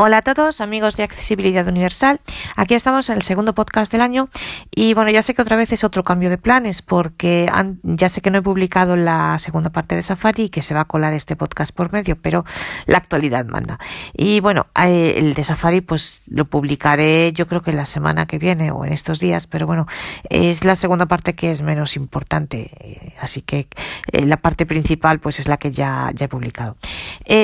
Hola 0.00 0.18
a 0.18 0.22
todos, 0.22 0.60
amigos 0.60 0.96
de 0.96 1.02
Accesibilidad 1.02 1.66
Universal. 1.66 2.20
Aquí 2.54 2.74
estamos 2.74 3.10
en 3.10 3.16
el 3.16 3.22
segundo 3.22 3.52
podcast 3.52 3.90
del 3.90 4.00
año 4.00 4.28
y 4.70 4.94
bueno, 4.94 5.10
ya 5.10 5.22
sé 5.22 5.34
que 5.34 5.42
otra 5.42 5.56
vez 5.56 5.72
es 5.72 5.82
otro 5.82 6.04
cambio 6.04 6.30
de 6.30 6.38
planes 6.38 6.82
porque 6.82 7.50
ya 7.82 8.08
sé 8.08 8.20
que 8.20 8.30
no 8.30 8.38
he 8.38 8.42
publicado 8.42 8.94
la 8.94 9.36
segunda 9.40 9.70
parte 9.70 9.96
de 9.96 10.04
Safari 10.04 10.44
y 10.44 10.48
que 10.50 10.62
se 10.62 10.72
va 10.72 10.82
a 10.82 10.84
colar 10.84 11.14
este 11.14 11.34
podcast 11.34 11.72
por 11.72 11.92
medio, 11.92 12.16
pero 12.16 12.44
la 12.86 12.98
actualidad 12.98 13.44
manda. 13.46 13.80
Y 14.12 14.38
bueno, 14.38 14.68
eh, 14.80 15.14
el 15.16 15.34
de 15.34 15.42
Safari 15.42 15.80
pues 15.80 16.22
lo 16.28 16.44
publicaré 16.44 17.32
yo 17.32 17.48
creo 17.48 17.62
que 17.62 17.72
la 17.72 17.84
semana 17.84 18.26
que 18.26 18.38
viene 18.38 18.70
o 18.70 18.84
en 18.84 18.92
estos 18.92 19.18
días, 19.18 19.48
pero 19.48 19.66
bueno, 19.66 19.88
es 20.30 20.64
la 20.64 20.76
segunda 20.76 21.06
parte 21.06 21.34
que 21.34 21.50
es 21.50 21.60
menos 21.60 21.96
importante, 21.96 22.70
eh, 22.78 23.14
así 23.20 23.42
que 23.42 23.66
eh, 24.12 24.26
la 24.26 24.36
parte 24.36 24.64
principal 24.64 25.18
pues 25.18 25.40
es 25.40 25.48
la 25.48 25.56
que 25.56 25.72
ya, 25.72 26.12
ya 26.14 26.26
he 26.26 26.28
publicado. 26.28 26.76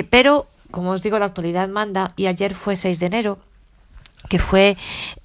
pero 0.09 0.46
como 0.75 0.91
os 0.91 1.02
digo, 1.02 1.20
la 1.20 1.27
actualidad 1.27 1.68
manda 1.68 2.11
y 2.16 2.27
ayer 2.27 2.52
fue 2.52 2.74
6 2.74 2.98
de 2.98 3.06
enero 3.06 3.38
que 4.28 4.38
fue 4.38 4.77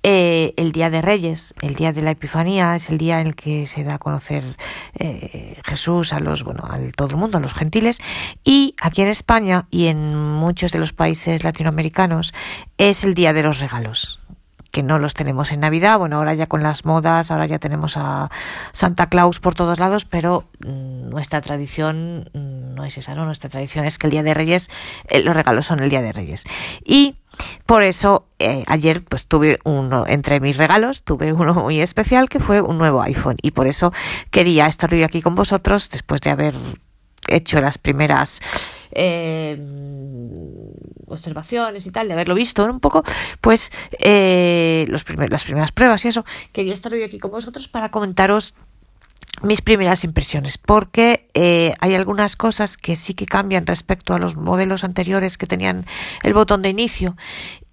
eh, 0.03 0.53
el 0.57 0.73
Día 0.73 0.89
de 0.89 1.01
Reyes, 1.01 1.55
el 1.61 1.73
Día 1.73 1.91
de 1.93 2.01
la 2.01 2.11
Epifanía, 2.11 2.75
es 2.75 2.89
el 2.89 2.97
día 2.97 3.21
en 3.21 3.27
el 3.27 3.35
que 3.35 3.65
se 3.65 3.85
da 3.85 3.93
a 3.95 3.97
conocer 3.97 4.57
eh, 4.99 5.57
Jesús 5.63 6.11
a 6.11 6.19
los, 6.19 6.43
bueno, 6.43 6.65
a 6.69 6.77
todo 6.95 7.11
el 7.11 7.15
mundo, 7.15 7.37
a 7.37 7.41
los 7.41 7.53
gentiles, 7.53 8.01
y 8.43 8.75
aquí 8.81 9.01
en 9.01 9.07
España 9.07 9.67
y 9.71 9.87
en 9.87 10.15
muchos 10.15 10.73
de 10.73 10.79
los 10.79 10.91
países 10.91 11.45
latinoamericanos 11.45 12.33
es 12.77 13.05
el 13.05 13.13
Día 13.13 13.31
de 13.31 13.43
los 13.43 13.59
Regalos 13.59 14.18
que 14.71 14.83
no 14.83 14.99
los 14.99 15.13
tenemos 15.13 15.51
en 15.51 15.61
Navidad. 15.61 15.99
Bueno, 15.99 16.17
ahora 16.17 16.33
ya 16.33 16.47
con 16.47 16.63
las 16.63 16.85
modas, 16.85 17.31
ahora 17.31 17.45
ya 17.45 17.59
tenemos 17.59 17.97
a 17.97 18.29
Santa 18.71 19.07
Claus 19.07 19.39
por 19.39 19.55
todos 19.55 19.79
lados, 19.79 20.05
pero 20.05 20.45
mm, 20.59 21.09
nuestra 21.09 21.41
tradición 21.41 22.29
mm, 22.33 22.75
no 22.75 22.85
es 22.85 22.97
esa, 22.97 23.15
¿no? 23.15 23.25
Nuestra 23.25 23.49
tradición 23.49 23.85
es 23.85 23.97
que 23.97 24.07
el 24.07 24.11
Día 24.11 24.23
de 24.23 24.33
Reyes, 24.33 24.69
eh, 25.07 25.23
los 25.23 25.35
regalos 25.35 25.65
son 25.65 25.79
el 25.79 25.89
Día 25.89 26.01
de 26.01 26.13
Reyes. 26.13 26.45
Y 26.85 27.15
por 27.65 27.83
eso 27.83 28.27
eh, 28.39 28.63
ayer 28.67 29.03
pues 29.03 29.25
tuve 29.25 29.59
uno 29.63 30.05
entre 30.07 30.39
mis 30.39 30.57
regalos, 30.57 31.03
tuve 31.03 31.33
uno 31.33 31.53
muy 31.53 31.79
especial 31.81 32.29
que 32.29 32.39
fue 32.39 32.61
un 32.61 32.77
nuevo 32.77 33.01
iPhone 33.01 33.37
y 33.41 33.51
por 33.51 33.67
eso 33.67 33.93
quería 34.31 34.67
estar 34.67 34.91
hoy 34.93 35.03
aquí 35.03 35.21
con 35.21 35.35
vosotros 35.35 35.89
después 35.89 36.21
de 36.21 36.31
haber 36.31 36.55
hecho 37.27 37.61
las 37.61 37.77
primeras 37.77 38.41
eh, 38.91 39.57
observaciones 41.09 41.85
y 41.85 41.91
tal, 41.91 42.07
de 42.07 42.13
haberlo 42.13 42.35
visto 42.35 42.65
un 42.65 42.79
poco, 42.79 43.03
pues 43.41 43.71
eh, 43.99 44.85
los 44.89 45.05
las 45.29 45.43
primeras 45.43 45.71
pruebas 45.71 46.05
y 46.05 46.07
eso, 46.07 46.25
quería 46.51 46.73
estar 46.73 46.93
hoy 46.93 47.03
aquí 47.03 47.19
con 47.19 47.31
vosotros 47.31 47.67
para 47.67 47.91
comentaros 47.91 48.53
mis 49.41 49.61
primeras 49.61 50.03
impresiones, 50.03 50.57
porque 50.57 51.27
eh, 51.33 51.73
hay 51.79 51.93
algunas 51.93 52.35
cosas 52.35 52.77
que 52.77 52.95
sí 52.95 53.13
que 53.13 53.25
cambian 53.25 53.65
respecto 53.65 54.13
a 54.13 54.19
los 54.19 54.35
modelos 54.35 54.83
anteriores 54.83 55.37
que 55.37 55.47
tenían 55.47 55.85
el 56.23 56.33
botón 56.33 56.61
de 56.61 56.69
inicio 56.69 57.15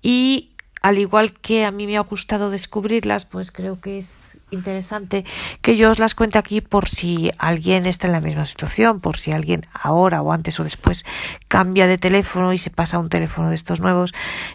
y 0.02 0.55
al 0.86 0.98
igual 0.98 1.32
que 1.32 1.64
a 1.64 1.72
mí 1.72 1.84
me 1.84 1.96
ha 1.96 2.00
gustado 2.00 2.48
descubrirlas, 2.48 3.24
pues 3.24 3.50
creo 3.50 3.80
que 3.80 3.98
es 3.98 4.42
interesante 4.52 5.24
que 5.60 5.76
yo 5.76 5.90
os 5.90 5.98
las 5.98 6.14
cuente 6.14 6.38
aquí 6.38 6.60
por 6.60 6.88
si 6.88 7.32
alguien 7.38 7.86
está 7.86 8.06
en 8.06 8.12
la 8.12 8.20
misma 8.20 8.44
situación, 8.44 9.00
por 9.00 9.18
si 9.18 9.32
alguien 9.32 9.62
ahora 9.72 10.22
o 10.22 10.30
antes 10.30 10.60
o 10.60 10.62
después 10.62 11.04
cambia 11.48 11.88
de 11.88 11.98
teléfono 11.98 12.52
y 12.52 12.58
se 12.58 12.70
pasa 12.70 12.98
a 12.98 13.00
un 13.00 13.08
teléfono 13.08 13.48
de 13.48 13.56
estos 13.56 13.80
nuevos 13.80 14.14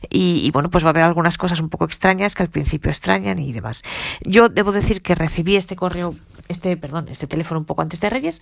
y, 0.09 0.49
bueno, 0.51 0.69
pues 0.69 0.85
va 0.85 0.87
a 0.87 0.91
haber 0.91 1.03
algunas 1.03 1.37
cosas 1.37 1.59
un 1.59 1.67
poco 1.67 1.83
extrañas 1.83 2.33
que 2.33 2.43
al 2.43 2.49
principio 2.49 2.89
extrañan 2.89 3.37
y 3.37 3.51
demás. 3.51 3.83
Yo 4.21 4.47
debo 4.47 4.71
decir 4.71 5.01
que 5.01 5.15
recibí 5.15 5.57
este 5.57 5.75
correo, 5.75 6.15
este, 6.47 6.77
perdón, 6.77 7.09
este 7.09 7.27
teléfono 7.27 7.59
un 7.59 7.65
poco 7.65 7.81
antes 7.81 7.99
de 7.99 8.09
Reyes, 8.09 8.41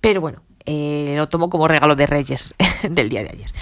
pero 0.00 0.20
bueno, 0.20 0.42
eh, 0.66 1.14
lo 1.16 1.28
tomo 1.28 1.50
como 1.50 1.68
regalo 1.68 1.94
de 1.94 2.06
Reyes 2.06 2.56
del 2.82 3.08
día 3.08 3.22
de 3.22 3.30
ayer. 3.30 3.52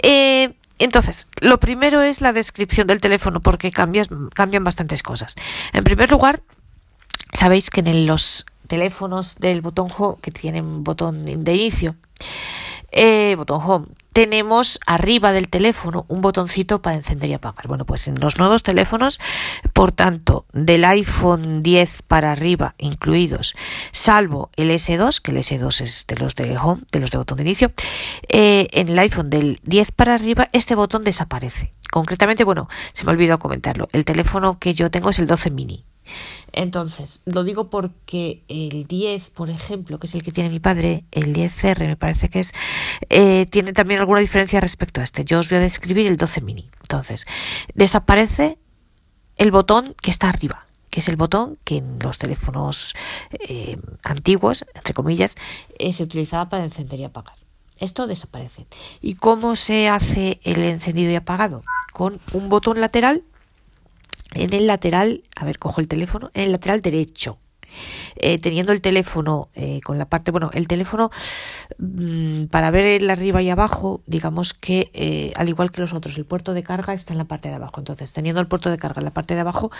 Eh, 0.00 0.54
entonces, 0.78 1.28
lo 1.40 1.58
primero 1.58 2.02
es 2.02 2.20
la 2.20 2.32
descripción 2.32 2.86
del 2.86 3.00
teléfono 3.00 3.40
porque 3.40 3.70
cambian 3.70 4.64
bastantes 4.64 5.02
cosas. 5.02 5.36
En 5.72 5.84
primer 5.84 6.10
lugar, 6.10 6.42
sabéis 7.32 7.70
que 7.70 7.80
en 7.80 8.06
los 8.06 8.46
teléfonos 8.66 9.36
del 9.36 9.60
botón 9.60 9.88
home, 9.96 10.16
que 10.20 10.30
tienen 10.30 10.82
botón 10.82 11.44
de 11.44 11.54
inicio, 11.54 11.96
eh, 12.90 13.34
botón 13.36 13.62
home, 13.62 13.86
tenemos 14.14 14.78
arriba 14.86 15.32
del 15.32 15.48
teléfono 15.48 16.06
un 16.06 16.20
botoncito 16.20 16.80
para 16.80 16.96
encender 16.96 17.30
y 17.30 17.34
apagar. 17.34 17.66
Bueno, 17.66 17.84
pues 17.84 18.06
en 18.06 18.14
los 18.20 18.38
nuevos 18.38 18.62
teléfonos, 18.62 19.20
por 19.72 19.90
tanto, 19.90 20.46
del 20.52 20.84
iPhone 20.84 21.62
10 21.62 22.02
para 22.02 22.30
arriba 22.30 22.76
incluidos, 22.78 23.54
salvo 23.90 24.50
el 24.56 24.70
S2, 24.70 25.20
que 25.20 25.32
el 25.32 25.38
S2 25.38 25.80
es 25.80 26.06
de 26.06 26.16
los 26.16 26.36
de 26.36 26.56
home, 26.56 26.82
de 26.92 27.00
los 27.00 27.10
de 27.10 27.18
botón 27.18 27.38
de 27.38 27.42
inicio, 27.42 27.72
eh, 28.28 28.68
en 28.70 28.88
el 28.88 28.98
iPhone 29.00 29.30
del 29.30 29.58
10 29.64 29.90
para 29.90 30.14
arriba 30.14 30.48
este 30.52 30.76
botón 30.76 31.02
desaparece. 31.02 31.74
Concretamente, 31.90 32.44
bueno, 32.44 32.68
se 32.92 33.04
me 33.04 33.10
olvidó 33.10 33.40
comentarlo, 33.40 33.88
el 33.92 34.04
teléfono 34.04 34.60
que 34.60 34.74
yo 34.74 34.92
tengo 34.92 35.10
es 35.10 35.18
el 35.18 35.26
12 35.26 35.50
mini. 35.50 35.84
Entonces, 36.52 37.22
lo 37.24 37.44
digo 37.44 37.70
porque 37.70 38.44
el 38.48 38.86
10, 38.86 39.30
por 39.30 39.50
ejemplo, 39.50 39.98
que 39.98 40.06
es 40.06 40.14
el 40.14 40.22
que 40.22 40.32
tiene 40.32 40.50
mi 40.50 40.60
padre, 40.60 41.04
el 41.10 41.34
10R 41.34 41.86
me 41.86 41.96
parece 41.96 42.28
que 42.28 42.40
es, 42.40 42.52
eh, 43.10 43.46
tiene 43.50 43.72
también 43.72 44.00
alguna 44.00 44.20
diferencia 44.20 44.60
respecto 44.60 45.00
a 45.00 45.04
este. 45.04 45.24
Yo 45.24 45.40
os 45.40 45.48
voy 45.48 45.58
a 45.58 45.60
describir 45.60 46.06
el 46.06 46.16
12 46.16 46.40
mini. 46.40 46.70
Entonces, 46.82 47.26
desaparece 47.74 48.58
el 49.36 49.50
botón 49.50 49.94
que 50.00 50.10
está 50.10 50.28
arriba, 50.28 50.66
que 50.90 51.00
es 51.00 51.08
el 51.08 51.16
botón 51.16 51.58
que 51.64 51.78
en 51.78 51.98
los 51.98 52.18
teléfonos 52.18 52.94
eh, 53.32 53.78
antiguos, 54.02 54.64
entre 54.74 54.94
comillas, 54.94 55.34
eh, 55.78 55.92
se 55.92 56.04
utilizaba 56.04 56.48
para 56.48 56.64
encender 56.64 57.00
y 57.00 57.04
apagar. 57.04 57.34
Esto 57.78 58.06
desaparece. 58.06 58.66
¿Y 59.00 59.14
cómo 59.14 59.56
se 59.56 59.88
hace 59.88 60.40
el 60.44 60.62
encendido 60.62 61.10
y 61.10 61.16
apagado? 61.16 61.62
Con 61.92 62.20
un 62.32 62.48
botón 62.48 62.80
lateral 62.80 63.24
en 64.34 64.52
el 64.52 64.66
lateral, 64.66 65.22
a 65.36 65.44
ver, 65.44 65.58
cojo 65.58 65.80
el 65.80 65.88
teléfono, 65.88 66.30
en 66.34 66.44
el 66.44 66.52
lateral 66.52 66.80
derecho. 66.80 67.38
Eh, 68.16 68.38
teniendo 68.38 68.72
el 68.72 68.80
teléfono 68.80 69.48
eh, 69.54 69.80
con 69.82 69.98
la 69.98 70.06
parte, 70.06 70.30
bueno, 70.30 70.50
el 70.54 70.68
teléfono 70.68 71.10
mm, 71.78 72.44
para 72.44 72.70
ver 72.70 73.02
el 73.02 73.10
arriba 73.10 73.42
y 73.42 73.50
abajo, 73.50 74.02
digamos 74.06 74.54
que 74.54 74.90
eh, 74.94 75.32
al 75.36 75.48
igual 75.48 75.70
que 75.72 75.80
los 75.80 75.92
otros, 75.92 76.16
el 76.16 76.24
puerto 76.24 76.54
de 76.54 76.62
carga 76.62 76.92
está 76.92 77.12
en 77.12 77.18
la 77.18 77.24
parte 77.24 77.48
de 77.48 77.56
abajo. 77.56 77.80
Entonces, 77.80 78.12
teniendo 78.12 78.40
el 78.40 78.46
puerto 78.46 78.70
de 78.70 78.78
carga 78.78 79.00
en 79.00 79.06
la 79.06 79.12
parte 79.12 79.34
de 79.34 79.40
abajo, 79.40 79.70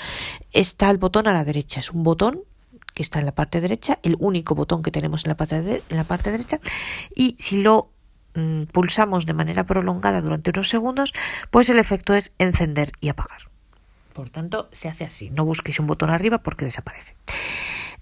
está 0.53 0.91
el 0.91 0.99
botón 0.99 1.29
a 1.29 1.33
la 1.33 1.45
derecha. 1.45 1.81
Es 1.81 1.93
un 1.93 2.03
botón 2.03 2.43
que 2.95 3.03
está 3.03 3.19
en 3.19 3.27
la 3.27 3.35
parte 3.35 3.61
derecha, 3.61 3.99
el 4.03 4.17
único 4.19 4.55
botón 4.55 4.83
que 4.83 4.91
tenemos 4.91 5.25
en 5.25 5.31
la 5.31 5.37
parte, 5.37 5.83
en 5.89 5.97
la 5.97 6.05
parte 6.05 6.31
derecha. 6.31 6.61
Y 7.15 7.37
si 7.39 7.63
lo 7.63 7.91
mm, 8.35 8.65
pulsamos 8.65 9.27
de 9.27 9.35
manera 9.35 9.65
prolongada 9.65 10.21
durante 10.21 10.51
unos 10.51 10.69
segundos, 10.69 11.13
pues 11.51 11.69
el 11.71 11.79
efecto 11.79 12.15
es 12.15 12.33
encender 12.39 12.93
y 13.01 13.09
apagar. 13.09 13.54
Por 14.15 14.31
tanto, 14.31 14.69
se 14.73 14.89
hace 14.89 15.05
así. 15.05 15.29
No 15.31 15.45
busquéis 15.45 15.81
un 15.81 15.89
botón 15.89 16.09
arriba 16.09 16.39
porque 16.39 16.65
desaparece. 16.65 17.17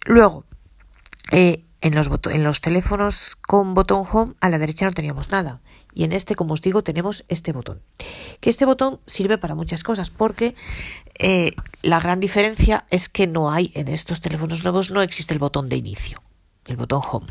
Luego, 0.05 0.45
eh, 1.33 1.65
en, 1.81 1.95
los 2.45 2.61
teléfonos 2.61 3.35
con 3.37 3.75
botón 3.75 4.05
home 4.11 4.35
a 4.41 4.51
la 4.51 4.59
derecha 4.59 4.85
no 4.85 4.93
teníamos 4.93 5.31
nada. 5.31 5.63
Y 5.95 6.05
en 6.05 6.13
este, 6.13 6.37
como 6.37 6.53
os 6.53 6.61
digo, 6.61 6.83
tenemos 6.83 7.25
este 7.29 7.53
botón. 7.53 7.81
Que 8.41 8.51
este 8.51 8.67
botón 8.67 9.01
sirve 9.07 9.39
para 9.39 9.55
muchas 9.55 9.83
cosas 9.83 10.11
porque 10.11 10.55
eh, 11.19 11.55
la 11.83 11.99
gran 11.99 12.21
diferencia 12.21 12.85
es 12.91 13.09
que 13.09 13.27
no 13.27 13.51
hay 13.51 13.73
en 13.75 13.89
estos 13.89 14.21
teléfonos 14.21 14.63
nuevos, 14.65 14.91
no 14.91 15.01
existe 15.01 15.33
el 15.33 15.41
botón 15.41 15.71
de 15.71 15.77
inicio, 15.77 16.23
el 16.67 16.77
botón 16.77 17.01
home. 17.11 17.27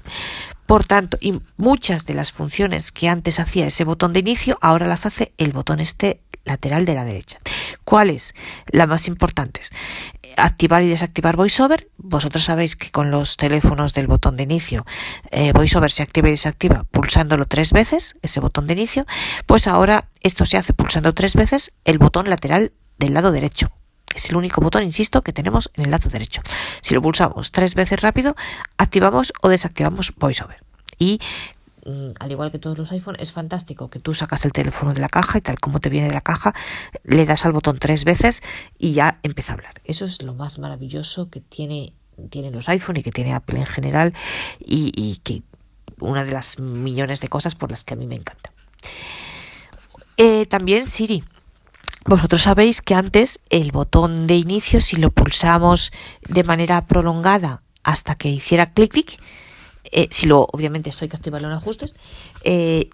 Por 0.66 0.86
tanto, 0.86 1.20
y 1.22 1.40
muchas 1.58 2.08
de 2.08 2.16
las 2.16 2.32
funciones 2.32 2.92
que 2.92 3.10
antes 3.10 3.40
hacía 3.40 3.68
ese 3.68 3.84
botón 3.84 4.12
de 4.14 4.22
inicio, 4.22 4.58
ahora 4.60 4.88
las 4.88 5.06
hace 5.06 5.34
el 5.38 5.52
botón 5.54 5.80
este 5.80 6.22
lateral 6.46 6.86
de 6.86 6.96
la 6.96 7.06
derecha. 7.06 7.40
¿Cuáles? 7.84 8.34
Las 8.68 8.88
más 8.88 9.08
importantes. 9.08 9.70
Activar 10.38 10.84
y 10.84 10.88
desactivar 10.88 11.36
VoiceOver. 11.36 11.90
Vosotros 11.98 12.46
sabéis 12.46 12.76
que 12.76 12.92
con 12.92 13.12
los 13.12 13.38
teléfonos 13.38 13.94
del 13.94 14.08
botón 14.08 14.38
de 14.38 14.44
inicio, 14.44 14.86
eh, 15.32 15.52
VoiceOver 15.54 15.92
se 15.92 16.04
activa 16.04 16.28
y 16.30 16.32
desactiva 16.32 16.86
pulsándolo 16.92 17.46
tres 17.46 17.72
veces, 17.72 18.16
ese 18.22 18.40
botón 18.40 18.68
de 18.68 18.74
inicio. 18.74 19.06
Pues 19.46 19.68
ahora 19.68 20.10
esto 20.22 20.46
se 20.46 20.58
hace 20.58 20.74
pulsando 20.74 21.14
tres 21.14 21.36
veces 21.36 21.74
el 21.84 21.98
botón 21.98 22.30
lateral 22.30 22.72
del 22.98 23.14
lado 23.14 23.32
derecho. 23.32 23.72
Es 24.16 24.30
el 24.30 24.36
único 24.36 24.62
botón, 24.62 24.84
insisto, 24.84 25.22
que 25.22 25.34
tenemos 25.34 25.72
en 25.76 25.86
el 25.86 25.92
lado 25.92 26.10
derecho. 26.10 26.42
Si 26.82 26.94
lo 26.94 27.02
pulsamos 27.02 27.52
tres 27.52 27.76
veces 27.76 28.02
rápido, 28.02 28.36
activamos 28.78 29.34
o 29.42 29.50
desactivamos 29.50 30.14
VoiceOver. 30.18 30.64
Y 31.00 31.20
al 32.20 32.32
igual 32.32 32.52
que 32.52 32.60
todos 32.60 32.78
los 32.78 32.92
iPhones, 32.92 33.22
es 33.22 33.32
fantástico 33.32 33.90
que 33.90 34.00
tú 34.00 34.14
sacas 34.14 34.46
el 34.46 34.52
teléfono 34.52 34.94
de 34.94 35.02
la 35.02 35.10
caja 35.10 35.38
y 35.38 35.42
tal 35.42 35.60
como 35.60 35.80
te 35.80 35.90
viene 35.90 36.08
de 36.08 36.14
la 36.14 36.22
caja, 36.22 36.54
le 37.04 37.26
das 37.26 37.46
al 37.46 37.54
botón 37.54 37.80
tres 37.80 38.06
veces 38.06 38.44
y 38.78 38.94
ya 38.94 39.20
empieza 39.24 39.54
a 39.54 39.56
hablar. 39.56 39.74
Eso 39.86 40.06
es 40.06 40.22
lo 40.22 40.34
más 40.34 40.60
maravilloso 40.60 41.30
que 41.30 41.42
tiene, 41.42 41.94
tienen 42.30 42.54
los 42.54 42.70
iPhone 42.70 42.98
y 42.98 43.04
que 43.04 43.12
tiene 43.12 43.34
Apple 43.34 43.60
en 43.60 43.66
general 43.66 44.14
y, 44.60 45.20
que 45.24 45.44
una 46.00 46.24
de 46.24 46.32
las 46.32 46.60
millones 46.60 47.20
de 47.22 47.30
cosas 47.30 47.56
por 47.56 47.72
las 47.72 47.84
que 47.84 47.94
a 47.94 47.98
mí 47.98 48.06
me 48.06 48.16
encanta. 48.16 48.52
Eh, 50.18 50.46
también 50.46 50.88
Siri. 50.88 51.24
Vosotros 52.06 52.42
sabéis 52.42 52.82
que 52.82 52.96
antes 52.96 53.40
el 53.50 53.72
botón 53.72 54.26
de 54.26 54.36
inicio, 54.36 54.82
si 54.82 54.98
lo 54.98 55.12
pulsamos 55.12 55.92
de 56.28 56.44
manera 56.44 56.88
prolongada 56.88 57.62
hasta 57.84 58.16
que 58.16 58.30
hiciera 58.30 58.74
clic, 58.74 58.92
clic, 58.92 59.20
eh, 59.92 60.08
si 60.12 60.28
lo, 60.28 60.48
obviamente 60.52 60.90
esto 60.90 61.06
hay 61.06 61.10
que 61.10 61.18
activarlo 61.18 61.48
en 61.48 61.54
ajustes, 61.54 61.94
eh, 62.44 62.90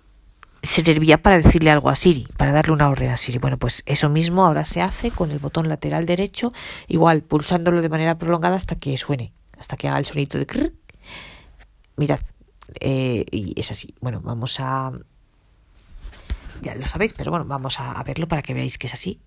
servía 0.64 1.22
para 1.22 1.38
decirle 1.38 1.72
algo 1.72 1.90
a 1.90 1.96
Siri, 1.96 2.28
para 2.38 2.52
darle 2.52 2.74
una 2.74 2.90
orden 2.90 3.12
a 3.12 3.18
Siri. 3.18 3.38
Bueno, 3.38 3.58
pues 3.58 3.84
eso 3.86 4.10
mismo 4.10 4.46
ahora 4.46 4.66
se 4.66 4.82
hace 4.82 5.12
con 5.12 5.32
el 5.32 5.40
botón 5.40 5.70
lateral 5.70 6.06
derecho, 6.06 6.52
igual 6.88 7.22
pulsándolo 7.22 7.82
de 7.82 7.90
manera 7.90 8.18
prolongada 8.18 8.56
hasta 8.56 8.76
que 8.76 8.98
suene, 8.98 9.34
hasta 9.58 9.78
que 9.78 9.88
haga 9.88 10.00
el 10.00 10.06
sonido 10.06 10.40
de 10.40 10.46
crrr. 10.46 10.74
Mirad, 11.96 12.20
eh, 12.80 13.26
y 13.32 13.60
es 13.60 13.72
así. 13.72 13.96
Bueno, 14.02 14.22
vamos 14.22 14.60
a... 14.60 14.92
Ya 16.62 16.76
lo 16.76 16.84
sabéis, 16.84 17.14
pero 17.14 17.32
bueno, 17.32 17.46
vamos 17.46 17.80
a, 17.80 18.02
verlo 18.04 18.28
para 18.28 18.42
que 18.42 18.54
veáis 18.54 18.78
que 18.78 18.88
es 18.88 18.94
así. 18.94 19.20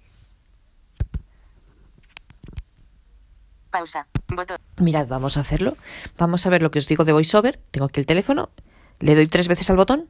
Pausa. 3.70 4.06
Botón. 4.28 4.58
Mirad, 4.78 5.06
vamos 5.08 5.36
a 5.36 5.40
hacerlo. 5.40 5.76
Vamos 6.18 6.46
a 6.46 6.50
ver 6.50 6.62
lo 6.62 6.70
que 6.70 6.78
os 6.78 6.88
digo 6.88 7.04
de 7.04 7.12
VoiceOver. 7.12 7.56
Tengo 7.70 7.86
aquí 7.86 8.00
el 8.00 8.06
teléfono. 8.06 8.50
Le 8.98 9.14
doy 9.14 9.26
tres 9.26 9.48
veces 9.48 9.70
al 9.70 9.76
botón. 9.76 10.08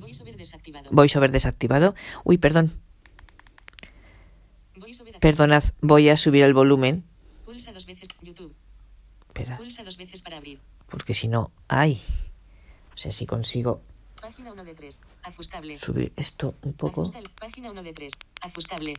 VoiceOver 0.00 0.36
desactivado. 0.36 0.88
VoiceOver 0.90 1.30
desactivado. 1.30 1.94
Uy, 2.24 2.38
perdón. 2.38 2.72
Perdonad, 5.20 5.64
voy 5.80 6.08
a 6.10 6.16
subir 6.16 6.42
el 6.44 6.54
volumen. 6.54 7.04
Pulsa 7.44 7.72
dos 7.72 7.86
veces. 7.86 8.08
YouTube. 8.22 8.54
Espera, 9.28 9.56
Pulsa 9.56 9.82
dos 9.82 9.96
veces 9.96 10.22
para 10.22 10.36
abrir. 10.36 10.60
porque 10.88 11.14
si 11.14 11.28
no... 11.28 11.50
¡Ay! 11.68 12.02
O 12.94 12.98
sea, 12.98 13.12
si 13.12 13.26
consigo 13.26 13.80
Página 14.20 14.52
1 14.52 14.64
de 14.64 14.74
3. 14.74 15.00
Ajustable. 15.24 15.78
subir 15.78 16.12
esto 16.16 16.54
un 16.62 16.72
poco... 16.74 17.02
Ajustable. 17.02 17.30
Página 17.38 17.70
1 17.70 17.82
de 17.82 17.92
3. 17.92 18.12
Ajustable. 18.42 18.94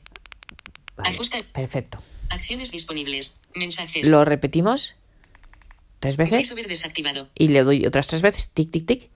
Vale, 0.96 1.10
Ajusta- 1.16 1.44
perfecto. 1.54 2.02
Acciones 2.30 2.72
disponibles. 2.72 3.40
Mensajes. 3.56 4.08
Lo 4.08 4.26
repetimos 4.26 4.96
tres 6.00 6.18
veces 6.18 6.32
VoiceOver 6.38 6.68
desactivado. 6.68 7.30
y 7.36 7.48
le 7.48 7.64
doy 7.64 7.86
otras 7.86 8.08
tres 8.08 8.22
veces. 8.22 8.50
Tic, 8.50 8.72
tic, 8.72 8.86
tic. 8.86 9.10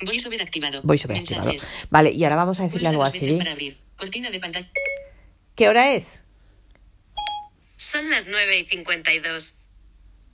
VoiceOver 0.00 0.42
activado. 0.42 0.80
VoiceOver 0.82 1.18
activado. 1.18 1.46
Mensajes. 1.46 1.86
Vale, 1.90 2.10
y 2.10 2.22
ahora 2.24 2.36
vamos 2.36 2.60
a 2.60 2.64
decirle 2.64 2.88
algo 2.88 3.02
a 3.02 3.06
dos 3.06 3.14
veces 3.14 3.32
Siri. 3.32 3.38
para 3.38 3.52
abrir. 3.52 3.78
Cortina 3.96 4.30
de 4.30 4.40
pantalla. 4.40 4.70
¿Qué 5.54 5.68
hora 5.68 5.94
es? 5.94 6.22
Son 7.76 8.08
las 8.10 8.26
9 8.26 8.58
y 8.58 8.64
52. 8.64 9.54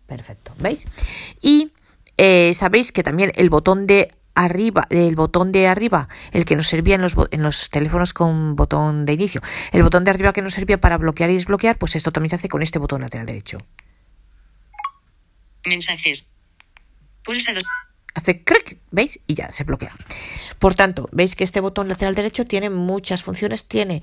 Perfecto, 0.06 0.55
¿veis? 0.58 0.87
Y 1.41 1.70
eh, 2.17 2.55
sabéis 2.55 2.93
que 2.93 3.02
también 3.02 3.32
el 3.37 3.50
botón 3.50 3.87
de 3.87 4.14
arriba, 4.38 4.87
el 4.90 5.17
botón 5.17 5.52
de 5.52 5.67
arriba, 5.67 6.08
el 6.32 6.44
que 6.44 6.56
nos 6.56 6.69
servía 6.69 6.94
en 6.94 7.02
los, 7.02 7.17
en 7.31 7.43
los 7.43 7.70
teléfonos 7.70 8.14
con 8.14 8.55
botón 8.55 9.05
de 9.05 9.12
inicio, 9.14 9.43
el 9.73 9.82
botón 9.82 10.05
de 10.05 10.11
arriba 10.11 10.32
que 10.32 10.43
nos 10.43 10.55
servía 10.55 10.81
para 10.81 10.96
bloquear 10.96 11.31
y 11.31 11.35
desbloquear, 11.35 11.76
pues 11.76 11.96
esto 11.96 12.12
también 12.12 12.31
se 12.31 12.37
hace 12.37 12.49
con 12.49 12.62
este 12.62 12.79
botón 12.79 13.00
lateral 13.00 13.26
derecho. 13.26 13.58
Mensajes. 15.67 16.31
Pulsa 17.25 17.52
dos. 17.52 17.64
Hace 18.14 18.43
clic, 18.43 18.79
¿veis? 18.90 19.20
Y 19.26 19.35
ya 19.35 19.52
se 19.52 19.64
bloquea. 19.64 19.93
Por 20.58 20.75
tanto, 20.75 21.08
veis 21.12 21.37
que 21.37 21.44
este 21.44 21.61
botón 21.61 21.88
lateral 21.88 22.14
derecho 22.14 22.44
tiene 22.44 22.70
muchas 22.70 23.23
funciones, 23.23 23.69
tiene 23.69 24.02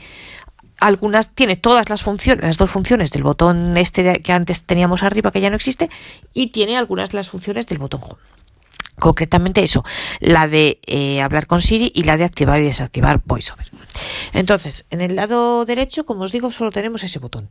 algunas, 0.80 1.34
tiene 1.34 1.56
todas 1.56 1.90
las 1.90 2.04
funciones, 2.04 2.44
las 2.44 2.58
dos 2.58 2.70
funciones 2.70 3.12
del 3.12 3.24
botón 3.24 3.78
este 3.78 4.22
que 4.22 4.34
antes 4.34 4.64
teníamos 4.64 5.04
arriba, 5.04 5.32
que 5.32 5.42
ya 5.42 5.50
no 5.50 5.56
existe, 5.56 5.90
y 6.34 6.48
tiene 6.48 6.78
algunas 6.78 7.10
de 7.10 7.18
las 7.18 7.30
funciones 7.30 7.68
del 7.68 7.78
botón 7.78 8.02
home. 8.04 8.22
Concretamente 9.00 9.62
eso, 9.64 9.84
la 10.20 10.48
de 10.48 10.80
eh, 10.86 11.22
hablar 11.22 11.48
con 11.48 11.62
Siri 11.62 11.92
y 11.94 12.04
la 12.04 12.16
de 12.18 12.24
activar 12.24 12.62
y 12.62 12.64
desactivar 12.66 13.22
VoiceOver. 13.26 13.70
Entonces, 14.34 14.86
en 14.90 15.02
el 15.02 15.16
lado 15.16 15.66
derecho, 15.66 16.06
como 16.06 16.24
os 16.24 16.32
digo, 16.32 16.50
solo 16.52 16.72
tenemos 16.72 17.04
ese 17.04 17.20
botón. 17.20 17.50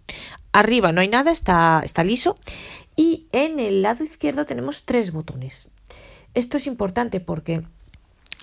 Arriba 0.52 0.93
no 0.93 1.00
hay 1.02 1.08
nada, 1.08 1.31
está, 1.31 1.82
está 1.85 2.02
liso. 2.02 2.37
Y 2.96 3.26
en 3.32 3.58
el 3.61 3.82
lado 3.82 4.05
izquierdo 4.05 4.46
tenemos 4.46 4.85
tres 4.85 5.12
botones. 5.12 5.69
Esto 6.32 6.56
es 6.56 6.67
importante 6.67 7.20
porque 7.20 7.62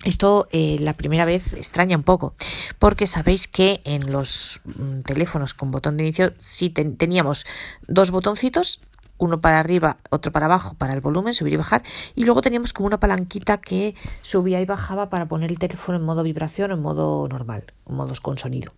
esto 0.04 0.48
eh, 0.50 0.78
la 0.80 0.94
primera 0.94 1.24
vez 1.24 1.52
extraña 1.52 1.96
un 1.96 2.02
poco, 2.02 2.34
porque 2.78 3.06
sabéis 3.06 3.46
que 3.48 3.80
en 3.84 4.10
los 4.10 4.60
mm, 4.64 5.00
teléfonos 5.02 5.54
con 5.54 5.70
botón 5.70 5.96
de 5.96 6.04
inicio 6.04 6.32
sí 6.38 6.70
ten- 6.70 6.96
teníamos 6.96 7.46
dos 7.86 8.10
botoncitos, 8.10 8.80
uno 9.18 9.40
para 9.40 9.60
arriba, 9.60 9.98
otro 10.10 10.32
para 10.32 10.46
abajo 10.46 10.74
para 10.74 10.94
el 10.94 11.00
volumen, 11.00 11.34
subir 11.34 11.52
y 11.52 11.56
bajar, 11.56 11.82
y 12.14 12.24
luego 12.24 12.40
teníamos 12.40 12.72
como 12.72 12.86
una 12.86 12.98
palanquita 12.98 13.58
que 13.58 13.94
subía 14.22 14.60
y 14.60 14.64
bajaba 14.64 15.10
para 15.10 15.26
poner 15.26 15.50
el 15.50 15.58
teléfono 15.58 15.98
en 15.98 16.04
modo 16.04 16.22
vibración 16.22 16.72
en 16.72 16.80
modo 16.80 17.28
normal, 17.28 17.64
en 17.88 17.94
modos 17.94 18.20
con 18.20 18.38
sonido. 18.38 18.72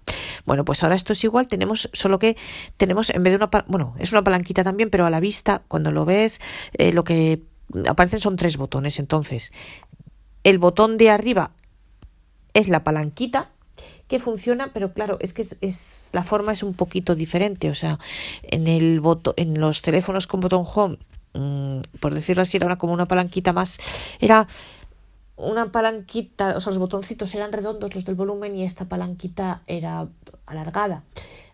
Bueno, 0.44 0.64
pues 0.64 0.82
ahora 0.82 0.96
esto 0.96 1.12
es 1.12 1.24
igual, 1.24 1.48
tenemos 1.48 1.88
solo 1.92 2.18
que 2.18 2.36
tenemos 2.76 3.10
en 3.10 3.22
vez 3.22 3.32
de 3.32 3.36
una, 3.36 3.64
bueno, 3.66 3.94
es 3.98 4.12
una 4.12 4.22
palanquita 4.22 4.62
también, 4.62 4.90
pero 4.90 5.06
a 5.06 5.10
la 5.10 5.20
vista, 5.20 5.62
cuando 5.68 5.92
lo 5.92 6.04
ves, 6.04 6.40
eh, 6.74 6.92
lo 6.92 7.04
que 7.04 7.42
aparecen 7.88 8.20
son 8.20 8.36
tres 8.36 8.56
botones, 8.56 8.98
entonces 8.98 9.52
el 10.42 10.58
botón 10.58 10.98
de 10.98 11.10
arriba 11.10 11.52
es 12.52 12.68
la 12.68 12.84
palanquita 12.84 13.50
funciona, 14.20 14.70
pero 14.72 14.92
claro, 14.92 15.16
es 15.20 15.32
que 15.32 15.42
es, 15.60 16.10
la 16.12 16.22
forma 16.24 16.52
es 16.52 16.62
un 16.62 16.74
poquito 16.74 17.14
diferente. 17.14 17.70
O 17.70 17.74
sea, 17.74 17.98
en 18.42 18.66
el 18.68 19.00
boto, 19.00 19.34
en 19.36 19.60
los 19.60 19.82
teléfonos 19.82 20.26
con 20.26 20.40
botón 20.40 20.64
home, 20.72 20.98
mm, 21.34 21.80
por 22.00 22.14
decirlo 22.14 22.42
así, 22.42 22.56
era 22.56 22.66
una- 22.66 22.78
como 22.78 22.92
una 22.92 23.06
palanquita 23.06 23.52
más. 23.52 23.78
Era 24.20 24.46
una 25.36 25.72
palanquita, 25.72 26.56
o 26.56 26.60
sea, 26.60 26.70
los 26.70 26.78
botoncitos 26.78 27.34
eran 27.34 27.52
redondos, 27.52 27.94
los 27.94 28.04
del 28.04 28.14
volumen, 28.14 28.56
y 28.56 28.62
esta 28.64 28.84
palanquita 28.84 29.62
era 29.66 30.06
alargada. 30.46 31.02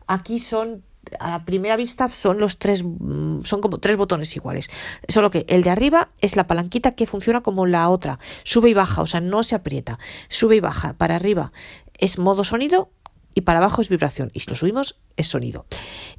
Aquí 0.07 0.39
son, 0.39 0.83
a 1.19 1.47
primera 1.47 1.77
vista, 1.77 2.11
son 2.11 2.39
los 2.39 2.59
tres, 2.59 2.85
mm, 2.85 3.43
son 3.45 3.63
como 3.63 3.79
tres 3.79 3.97
botones 3.97 4.37
iguales. 4.37 4.71
Solo 5.09 5.31
que 5.31 5.47
el 5.49 5.63
de 5.63 5.71
arriba 5.71 6.11
es 6.21 6.37
la 6.37 6.47
palanquita 6.47 6.91
que 6.93 7.07
funciona 7.07 7.41
como 7.41 7.65
la 7.65 7.89
otra, 7.89 8.19
sube 8.45 8.69
y 8.69 8.75
baja, 8.75 9.01
o 9.01 9.07
sea, 9.07 9.21
no 9.23 9.43
se 9.45 9.55
aprieta, 9.55 9.99
sube 10.29 10.57
y 10.57 10.61
baja. 10.61 10.93
Para 10.93 11.17
arriba 11.17 11.53
es 12.01 12.19
modo 12.19 12.45
sonido 12.45 12.91
y 13.35 13.43
para 13.43 13.59
abajo 13.61 13.81
es 13.81 13.89
vibración. 13.89 14.31
Y 14.35 14.41
si 14.41 14.51
lo 14.51 14.57
subimos, 14.57 14.99
es 15.17 15.29
sonido. 15.29 15.67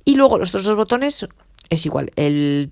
Y 0.05 0.15
luego 0.15 0.37
los 0.37 0.49
otros 0.49 0.63
dos 0.63 0.75
botones 0.75 1.27
es 1.69 1.85
igual. 1.85 2.11
El 2.15 2.71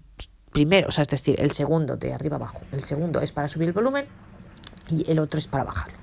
primero, 0.51 0.88
o 0.88 0.91
sea, 0.91 1.01
es 1.01 1.07
decir, 1.09 1.39
el 1.41 1.51
segundo 1.51 1.97
de 1.97 2.13
arriba 2.13 2.38
abajo. 2.38 2.61
El 2.71 2.83
segundo 2.85 3.21
es 3.21 3.31
para 3.31 3.47
subir 3.50 3.67
el 3.67 3.73
volumen 3.73 4.06
y 4.89 5.09
el 5.11 5.19
otro 5.19 5.38
es 5.39 5.47
para 5.47 5.63
bajarlo. 5.65 5.97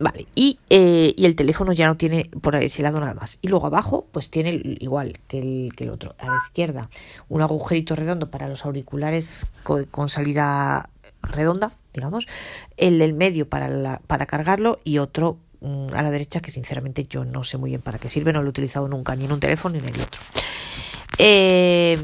Vale, 0.00 0.26
y, 0.34 0.58
eh, 0.70 1.14
y 1.16 1.24
el 1.24 1.36
teléfono 1.36 1.72
ya 1.72 1.86
no 1.86 1.96
tiene 1.96 2.28
por 2.42 2.56
ese 2.56 2.82
lado 2.82 2.98
nada 2.98 3.14
más. 3.14 3.38
Y 3.42 3.48
luego 3.48 3.66
abajo, 3.66 4.06
pues 4.10 4.28
tiene 4.28 4.60
igual 4.80 5.20
que 5.28 5.38
el, 5.38 5.72
que 5.76 5.84
el 5.84 5.90
otro. 5.90 6.16
A 6.18 6.26
la 6.26 6.36
izquierda, 6.44 6.90
un 7.28 7.42
agujerito 7.42 7.94
redondo 7.94 8.28
para 8.28 8.48
los 8.48 8.64
auriculares 8.64 9.46
co- 9.62 9.86
con, 9.90 10.08
salida 10.08 10.90
redonda, 11.22 11.72
digamos. 11.94 12.26
El 12.76 12.98
del 12.98 13.14
medio 13.14 13.48
para, 13.48 13.68
la- 13.68 14.00
para 14.06 14.26
cargarlo 14.26 14.80
y 14.84 14.98
otro 14.98 15.38
mm, 15.60 15.88
a 15.94 16.02
la 16.02 16.10
derecha 16.10 16.40
que 16.40 16.50
sinceramente 16.50 17.06
yo 17.08 17.24
no 17.24 17.44
sé 17.44 17.56
muy 17.58 17.70
bien 17.70 17.80
para 17.80 17.98
qué 17.98 18.08
sirve. 18.08 18.32
No 18.32 18.40
lo 18.42 18.46
he 18.46 18.50
utilizado 18.50 18.88
nunca, 18.88 19.16
ni 19.16 19.24
en 19.24 19.32
un 19.32 19.40
teléfono 19.40 19.72
ni 19.74 19.78
en 19.86 19.94
el 19.94 20.00
otro. 20.02 20.20
Eh, 21.18 21.98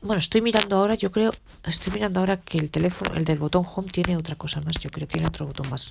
bueno, 0.00 0.18
estoy 0.18 0.42
mirando 0.42 0.76
ahora, 0.76 0.94
yo 0.96 1.10
creo, 1.12 1.32
estoy 1.64 1.92
mirando 1.92 2.20
ahora 2.20 2.36
que 2.36 2.58
el 2.58 2.70
teléfono, 2.70 3.14
el 3.14 3.24
del 3.24 3.38
botón 3.38 3.64
home 3.72 3.88
tiene 3.88 4.16
otra 4.16 4.34
cosa 4.36 4.60
más, 4.62 4.76
yo 4.78 4.90
creo 4.90 5.06
tiene 5.06 5.26
otro 5.28 5.46
botón 5.46 5.68
más, 5.70 5.90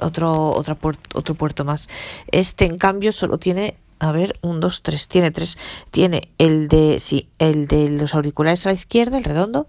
otro, 0.00 0.50
otra 0.52 0.78
puer- 0.78 0.98
otro 1.14 1.34
puerto 1.34 1.64
más. 1.64 1.88
Este, 2.30 2.64
en 2.64 2.78
cambio, 2.78 3.12
solo 3.12 3.38
tiene, 3.38 3.76
a 3.98 4.12
ver, 4.12 4.38
un, 4.40 4.60
dos, 4.60 4.82
tres, 4.82 5.08
tiene 5.08 5.30
tres, 5.30 5.58
tiene 5.90 6.30
el 6.38 6.68
de, 6.68 7.00
sí, 7.00 7.28
el 7.38 7.66
de 7.66 7.90
los 7.90 8.14
auriculares 8.14 8.64
a 8.66 8.70
la 8.70 8.76
izquierda, 8.76 9.18
el 9.18 9.24
redondo, 9.24 9.66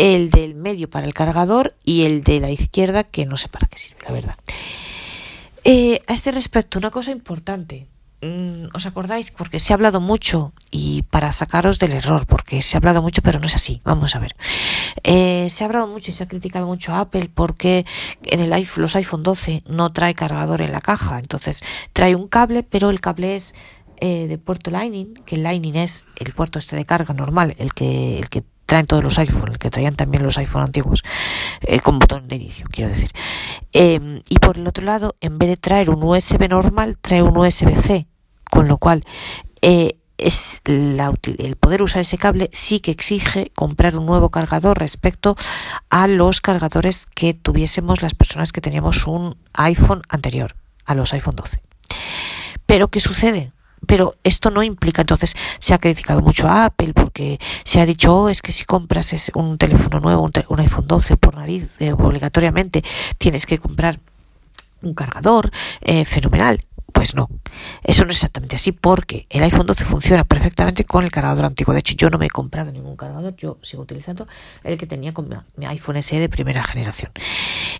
el 0.00 0.30
del 0.30 0.54
medio 0.54 0.88
para 0.88 1.06
el 1.06 1.12
cargador 1.12 1.74
y 1.84 2.04
el 2.04 2.24
de 2.24 2.40
la 2.40 2.50
izquierda 2.50 3.04
que 3.04 3.26
no 3.26 3.36
sé 3.36 3.48
para 3.48 3.68
qué 3.68 3.76
sirve, 3.76 3.98
la 4.06 4.12
verdad. 4.12 4.36
Eh, 5.62 6.00
a 6.06 6.14
este 6.14 6.32
respecto, 6.32 6.78
una 6.78 6.90
cosa 6.90 7.10
importante. 7.10 7.86
Mm, 8.22 8.68
¿Os 8.72 8.86
acordáis? 8.86 9.30
Porque 9.30 9.58
se 9.58 9.72
ha 9.72 9.76
hablado 9.76 10.00
mucho 10.00 10.54
y 10.70 11.02
para 11.02 11.32
sacaros 11.32 11.78
del 11.78 11.92
error, 11.92 12.26
porque 12.26 12.62
se 12.62 12.76
ha 12.76 12.78
hablado 12.78 13.02
mucho, 13.02 13.20
pero 13.20 13.40
no 13.40 13.46
es 13.46 13.54
así. 13.54 13.82
Vamos 13.84 14.16
a 14.16 14.20
ver. 14.20 14.34
Eh, 15.04 15.48
se 15.50 15.64
ha 15.64 15.66
hablado 15.66 15.86
mucho 15.86 16.10
y 16.10 16.14
se 16.14 16.22
ha 16.22 16.28
criticado 16.28 16.66
mucho 16.66 16.94
a 16.94 17.00
Apple 17.00 17.30
porque 17.34 17.84
en 18.24 18.40
el 18.40 18.52
iPhone, 18.54 18.82
los 18.82 18.96
iPhone 18.96 19.22
12 19.22 19.64
no 19.66 19.92
trae 19.92 20.14
cargador 20.14 20.62
en 20.62 20.72
la 20.72 20.80
caja. 20.80 21.18
Entonces 21.18 21.62
trae 21.92 22.14
un 22.14 22.26
cable, 22.26 22.62
pero 22.62 22.88
el 22.88 23.02
cable 23.02 23.36
es 23.36 23.54
eh, 23.98 24.28
de 24.28 24.38
puerto 24.38 24.70
Lightning, 24.70 25.12
que 25.26 25.34
el 25.34 25.42
Lightning 25.42 25.76
es 25.76 26.06
el 26.16 26.32
puerto 26.32 26.58
este 26.58 26.74
de 26.74 26.86
carga 26.86 27.12
normal, 27.12 27.54
el 27.58 27.74
que, 27.74 28.18
el 28.18 28.30
que 28.30 28.44
traen 28.70 28.86
todos 28.86 29.02
los 29.02 29.18
iPhone, 29.18 29.56
que 29.58 29.68
traían 29.68 29.96
también 29.96 30.22
los 30.22 30.38
iPhone 30.38 30.62
antiguos, 30.62 31.02
eh, 31.62 31.80
con 31.80 31.98
botón 31.98 32.28
de 32.28 32.36
inicio, 32.36 32.66
quiero 32.70 32.88
decir. 32.88 33.10
Eh, 33.72 34.22
y 34.28 34.38
por 34.38 34.58
el 34.58 34.66
otro 34.68 34.84
lado, 34.84 35.16
en 35.20 35.38
vez 35.38 35.48
de 35.48 35.56
traer 35.56 35.90
un 35.90 36.00
USB 36.04 36.48
normal, 36.48 36.96
trae 37.00 37.20
un 37.20 37.36
USB-C, 37.36 38.06
con 38.48 38.68
lo 38.68 38.78
cual 38.78 39.02
eh, 39.60 39.98
es 40.18 40.60
la 40.66 41.12
el 41.38 41.56
poder 41.56 41.82
usar 41.82 42.02
ese 42.02 42.16
cable 42.16 42.48
sí 42.52 42.78
que 42.78 42.92
exige 42.92 43.50
comprar 43.56 43.98
un 43.98 44.06
nuevo 44.06 44.30
cargador 44.30 44.78
respecto 44.78 45.34
a 45.88 46.06
los 46.06 46.40
cargadores 46.40 47.06
que 47.12 47.34
tuviésemos 47.34 48.02
las 48.02 48.14
personas 48.14 48.52
que 48.52 48.60
teníamos 48.60 49.04
un 49.08 49.36
iPhone 49.54 50.02
anterior, 50.08 50.54
a 50.84 50.94
los 50.94 51.12
iPhone 51.12 51.34
12. 51.34 51.60
Pero 52.66 52.86
¿qué 52.88 53.00
sucede? 53.00 53.52
Pero 53.86 54.16
esto 54.24 54.50
no 54.50 54.62
implica, 54.62 55.02
entonces 55.02 55.34
se 55.58 55.74
ha 55.74 55.78
criticado 55.78 56.20
mucho 56.20 56.46
a 56.48 56.66
Apple 56.66 56.92
porque 56.94 57.38
se 57.64 57.80
ha 57.80 57.86
dicho, 57.86 58.14
oh, 58.14 58.28
es 58.28 58.42
que 58.42 58.52
si 58.52 58.64
compras 58.64 59.12
es 59.12 59.30
un 59.34 59.58
teléfono 59.58 60.00
nuevo, 60.00 60.22
un, 60.22 60.60
iPhone 60.60 60.86
12 60.86 61.16
por 61.16 61.36
nariz, 61.36 61.68
eh, 61.78 61.92
obligatoriamente 61.92 62.82
tienes 63.18 63.46
que 63.46 63.58
comprar 63.58 64.00
un 64.82 64.94
cargador 64.94 65.50
eh, 65.80 66.04
fenomenal. 66.04 66.60
Pues 66.92 67.14
no, 67.14 67.30
eso 67.84 68.04
no 68.04 68.10
es 68.10 68.16
exactamente 68.16 68.56
así 68.56 68.72
porque 68.72 69.24
el 69.30 69.44
iPhone 69.44 69.66
12 69.66 69.84
funciona 69.84 70.24
perfectamente 70.24 70.84
con 70.84 71.04
el 71.04 71.10
cargador 71.10 71.44
antiguo. 71.44 71.72
De 71.72 71.80
hecho, 71.80 71.94
yo 71.96 72.10
no 72.10 72.18
me 72.18 72.26
he 72.26 72.30
comprado 72.30 72.72
ningún 72.72 72.96
cargador, 72.96 73.36
yo 73.36 73.58
sigo 73.62 73.84
utilizando 73.84 74.26
el 74.64 74.76
que 74.76 74.86
tenía 74.86 75.14
con 75.14 75.28
mi, 75.28 75.36
mi 75.56 75.66
iPhone 75.66 76.02
SE 76.02 76.18
de 76.18 76.28
primera 76.28 76.64
generación. 76.64 77.12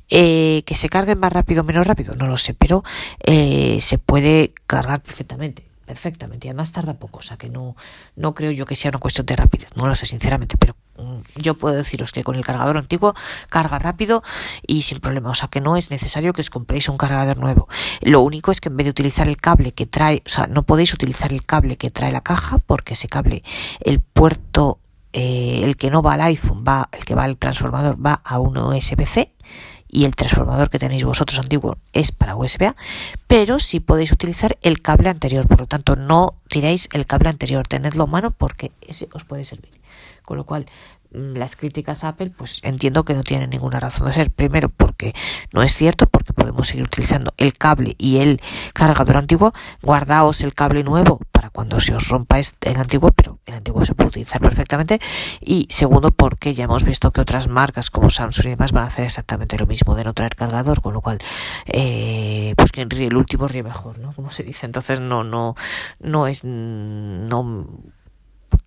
Eh, 0.09 0.63
que 0.65 0.75
se 0.75 0.89
cargue 0.89 1.17
más 1.17 1.33
rápido 1.33 1.63
o 1.63 1.65
menos 1.65 1.87
rápido, 1.87 2.15
no 2.15 2.29
lo 2.29 2.39
sé, 2.39 2.55
pero 2.55 2.85
eh, 3.25 3.79
se 3.81 3.99
puede 3.99 4.55
cargar 4.67 5.03
perfectamente 5.03 5.70
perfectamente 5.91 6.47
y 6.47 6.51
además 6.51 6.71
tarda 6.71 6.95
poco, 6.95 7.19
o 7.19 7.23
sea 7.23 7.37
que 7.37 7.49
no, 7.51 7.75
no 8.15 8.33
creo 8.33 8.53
yo 8.53 8.65
que 8.65 8.77
sea 8.77 8.91
una 8.91 9.01
cuestión 9.01 9.27
de 9.27 9.35
rapidez, 9.35 9.71
no 9.75 9.89
lo 9.89 9.97
sé 9.97 10.07
sinceramente, 10.07 10.57
pero 10.57 10.77
mm, 10.99 11.19
yo 11.35 11.55
puedo 11.55 11.75
deciros 11.75 12.13
que 12.13 12.23
con 12.23 12.37
el 12.37 12.45
cargador 12.45 12.77
antiguo 12.77 13.13
carga 13.49 13.81
rápido 13.81 14.23
y 14.65 14.83
sin 14.83 15.01
problema, 15.01 15.31
o 15.31 15.35
sea 15.35 15.49
que 15.49 15.61
no 15.61 15.77
es 15.77 15.91
necesario 15.91 16.33
que 16.33 16.43
os 16.43 16.49
compréis 16.49 16.89
un 16.89 16.97
cargador 16.97 17.39
nuevo. 17.39 17.69
Lo 18.03 18.21
único 18.21 18.53
es 18.53 18.61
que 18.61 18.69
en 18.69 18.77
vez 18.77 18.85
de 18.85 18.93
utilizar 18.93 19.27
el 19.27 19.37
cable 19.37 19.73
que 19.73 19.87
trae, 19.87 20.23
o 20.25 20.29
sea, 20.29 20.47
no 20.47 20.63
podéis 20.63 20.95
utilizar 20.95 21.33
el 21.33 21.45
cable 21.45 21.77
que 21.77 21.91
trae 21.91 22.13
la 22.13 22.21
caja 22.21 22.59
porque 22.59 22.95
ese 22.95 23.09
cable, 23.09 23.43
el 23.81 23.99
puerto, 23.99 24.79
eh, 25.13 25.63
el 25.65 25.77
que 25.77 25.91
no 25.91 26.03
va 26.03 26.15
al 26.15 26.21
iPhone, 26.21 26.63
va, 26.63 26.89
el 26.93 27.05
que 27.05 27.17
va 27.17 27.25
al 27.25 27.37
transformador 27.37 27.97
va 27.99 28.23
a 28.25 28.39
un 28.39 28.57
USB-C 28.57 29.35
y 29.91 30.05
el 30.05 30.15
transformador 30.15 30.71
que 30.71 30.79
tenéis 30.79 31.05
vosotros 31.05 31.39
antiguo 31.39 31.79
es 31.93 32.13
para 32.13 32.37
USB-A, 32.37 32.77
pero 33.27 33.59
sí 33.59 33.81
podéis 33.81 34.13
utilizar 34.13 34.59
el 34.63 34.81
cable 34.81 35.09
anterior, 35.09 35.47
por 35.49 35.61
lo 35.61 35.67
tanto 35.67 35.97
no 35.97 36.35
tiréis 36.49 36.89
el 36.93 37.07
cable 37.07 37.29
anterior, 37.29 37.67
tenedlo 37.67 38.05
a 38.05 38.07
mano 38.07 38.31
porque 38.31 38.73
ese 38.81 39.09
os 39.13 39.25
puede 39.25 39.45
servir. 39.45 39.81
Con 40.25 40.37
lo 40.37 40.45
cual, 40.45 40.67
mm, 41.13 41.37
las 41.37 41.57
críticas 41.57 42.05
a 42.05 42.09
Apple, 42.09 42.31
pues 42.31 42.61
entiendo 42.63 43.05
que 43.05 43.15
no 43.15 43.25
tienen 43.25 43.51
ninguna 43.51 43.81
razón 43.81 44.07
de 44.07 44.13
ser. 44.13 44.31
Primero, 44.31 44.69
porque 44.69 45.13
no 45.53 45.63
es 45.63 45.75
cierto, 45.75 46.07
porque 46.07 46.33
podemos 46.33 46.69
seguir 46.69 46.85
utilizando 46.85 47.35
el 47.37 47.55
cable 47.55 47.97
y 47.99 48.19
el 48.19 48.41
cargador 48.73 49.17
antiguo. 49.17 49.53
Guardaos 49.83 50.43
el 50.43 50.55
cable 50.55 50.85
nuevo 50.85 51.21
cuando 51.53 51.81
se 51.81 51.95
os 51.95 52.09
rompa 52.09 52.39
este, 52.39 52.71
el 52.71 52.77
antiguo, 52.77 53.11
pero 53.13 53.39
el 53.47 53.55
antiguo 53.55 53.85
se 53.85 53.95
puede 53.95 54.09
utilizar 54.09 54.41
perfectamente. 54.41 55.01
Y 55.41 55.67
segundo, 55.71 56.11
porque 56.11 56.55
ya 56.55 56.65
hemos 56.65 56.85
visto 56.85 57.11
que 57.11 57.21
otras 57.21 57.49
marcas 57.49 57.91
como 57.91 58.11
Samsung 58.11 58.47
y 58.47 58.51
demás 58.51 58.73
van 58.73 58.85
a 58.85 58.87
hacer 58.87 59.05
exactamente 59.05 59.59
lo 59.59 59.67
mismo 59.67 59.95
de 59.95 60.05
no 60.05 60.15
traer 60.15 60.35
cargador, 60.35 60.81
con 60.81 60.95
lo 60.95 61.01
cual, 61.01 61.19
eh, 61.67 62.55
pues 62.57 62.73
que 62.73 62.83
el 62.83 63.17
último 63.17 63.49
ríe 63.49 63.63
mejor, 63.63 63.99
¿no? 63.99 64.13
Como 64.13 64.31
se 64.31 64.43
dice. 64.43 64.67
Entonces, 64.67 65.01
no, 65.01 65.25
no, 65.25 65.55
no 66.01 66.27
es, 66.27 66.45
no 66.45 67.67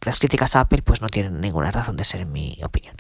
las 0.05 0.19
críticas 0.19 0.55
a 0.55 0.61
Apple 0.61 0.81
pues 0.81 1.01
no 1.01 1.09
tienen 1.09 1.41
ninguna 1.41 1.71
razón 1.71 1.97
de 1.97 2.03
ser 2.03 2.21
en 2.21 2.31
mi 2.31 2.57
opinión. 2.63 2.95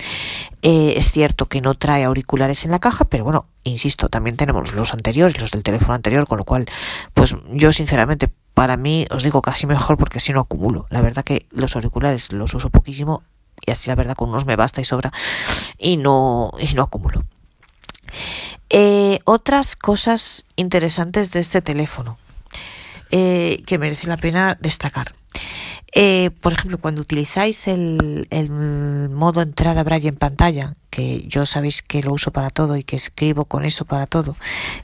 Eh, 0.61 0.93
es 0.97 1.11
cierto 1.11 1.47
que 1.47 1.61
no 1.61 1.75
trae 1.75 2.03
auriculares 2.03 2.65
en 2.65 2.71
la 2.71 2.79
caja, 2.79 3.05
pero 3.05 3.23
bueno, 3.23 3.47
insisto, 3.63 4.09
también 4.09 4.37
tenemos 4.37 4.73
los 4.73 4.93
anteriores, 4.93 5.39
los 5.39 5.51
del 5.51 5.63
teléfono 5.63 5.93
anterior, 5.93 6.27
con 6.27 6.37
lo 6.37 6.43
cual, 6.43 6.65
pues 7.13 7.35
yo 7.51 7.71
sinceramente, 7.71 8.29
para 8.53 8.77
mí, 8.77 9.07
os 9.09 9.23
digo 9.23 9.41
casi 9.41 9.65
mejor 9.67 9.97
porque 9.97 10.19
así 10.19 10.31
no 10.33 10.41
acumulo. 10.41 10.85
La 10.89 11.01
verdad 11.01 11.23
que 11.23 11.47
los 11.51 11.75
auriculares 11.75 12.31
los 12.31 12.53
uso 12.53 12.69
poquísimo 12.69 13.23
y 13.65 13.71
así 13.71 13.89
la 13.89 13.95
verdad 13.95 14.15
con 14.15 14.29
unos 14.29 14.45
me 14.45 14.55
basta 14.55 14.81
y 14.81 14.83
sobra 14.83 15.11
y 15.77 15.97
no, 15.97 16.51
y 16.59 16.73
no 16.75 16.83
acumulo. 16.83 17.23
Eh, 18.69 19.19
otras 19.25 19.75
cosas 19.75 20.45
interesantes 20.55 21.31
de 21.31 21.39
este 21.39 21.61
teléfono 21.61 22.17
eh, 23.11 23.63
que 23.65 23.77
merece 23.77 24.07
la 24.07 24.17
pena 24.17 24.57
destacar. 24.59 25.13
Eh, 25.95 26.31
por 26.41 26.53
ejemplo, 26.53 26.79
cuando 26.79 27.01
utilizáis 27.01 27.67
el, 27.67 28.27
modo 29.11 29.41
entrada 29.41 29.83
braille 29.83 30.09
en 30.09 30.15
pantalla, 30.15 30.75
que 30.89 31.25
yo 31.27 31.45
sabéis 31.45 31.81
que 31.81 32.01
lo 32.01 32.13
uso 32.13 32.31
para 32.31 32.49
todo 32.49 32.77
y 32.77 32.83
que 32.83 32.95
escribo 32.95 33.45
con 33.45 33.63
eso 33.63 33.85
para 33.85 34.07
todo, 34.07 34.35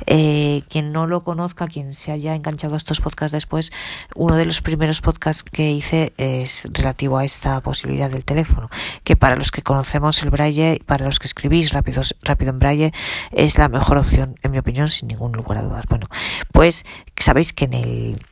eh, 0.06 0.64
quien 0.70 0.92
no 0.92 1.08
lo 1.08 1.24
conozca, 1.24 1.68
quien 1.68 1.94
se 1.94 2.12
haya 2.12 2.36
enganchado 2.36 2.76
a 2.76 2.78
estos 2.78 3.02
podcasts 3.02 3.32
después, 3.32 3.72
uno 4.16 4.36
de 4.36 4.46
los 4.46 4.62
primeros 4.62 5.02
podcasts 5.02 5.44
que 5.44 5.72
hice 5.72 6.14
es 6.18 6.68
relativo 6.74 7.18
a 7.18 7.26
esta 7.26 7.60
posibilidad 7.62 8.10
del 8.10 8.26
teléfono, 8.26 8.70
que 9.04 9.16
para 9.16 9.36
los 9.36 9.52
que 9.52 9.64
conocemos 9.64 10.22
el 10.22 10.30
braille, 10.30 10.80
para 10.86 11.06
los 11.06 11.20
que 11.20 11.28
escribís 11.28 11.74
rápido, 11.74 12.04
rápido 12.22 12.52
en 12.52 12.60
braille, 12.60 12.92
es 13.32 13.58
la 13.58 13.70
mejor 13.70 13.98
opción, 13.98 14.36
en 14.44 14.52
mi 14.52 14.60
opinión, 14.60 14.90
sin 14.90 15.08
ningún 15.08 15.32
lugar 15.32 15.60
a 15.60 15.62
dudas. 15.64 15.86
Bueno, 15.90 16.08
pues 16.52 16.86
sabéis 17.18 17.54
que 17.54 17.66
en 17.66 17.74
el 17.74 18.26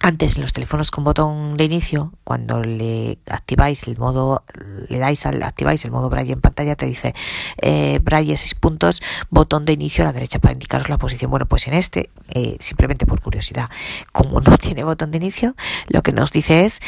antes 0.00 0.36
en 0.36 0.42
los 0.42 0.52
teléfonos 0.52 0.90
con 0.90 1.04
botón 1.04 1.56
de 1.56 1.64
inicio, 1.64 2.12
cuando 2.24 2.62
le 2.62 3.18
activáis 3.26 3.86
el 3.88 3.96
modo, 3.96 4.44
le 4.88 4.98
dais 4.98 5.26
al 5.26 5.42
activáis 5.42 5.84
el 5.84 5.90
modo 5.90 6.10
braille 6.10 6.32
en 6.32 6.40
pantalla, 6.40 6.76
te 6.76 6.86
dice 6.86 7.14
eh, 7.60 7.98
braille 8.02 8.36
6 8.36 8.54
puntos, 8.56 9.02
botón 9.30 9.64
de 9.64 9.72
inicio 9.72 10.04
a 10.04 10.06
la 10.06 10.12
derecha 10.12 10.38
para 10.38 10.52
indicaros 10.52 10.88
la 10.88 10.98
posición. 10.98 11.30
Bueno, 11.30 11.46
pues 11.46 11.66
en 11.66 11.74
este, 11.74 12.10
eh, 12.28 12.56
simplemente 12.60 13.06
por 13.06 13.20
curiosidad, 13.20 13.70
como 14.12 14.40
no 14.40 14.58
tiene 14.58 14.84
botón 14.84 15.10
de 15.10 15.18
inicio, 15.18 15.54
lo 15.88 16.02
que 16.02 16.12
nos 16.12 16.32
dice 16.32 16.64
es 16.64 16.80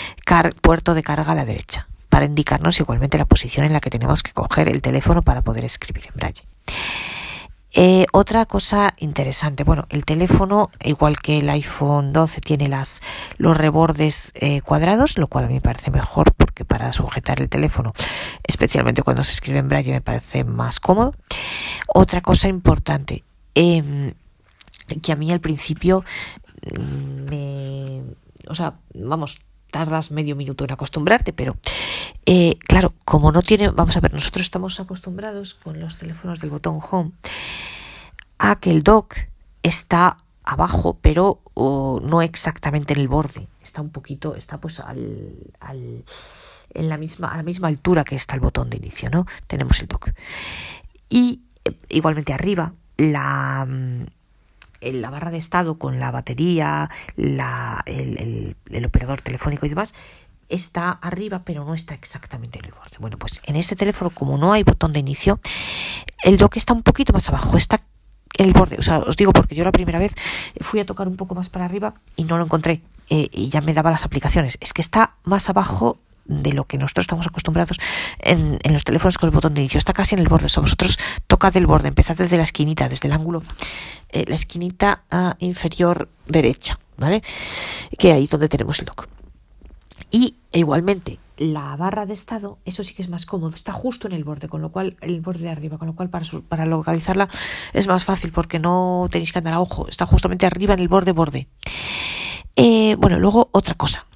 puerto 0.60 0.94
de 0.94 1.02
carga 1.02 1.32
a 1.32 1.34
la 1.34 1.44
derecha, 1.44 1.88
para 2.08 2.26
indicarnos 2.26 2.78
igualmente 2.78 3.18
la 3.18 3.24
posición 3.24 3.66
en 3.66 3.72
la 3.72 3.80
que 3.80 3.90
tenemos 3.90 4.22
que 4.22 4.32
coger 4.32 4.68
el 4.68 4.82
teléfono 4.82 5.22
para 5.22 5.42
poder 5.42 5.64
escribir 5.64 6.04
en 6.06 6.14
braille. 6.14 6.42
Eh, 7.80 8.06
otra 8.10 8.44
cosa 8.44 8.92
interesante, 8.96 9.62
bueno, 9.62 9.86
el 9.90 10.04
teléfono, 10.04 10.72
igual 10.82 11.20
que 11.20 11.38
el 11.38 11.48
iPhone 11.48 12.12
12, 12.12 12.40
tiene 12.40 12.66
las, 12.66 13.02
los 13.36 13.56
rebordes 13.56 14.32
eh, 14.34 14.62
cuadrados, 14.62 15.16
lo 15.16 15.28
cual 15.28 15.44
a 15.44 15.46
mí 15.46 15.54
me 15.54 15.60
parece 15.60 15.92
mejor 15.92 16.34
porque 16.34 16.64
para 16.64 16.90
sujetar 16.90 17.40
el 17.40 17.48
teléfono, 17.48 17.92
especialmente 18.42 19.04
cuando 19.04 19.22
se 19.22 19.30
escribe 19.30 19.60
en 19.60 19.68
braille, 19.68 19.92
me 19.92 20.00
parece 20.00 20.42
más 20.42 20.80
cómodo. 20.80 21.14
Otra 21.86 22.20
cosa 22.20 22.48
importante, 22.48 23.22
eh, 23.54 24.12
que 25.00 25.12
a 25.12 25.16
mí 25.16 25.30
al 25.30 25.40
principio 25.40 26.04
me... 27.30 28.02
O 28.48 28.56
sea, 28.56 28.74
vamos, 28.92 29.38
tardas 29.70 30.10
medio 30.10 30.36
minuto 30.36 30.64
en 30.64 30.72
acostumbrarte, 30.72 31.32
pero 31.32 31.56
eh, 32.26 32.58
claro, 32.66 32.94
como 33.04 33.32
no 33.32 33.42
tiene, 33.42 33.70
vamos 33.70 33.96
a 33.96 34.00
ver, 34.00 34.12
nosotros 34.12 34.42
estamos 34.46 34.80
acostumbrados 34.80 35.54
con 35.54 35.80
los 35.80 35.96
teléfonos 35.96 36.40
del 36.40 36.50
botón 36.50 36.80
home 36.82 37.12
a 38.38 38.58
que 38.60 38.70
el 38.70 38.82
dock 38.82 39.16
está 39.62 40.16
abajo, 40.44 40.98
pero 41.00 41.42
no 41.56 42.22
exactamente 42.22 42.94
en 42.94 43.00
el 43.00 43.08
borde, 43.08 43.48
está 43.62 43.82
un 43.82 43.90
poquito, 43.90 44.34
está 44.34 44.58
pues 44.58 44.80
al, 44.80 45.50
en 46.70 46.88
la 46.88 46.96
misma, 46.96 47.32
a 47.32 47.36
la 47.36 47.42
misma 47.42 47.68
altura 47.68 48.04
que 48.04 48.14
está 48.14 48.34
el 48.34 48.40
botón 48.40 48.70
de 48.70 48.78
inicio, 48.78 49.10
¿no? 49.10 49.26
Tenemos 49.46 49.80
el 49.80 49.88
dock. 49.88 50.10
Y 51.10 51.42
eh, 51.64 51.72
igualmente 51.88 52.32
arriba, 52.32 52.72
la, 52.96 53.66
en 54.80 55.02
la 55.02 55.10
barra 55.10 55.30
de 55.30 55.38
estado 55.38 55.78
con 55.78 55.98
la 55.98 56.10
batería, 56.10 56.90
la, 57.16 57.82
el, 57.86 58.56
el, 58.70 58.84
operador 58.84 59.20
telefónico 59.20 59.66
y 59.66 59.68
demás, 59.68 59.94
está 60.48 60.90
arriba, 60.90 61.42
pero 61.44 61.64
no 61.64 61.74
está 61.74 61.94
exactamente 61.94 62.58
en 62.58 62.66
el 62.66 62.72
borde. 62.72 62.96
Bueno, 63.00 63.18
pues 63.18 63.40
en 63.44 63.56
este 63.56 63.76
teléfono, 63.76 64.10
como 64.10 64.38
no 64.38 64.52
hay 64.52 64.62
botón 64.62 64.92
de 64.92 65.00
inicio, 65.00 65.40
el 66.22 66.38
dock 66.38 66.56
está 66.56 66.72
un 66.72 66.82
poquito 66.82 67.12
más 67.12 67.28
abajo, 67.28 67.56
está 67.56 67.80
en 68.36 68.46
el 68.46 68.52
borde. 68.52 68.76
O 68.78 68.82
sea, 68.82 68.98
os 68.98 69.16
digo 69.16 69.32
porque 69.32 69.54
yo 69.54 69.64
la 69.64 69.72
primera 69.72 69.98
vez 69.98 70.14
fui 70.60 70.80
a 70.80 70.86
tocar 70.86 71.08
un 71.08 71.16
poco 71.16 71.34
más 71.34 71.48
para 71.48 71.64
arriba 71.64 71.94
y 72.16 72.24
no 72.24 72.38
lo 72.38 72.44
encontré. 72.44 72.82
Eh, 73.10 73.28
y 73.32 73.48
ya 73.48 73.60
me 73.60 73.72
daba 73.72 73.90
las 73.90 74.04
aplicaciones. 74.04 74.58
Es 74.60 74.72
que 74.72 74.82
está 74.82 75.16
más 75.24 75.48
abajo 75.48 75.98
de 76.28 76.52
lo 76.52 76.64
que 76.64 76.78
nosotros 76.78 77.04
estamos 77.04 77.26
acostumbrados 77.26 77.78
en, 78.20 78.58
los 78.64 78.84
teléfonos 78.84 79.18
con 79.18 79.28
el 79.28 79.34
botón 79.34 79.54
de 79.54 79.62
inicio. 79.62 79.78
Está 79.78 79.92
casi 79.92 80.14
en 80.14 80.20
el 80.20 80.28
borde. 80.28 80.46
O 80.56 80.60
vosotros 80.60 80.98
tocad 81.26 81.56
el 81.56 81.66
borde, 81.66 81.88
empezad 81.88 82.16
desde 82.16 82.36
la 82.36 82.42
esquinita, 82.44 82.88
desde 82.88 83.08
el 83.08 83.12
ángulo, 83.12 83.42
eh, 84.10 84.24
la 84.28 84.34
esquinita 84.34 85.02
uh, 85.10 85.44
inferior 85.44 86.08
derecha, 86.26 86.78
¿vale? 86.96 87.22
Que 87.98 88.12
ahí 88.12 88.24
es 88.24 88.30
donde 88.30 88.48
tenemos 88.48 88.78
el 88.78 88.84
dock. 88.84 89.08
Y 90.10 90.36
igualmente, 90.52 91.18
la 91.36 91.76
barra 91.76 92.06
de 92.06 92.14
estado, 92.14 92.58
eso 92.64 92.82
sí 92.82 92.94
que 92.94 93.02
es 93.02 93.08
más 93.08 93.26
cómodo, 93.26 93.54
está 93.54 93.72
justo 93.72 94.06
en 94.06 94.14
el 94.14 94.24
borde, 94.24 94.48
con 94.48 94.62
lo 94.62 94.70
cual, 94.70 94.96
el 95.00 95.20
borde 95.20 95.40
de 95.40 95.50
arriba, 95.50 95.78
con 95.78 95.88
lo 95.88 95.94
cual 95.94 96.08
para, 96.08 96.24
para 96.48 96.66
localizarla 96.66 97.28
es 97.72 97.86
más 97.86 98.04
fácil 98.04 98.32
porque 98.32 98.58
no 98.58 99.08
tenéis 99.10 99.32
que 99.32 99.38
andar 99.38 99.54
a 99.54 99.60
ojo, 99.60 99.86
está 99.88 100.06
justamente 100.06 100.46
arriba 100.46 100.74
en 100.74 100.80
el 100.80 100.88
borde 100.88 101.12
borde. 101.12 101.48
Eh, 102.56 102.96
bueno, 102.98 103.18
luego 103.18 103.50
otra 103.52 103.74
cosa 103.74 104.06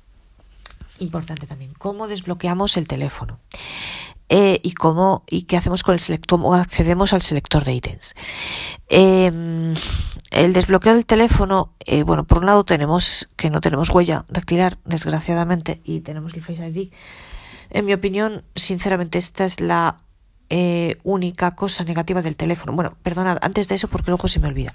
importante 1.03 1.47
también, 1.47 1.75
cómo 1.79 2.09
desbloqueamos 2.09 2.77
el 2.77 2.87
teléfono. 2.87 3.39
Eh, 4.35 4.61
y 4.63 4.73
cómo 4.73 5.25
y 5.29 5.43
qué 5.43 5.59
hacemos 5.59 5.83
con 5.83 5.93
el 5.93 6.01
selector 6.01 6.41
o 6.43 6.55
accedemos 6.55 7.13
al 7.13 7.21
selector 7.21 7.65
de 7.65 7.75
ítems. 7.75 8.15
Eh, 8.89 9.31
el 10.31 10.53
desbloqueo 10.55 10.95
del 10.95 11.05
teléfono, 11.05 11.75
eh, 11.85 12.03
bueno, 12.03 12.25
por 12.25 12.39
un 12.39 12.47
lado 12.47 12.65
tenemos 12.65 13.29
que 13.37 13.51
no 13.51 13.61
tenemos 13.61 13.91
huella 13.91 14.25
dactilar, 14.31 14.79
desgraciadamente, 14.87 15.83
y 15.85 16.01
tenemos 16.01 16.33
el 16.33 16.41
Face 16.41 16.67
ID. 16.67 16.91
En 17.69 17.85
mi 17.85 17.93
opinión, 17.93 18.43
sinceramente, 18.55 19.19
esta 19.19 19.45
es 19.45 19.61
la 19.61 19.99
eh, 20.55 20.99
única 21.03 21.55
cosa 21.55 21.83
negativa 21.83 22.21
del 22.21 22.37
teléfono. 22.37 22.75
Bueno, 22.75 22.95
perdonad, 23.03 23.39
antes 23.41 23.69
de 23.69 23.77
eso, 23.77 23.89
porque 23.89 24.11
luego 24.11 24.29
se 24.29 24.39
me 24.39 24.49
olvida. 24.49 24.75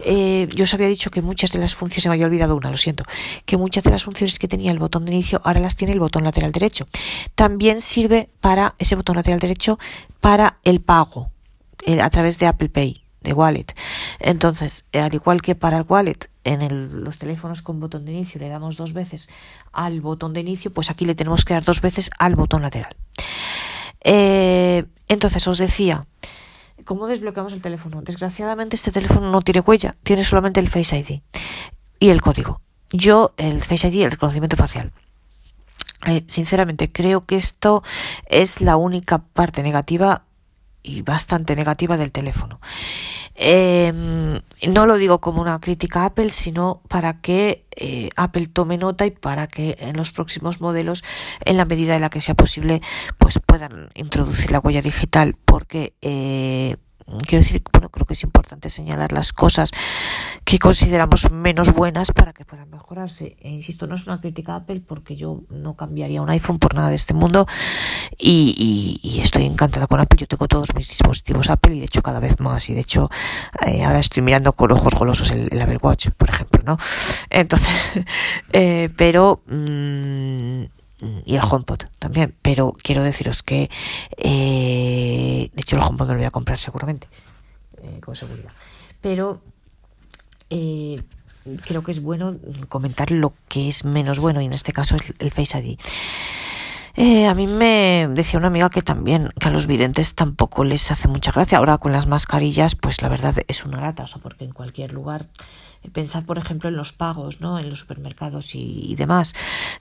eh, 0.00 0.48
yo 0.54 0.64
os 0.64 0.72
había 0.72 0.88
dicho 0.88 1.10
que 1.10 1.20
muchas 1.20 1.52
de 1.52 1.58
las 1.58 1.74
funciones, 1.74 2.04
se 2.04 2.08
me 2.08 2.14
había 2.14 2.24
olvidado 2.24 2.56
una, 2.56 2.70
lo 2.70 2.78
siento, 2.78 3.04
que 3.44 3.58
muchas 3.58 3.84
de 3.84 3.90
las 3.90 4.04
funciones 4.04 4.38
que 4.38 4.48
tenía 4.48 4.72
el 4.72 4.78
botón 4.78 5.04
de 5.04 5.12
inicio 5.12 5.42
ahora 5.44 5.60
las 5.60 5.76
tiene 5.76 5.92
el 5.92 6.00
botón 6.00 6.24
lateral 6.24 6.50
derecho. 6.50 6.88
También 7.34 7.82
sirve 7.82 8.30
para 8.40 8.74
ese 8.78 8.96
botón 8.96 9.16
lateral 9.16 9.38
derecho 9.38 9.78
para 10.22 10.56
el 10.64 10.80
pago 10.80 11.30
eh, 11.84 12.00
a 12.00 12.08
través 12.08 12.38
de 12.38 12.46
Apple 12.46 12.70
Pay, 12.70 13.04
de 13.20 13.34
Wallet. 13.34 13.66
Entonces, 14.18 14.86
al 14.94 15.12
igual 15.12 15.42
que 15.42 15.54
para 15.54 15.76
el 15.76 15.84
Wallet, 15.86 16.30
en 16.44 17.04
los 17.04 17.18
teléfonos 17.18 17.60
con 17.60 17.80
botón 17.80 18.06
de 18.06 18.12
inicio 18.12 18.40
le 18.40 18.48
damos 18.48 18.76
dos 18.76 18.94
veces 18.94 19.28
al 19.72 20.00
botón 20.00 20.32
de 20.32 20.40
inicio, 20.40 20.72
pues 20.72 20.88
aquí 20.88 21.04
le 21.04 21.14
tenemos 21.14 21.44
que 21.44 21.52
dar 21.52 21.64
dos 21.64 21.82
veces 21.82 22.10
al 22.18 22.34
botón 22.34 22.62
lateral. 22.62 22.96
Eh, 24.04 24.84
entonces, 25.08 25.46
os 25.46 25.58
decía, 25.58 26.06
¿cómo 26.84 27.06
desbloqueamos 27.06 27.52
el 27.52 27.62
teléfono? 27.62 28.02
Desgraciadamente 28.02 28.76
este 28.76 28.92
teléfono 28.92 29.30
no 29.30 29.42
tiene 29.42 29.60
huella, 29.60 29.96
tiene 30.02 30.24
solamente 30.24 30.60
el 30.60 30.68
Face 30.68 30.98
ID 30.98 31.20
y 31.98 32.08
el 32.08 32.20
código. 32.20 32.60
Yo, 32.90 33.34
el 33.36 33.60
Face 33.62 33.88
ID, 33.88 34.02
el 34.02 34.10
reconocimiento 34.10 34.56
facial. 34.56 34.92
Eh, 36.06 36.24
sinceramente, 36.26 36.90
creo 36.90 37.20
que 37.20 37.36
esto 37.36 37.82
es 38.26 38.60
la 38.60 38.76
única 38.76 39.18
parte 39.18 39.62
negativa 39.62 40.24
y 40.82 41.02
bastante 41.02 41.54
negativa 41.54 41.96
del 41.96 42.10
teléfono. 42.10 42.60
Em, 43.34 44.40
no 44.68 44.86
lo 44.86 44.96
digo 44.96 45.20
como 45.20 45.40
una 45.40 45.58
crítica 45.60 46.02
a 46.02 46.06
Apple, 46.06 46.30
sino 46.30 46.82
para 46.88 47.20
que 47.20 47.66
eh, 47.76 48.10
Apple 48.16 48.48
tome 48.48 48.76
nota 48.78 49.06
y 49.06 49.10
para 49.10 49.46
que 49.46 49.76
en 49.80 49.96
los 49.96 50.12
próximos 50.12 50.60
modelos, 50.60 51.02
en 51.44 51.56
la 51.56 51.64
medida 51.64 51.94
en 51.94 52.02
la 52.02 52.10
que 52.10 52.20
sea 52.20 52.34
posible, 52.34 52.82
pues 53.18 53.38
puedan 53.44 53.88
introducir 53.94 54.50
la 54.50 54.60
huella 54.60 54.82
digital, 54.82 55.36
porque 55.44 55.94
eh, 56.02 56.76
quiero 57.26 57.44
decir, 57.44 57.62
bueno, 57.72 57.88
creo 57.88 58.06
que 58.06 58.14
es 58.14 58.22
importante 58.22 58.70
señalar 58.70 59.12
las 59.12 59.32
cosas 59.32 59.70
que 60.44 60.58
consideramos 60.58 61.30
menos 61.30 61.72
buenas 61.72 62.12
para 62.12 62.32
que 62.32 62.44
puedan 62.44 62.70
mejorarse. 62.70 63.36
E 63.40 63.50
insisto, 63.50 63.86
no 63.86 63.94
es 63.94 64.06
una 64.06 64.20
crítica 64.20 64.54
a 64.54 64.56
Apple 64.56 64.82
porque 64.86 65.16
yo 65.16 65.42
no 65.50 65.74
cambiaría 65.76 66.22
un 66.22 66.30
iPhone 66.30 66.58
por 66.58 66.74
nada 66.74 66.88
de 66.88 66.94
este 66.94 67.14
mundo 67.14 67.46
y, 68.18 69.00
y, 69.02 69.20
estoy 69.20 69.44
encantada 69.44 69.86
con 69.86 70.00
Apple. 70.00 70.18
Yo 70.18 70.26
tengo 70.26 70.48
todos 70.48 70.74
mis 70.74 70.88
dispositivos 70.88 71.50
Apple 71.50 71.76
y 71.76 71.78
de 71.80 71.86
hecho 71.86 72.02
cada 72.02 72.20
vez 72.20 72.40
más 72.40 72.68
y 72.68 72.74
de 72.74 72.80
hecho 72.80 73.10
eh, 73.66 73.84
ahora 73.84 73.98
estoy 73.98 74.22
mirando 74.22 74.52
con 74.52 74.72
ojos 74.72 74.94
golosos 74.94 75.30
el, 75.30 75.48
el 75.50 75.60
Apple 75.60 75.78
Watch, 75.80 76.08
por 76.16 76.30
ejemplo, 76.30 76.62
¿no? 76.64 76.78
Entonces, 77.30 78.04
eh, 78.52 78.90
pero... 78.96 79.42
Mmm, 79.46 80.64
y 81.24 81.36
el 81.36 81.42
HomePod 81.42 81.84
también, 81.98 82.34
pero 82.42 82.72
quiero 82.82 83.02
deciros 83.02 83.42
que 83.42 83.70
eh, 84.16 85.50
de 85.52 85.60
hecho 85.60 85.76
el 85.76 85.82
HomePod 85.82 86.06
no 86.06 86.12
lo 86.12 86.18
voy 86.18 86.26
a 86.26 86.30
comprar 86.30 86.58
seguramente, 86.58 87.08
eh, 87.82 88.00
con 88.00 88.14
seguridad, 88.14 88.52
pero 89.00 89.40
eh, 90.50 91.02
creo 91.64 91.82
que 91.82 91.92
es 91.92 92.02
bueno 92.02 92.36
comentar 92.68 93.10
lo 93.10 93.34
que 93.48 93.68
es 93.68 93.84
menos 93.84 94.18
bueno 94.18 94.40
y 94.40 94.46
en 94.46 94.52
este 94.52 94.72
caso 94.72 94.96
es 94.96 95.02
el 95.18 95.30
Face 95.30 95.58
ID. 95.58 95.78
Eh, 96.94 97.26
a 97.26 97.34
mí 97.34 97.46
me 97.46 98.06
decía 98.10 98.38
una 98.38 98.48
amiga 98.48 98.68
que 98.68 98.82
también, 98.82 99.30
que 99.40 99.48
a 99.48 99.50
los 99.50 99.66
videntes 99.66 100.14
tampoco 100.14 100.62
les 100.62 100.90
hace 100.90 101.08
mucha 101.08 101.32
gracia. 101.32 101.58
Ahora 101.58 101.78
con 101.78 101.92
las 101.92 102.06
mascarillas, 102.06 102.76
pues 102.76 103.00
la 103.00 103.08
verdad 103.08 103.34
es 103.48 103.64
una 103.64 103.80
lata, 103.80 104.04
o 104.14 104.18
porque 104.18 104.44
en 104.44 104.52
cualquier 104.52 104.92
lugar, 104.92 105.26
eh, 105.82 105.88
pensad 105.90 106.24
por 106.24 106.36
ejemplo 106.36 106.68
en 106.68 106.76
los 106.76 106.92
pagos, 106.92 107.40
¿no? 107.40 107.58
En 107.58 107.70
los 107.70 107.78
supermercados 107.78 108.54
y, 108.54 108.94
demás, 108.96 109.34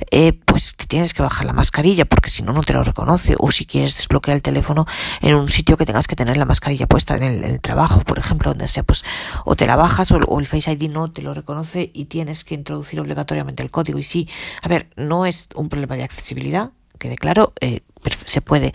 eh, 0.10 0.40
pues 0.46 0.76
te 0.78 0.86
tienes 0.86 1.14
que 1.14 1.22
bajar 1.22 1.46
la 1.46 1.54
mascarilla 1.54 2.06
porque 2.06 2.30
si 2.30 2.44
no, 2.44 2.54
no 2.54 2.64
te 2.64 2.72
lo 2.72 2.82
reconoce. 2.82 3.36
O 3.40 3.52
si 3.52 3.66
quieres 3.66 3.98
desbloquear 3.98 4.38
el 4.38 4.42
teléfono 4.42 4.86
en 5.22 5.36
un 5.36 5.50
sitio 5.50 5.76
que 5.76 5.86
tengas 5.86 6.08
que 6.08 6.16
tener 6.16 6.38
la 6.38 6.46
mascarilla 6.46 6.88
puesta, 6.88 7.18
en 7.18 7.24
el, 7.24 7.60
trabajo, 7.60 8.02
por 8.02 8.20
ejemplo, 8.20 8.52
donde 8.52 8.70
sea, 8.70 8.84
pues 8.84 9.04
o 9.44 9.58
te 9.58 9.68
la 9.68 9.76
bajas 9.76 10.12
o, 10.14 10.16
o 10.16 10.40
el 10.40 10.48
Face 10.48 10.72
ID 10.72 10.90
no 10.94 11.12
te 11.12 11.22
lo 11.22 11.34
reconoce 11.34 11.92
y 11.94 12.06
tienes 12.06 12.46
que 12.46 12.56
introducir 12.56 13.02
obligatoriamente 13.02 13.64
el 13.64 13.70
código. 13.70 14.00
Y 14.00 14.04
sí, 14.04 14.30
a 14.62 14.70
ver, 14.70 14.90
no 14.96 15.26
es 15.26 15.50
un 15.56 15.68
problema 15.68 15.98
de 15.98 16.04
accesibilidad, 16.04 16.72
quede 17.02 17.18
claro, 17.18 17.52
eh, 17.60 17.82
se 18.26 18.42
puede 18.42 18.74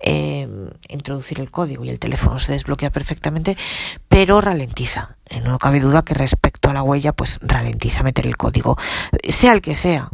eh, 0.00 0.48
introducir 0.88 1.40
el 1.40 1.50
código 1.50 1.84
y 1.84 1.90
el 1.90 1.98
teléfono 1.98 2.38
se 2.40 2.52
desbloquea 2.52 2.90
perfectamente, 2.90 3.56
pero 4.08 4.40
ralentiza. 4.40 5.16
Eh, 5.26 5.40
no 5.40 5.58
cabe 5.58 5.80
duda 5.80 6.02
que 6.02 6.14
respecto 6.14 6.68
a 6.68 6.74
la 6.74 6.82
huella, 6.82 7.12
pues 7.12 7.38
ralentiza 7.40 8.02
meter 8.02 8.26
el 8.26 8.36
código, 8.36 8.76
sea 9.26 9.52
el 9.52 9.62
que 9.62 9.74
sea. 9.74 10.10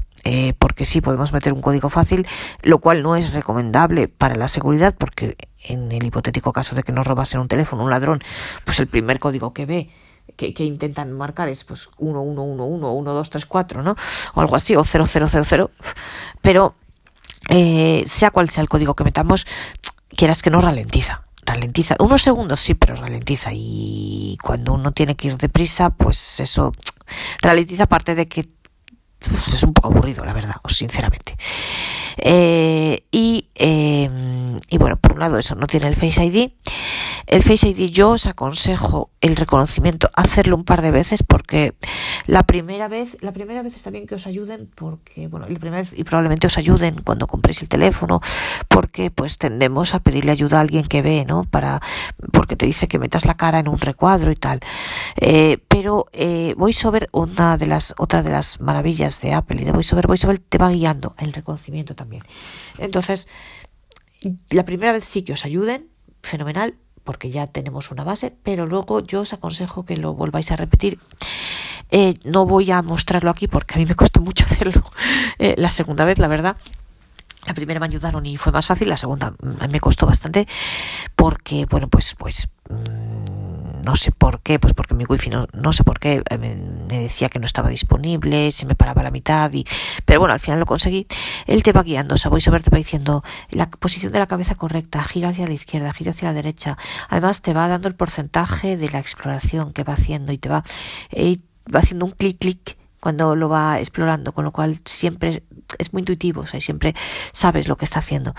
porque 0.59 0.87
sí 0.87 1.03
podemos 1.03 1.35
meter 1.35 1.53
un 1.53 1.61
código 1.61 1.91
fácil, 1.91 2.27
lo 2.63 2.79
cual 2.79 3.03
no 3.03 3.15
es 3.15 3.35
recomendable 3.35 4.09
para 4.09 4.37
la 4.37 4.49
seguridad, 4.49 4.95
porque 4.97 5.37
en 5.63 5.93
el 5.93 6.05
hipotético 6.05 6.51
caso 6.53 6.75
de 6.75 6.83
que 6.83 6.93
nos 6.93 7.07
robasen 7.07 7.41
un 7.41 7.49
teléfono, 7.49 7.85
un 7.85 7.91
ladrón, 7.91 8.23
pues 8.65 8.81
el 8.81 8.87
primer 8.87 9.19
código 9.19 9.53
que 9.53 9.67
ve 9.67 9.91
que, 10.37 10.55
que, 10.55 10.65
intentan 10.65 11.13
marcar 11.13 11.51
es 11.51 11.65
pues 11.65 11.91
1111 11.99 12.63
o 12.63 12.95
1234, 12.97 13.83
¿no? 13.83 13.97
O 14.35 14.41
algo 14.41 14.57
así, 14.57 14.75
o 14.77 14.85
0000. 14.85 15.69
Pero 16.41 16.75
eh, 17.49 18.05
sea 18.07 18.31
cual 18.31 18.51
sea 18.51 18.63
el 18.63 18.69
código 18.69 18.95
que 18.95 19.05
metamos, 19.05 19.47
quieras 20.17 20.43
que 20.43 20.51
no 20.51 20.61
ralentiza. 20.61 21.23
Ralentiza. 21.47 21.97
Unos 21.99 22.23
segundos 22.23 22.61
sí, 22.61 22.75
pero 22.75 22.97
ralentiza. 22.97 23.51
Y 23.53 24.39
cuando 24.43 24.73
uno 24.73 24.93
tiene 24.93 25.15
que 25.15 25.29
ir 25.29 25.37
deprisa, 25.37 25.91
pues 25.91 26.41
eso 26.41 26.73
ralentiza 27.43 27.85
aparte 27.85 28.15
de 28.15 28.29
que 28.29 28.49
pues, 29.19 29.55
es 29.55 29.63
un 29.63 29.75
poco 29.75 29.89
aburrido, 29.89 30.25
la 30.25 30.33
verdad, 30.33 30.57
sinceramente. 30.69 31.37
Eh, 32.17 33.05
y, 33.11 33.49
eh, 33.57 34.57
y 34.69 34.79
bueno, 34.79 34.97
por 34.97 35.13
un 35.15 35.21
lado 35.21 35.39
eso 35.39 35.55
no 35.55 35.67
tiene 35.67 35.89
el 35.89 35.97
Face 35.97 36.25
ID. 36.25 36.51
El 37.27 37.43
Face 37.43 37.69
ID 37.69 37.91
yo 37.91 38.11
os 38.11 38.27
aconsejo 38.27 39.11
el 39.21 39.37
reconocimiento, 39.37 40.11
hacerlo 40.15 40.57
un 40.57 40.65
par 40.65 40.83
de 40.83 40.91
veces 40.91 41.23
porque 41.23 41.75
la 42.27 42.43
primera 42.43 42.89
vez, 42.89 43.17
la 43.21 43.33
primera 43.33 43.63
vez 43.63 43.75
está 43.75 43.91
bien 43.91 44.07
que 44.07 44.15
os 44.15 44.27
ayuden 44.27 44.71
porque, 44.75 45.29
bueno, 45.29 45.47
la 45.49 45.59
primera 45.59 45.83
vez 45.83 45.93
y 45.97 46.05
probablemente 46.05 46.47
os 46.47 46.59
ayuden 46.59 47.01
cuando 47.03 47.27
compréis 47.27 47.63
el 47.63 47.69
teléfono 47.69 48.21
porque 48.69 49.11
pues 49.11 49.39
tendemos 49.39 49.95
a 49.95 50.01
pedirle 50.01 50.33
ayuda 50.33 50.59
a 50.59 50.61
alguien 50.61 50.87
que 50.87 51.03
ve, 51.03 51.25
¿no? 51.25 51.45
Para, 51.45 51.81
porque 52.33 52.57
te 52.57 52.67
dice 52.67 52.89
que 52.89 52.99
metas 52.99 53.25
la 53.25 53.37
cara 53.37 53.59
en 53.59 53.69
un 53.69 53.79
recuadro 53.79 54.31
y 54.31 54.37
tal. 54.37 54.61
Eh, 55.17 55.59
pero 55.69 56.07
eh, 56.13 56.55
VoiceOver, 56.57 57.09
una 57.13 57.57
de 57.57 57.67
las, 57.67 57.95
otra 57.99 58.23
de 58.23 58.31
las 58.31 58.61
maravillas 58.61 59.21
de 59.21 59.33
Apple 59.33 59.63
y 59.63 59.65
de 59.65 59.73
VoiceOver, 59.73 60.07
VoiceOver 60.07 60.39
te 60.39 60.59
va 60.59 60.69
guiando 60.69 61.15
el 61.19 61.33
reconocimiento 61.33 61.95
también. 61.95 62.23
Entonces, 62.79 63.29
la 64.51 64.65
primera 64.65 64.93
vez 64.93 65.05
sí 65.05 65.23
que 65.23 65.33
os 65.33 65.45
ayuden, 65.45 65.89
fenomenal, 66.23 66.75
porque 67.05 67.31
ya 67.31 67.47
tenemos 67.47 67.91
una 67.91 68.03
base, 68.03 68.35
pero 68.43 68.67
luego 68.67 69.01
yo 69.01 69.21
os 69.21 69.33
aconsejo 69.33 69.85
que 69.85 69.97
lo 69.97 70.15
volváis 70.15 70.51
a 70.51 70.57
repetir. 70.57 70.99
Eh, 71.91 72.19
no 72.25 72.47
voy 72.47 72.71
a 72.71 72.83
mostrarlo 72.83 73.31
aquí 73.31 73.47
porque 73.47 73.75
a 73.75 73.79
mí 73.79 73.87
me 73.87 73.95
costó 73.95 74.21
mucho 74.21 74.45
hacerlo 74.51 74.83
eh, 75.39 75.55
la 75.59 75.71
segunda 75.71 76.05
vez, 76.05 76.19
la 76.19 76.29
verdad. 76.29 76.57
La 77.47 77.53
primera 77.53 77.79
me 77.79 77.87
ayudaron 77.87 78.25
y 78.25 78.39
fue 78.39 78.53
más 78.53 78.67
fácil, 78.67 78.89
la 78.89 78.97
segunda 78.97 79.33
mm, 79.33 79.71
me 79.71 79.81
costó 79.81 80.07
bastante 80.07 80.49
porque, 81.15 81.67
bueno, 81.67 81.89
pues, 81.89 82.15
pues 82.19 82.49
mm, 82.71 83.14
no 83.85 83.97
sé 83.97 84.13
por 84.13 84.41
qué, 84.41 84.59
pues 84.59 84.73
porque 84.73 84.95
mi 84.95 85.05
wifi 85.05 85.31
no, 85.31 85.47
no 85.53 85.73
sé 85.73 85.85
por 85.85 85.99
qué 85.99 86.23
eh, 86.29 86.39
me, 86.39 86.57
decía 87.03 87.29
que 87.29 87.39
no 87.39 87.47
estaba 87.47 87.69
disponible, 87.69 88.51
se 88.51 88.67
me 88.67 88.75
paraba 88.75 89.03
la 89.03 89.11
mitad 89.11 89.53
y, 89.53 89.65
pero 90.05 90.21
bueno, 90.21 90.35
al 90.35 90.41
final 90.41 90.61
lo 90.61 90.67
conseguí. 90.67 91.07
Él 91.47 91.63
te 91.63 91.73
va 91.73 91.83
guiando, 91.83 92.15
o 92.15 92.19
sea, 92.19 92.31
voy 92.31 92.41
a 92.47 92.59
te 92.59 92.71
va 92.71 92.79
diciendo 92.79 93.23
la 93.51 93.71
posición 93.71 94.13
de 94.13 94.19
la 94.19 94.27
cabeza 94.27 94.55
correcta, 94.55 95.03
gira 95.05 95.31
hacia 95.31 95.47
la 95.47 95.55
izquierda, 95.55 95.93
gira 95.93 96.13
hacia 96.13 96.29
la 96.29 96.35
derecha. 96.35 96.79
Además 97.09 97.43
te 97.43 97.53
va 97.53 97.69
dando 97.69 97.89
el 97.89 97.95
porcentaje 97.95 98.77
de 98.77 98.91
la 98.91 98.99
exploración 98.99 99.73
que 99.73 99.85
va 99.85 99.95
haciendo 99.95 100.33
y 100.33 100.39
te 100.39 100.49
va, 100.49 100.65
eh, 101.11 101.39
va 101.73 101.81
haciendo 101.81 102.07
un 102.07 102.13
clic 102.13 102.39
clic 102.39 102.77
cuando 103.01 103.37
lo 103.37 103.51
va 103.51 103.81
explorando, 103.81 104.33
con 104.33 104.45
lo 104.45 104.51
cual 104.53 104.79
siempre 104.87 105.43
es, 105.79 105.93
muy 105.93 106.01
intuitivo, 106.01 106.43
o 106.43 106.47
sea, 106.47 106.61
siempre 106.61 106.95
sabes 107.33 107.69
lo 107.69 107.77
que 107.77 107.85
está 107.85 107.99
haciendo. 107.99 108.35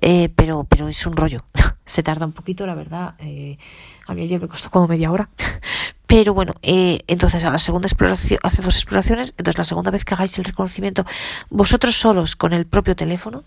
Eh, 0.00 0.30
pero, 0.34 0.64
pero 0.64 0.88
es 0.88 1.06
un 1.06 1.14
rollo. 1.14 1.44
Se 1.86 2.02
tarda 2.02 2.26
un 2.26 2.32
poquito, 2.32 2.66
la 2.66 2.74
verdad. 2.74 3.14
Eh, 3.18 3.58
a 4.06 4.14
mí 4.14 4.22
ayer 4.22 4.40
me 4.40 4.48
costó 4.48 4.70
como 4.70 4.88
media 4.88 5.10
hora. 5.10 5.28
Pero 6.06 6.34
bueno, 6.34 6.54
eh, 6.62 7.00
entonces 7.08 7.42
a 7.42 7.50
la 7.50 7.58
segunda 7.58 7.86
exploración, 7.86 8.38
hace 8.44 8.62
dos 8.62 8.76
exploraciones, 8.76 9.34
entonces 9.38 9.58
la 9.58 9.64
segunda 9.64 9.90
vez 9.90 10.04
que 10.04 10.14
hagáis 10.14 10.38
el 10.38 10.44
reconocimiento 10.44 11.04
vosotros 11.50 11.96
solos 11.96 12.36
con 12.36 12.52
el 12.52 12.64
propio 12.64 12.94
teléfono, 12.94 13.42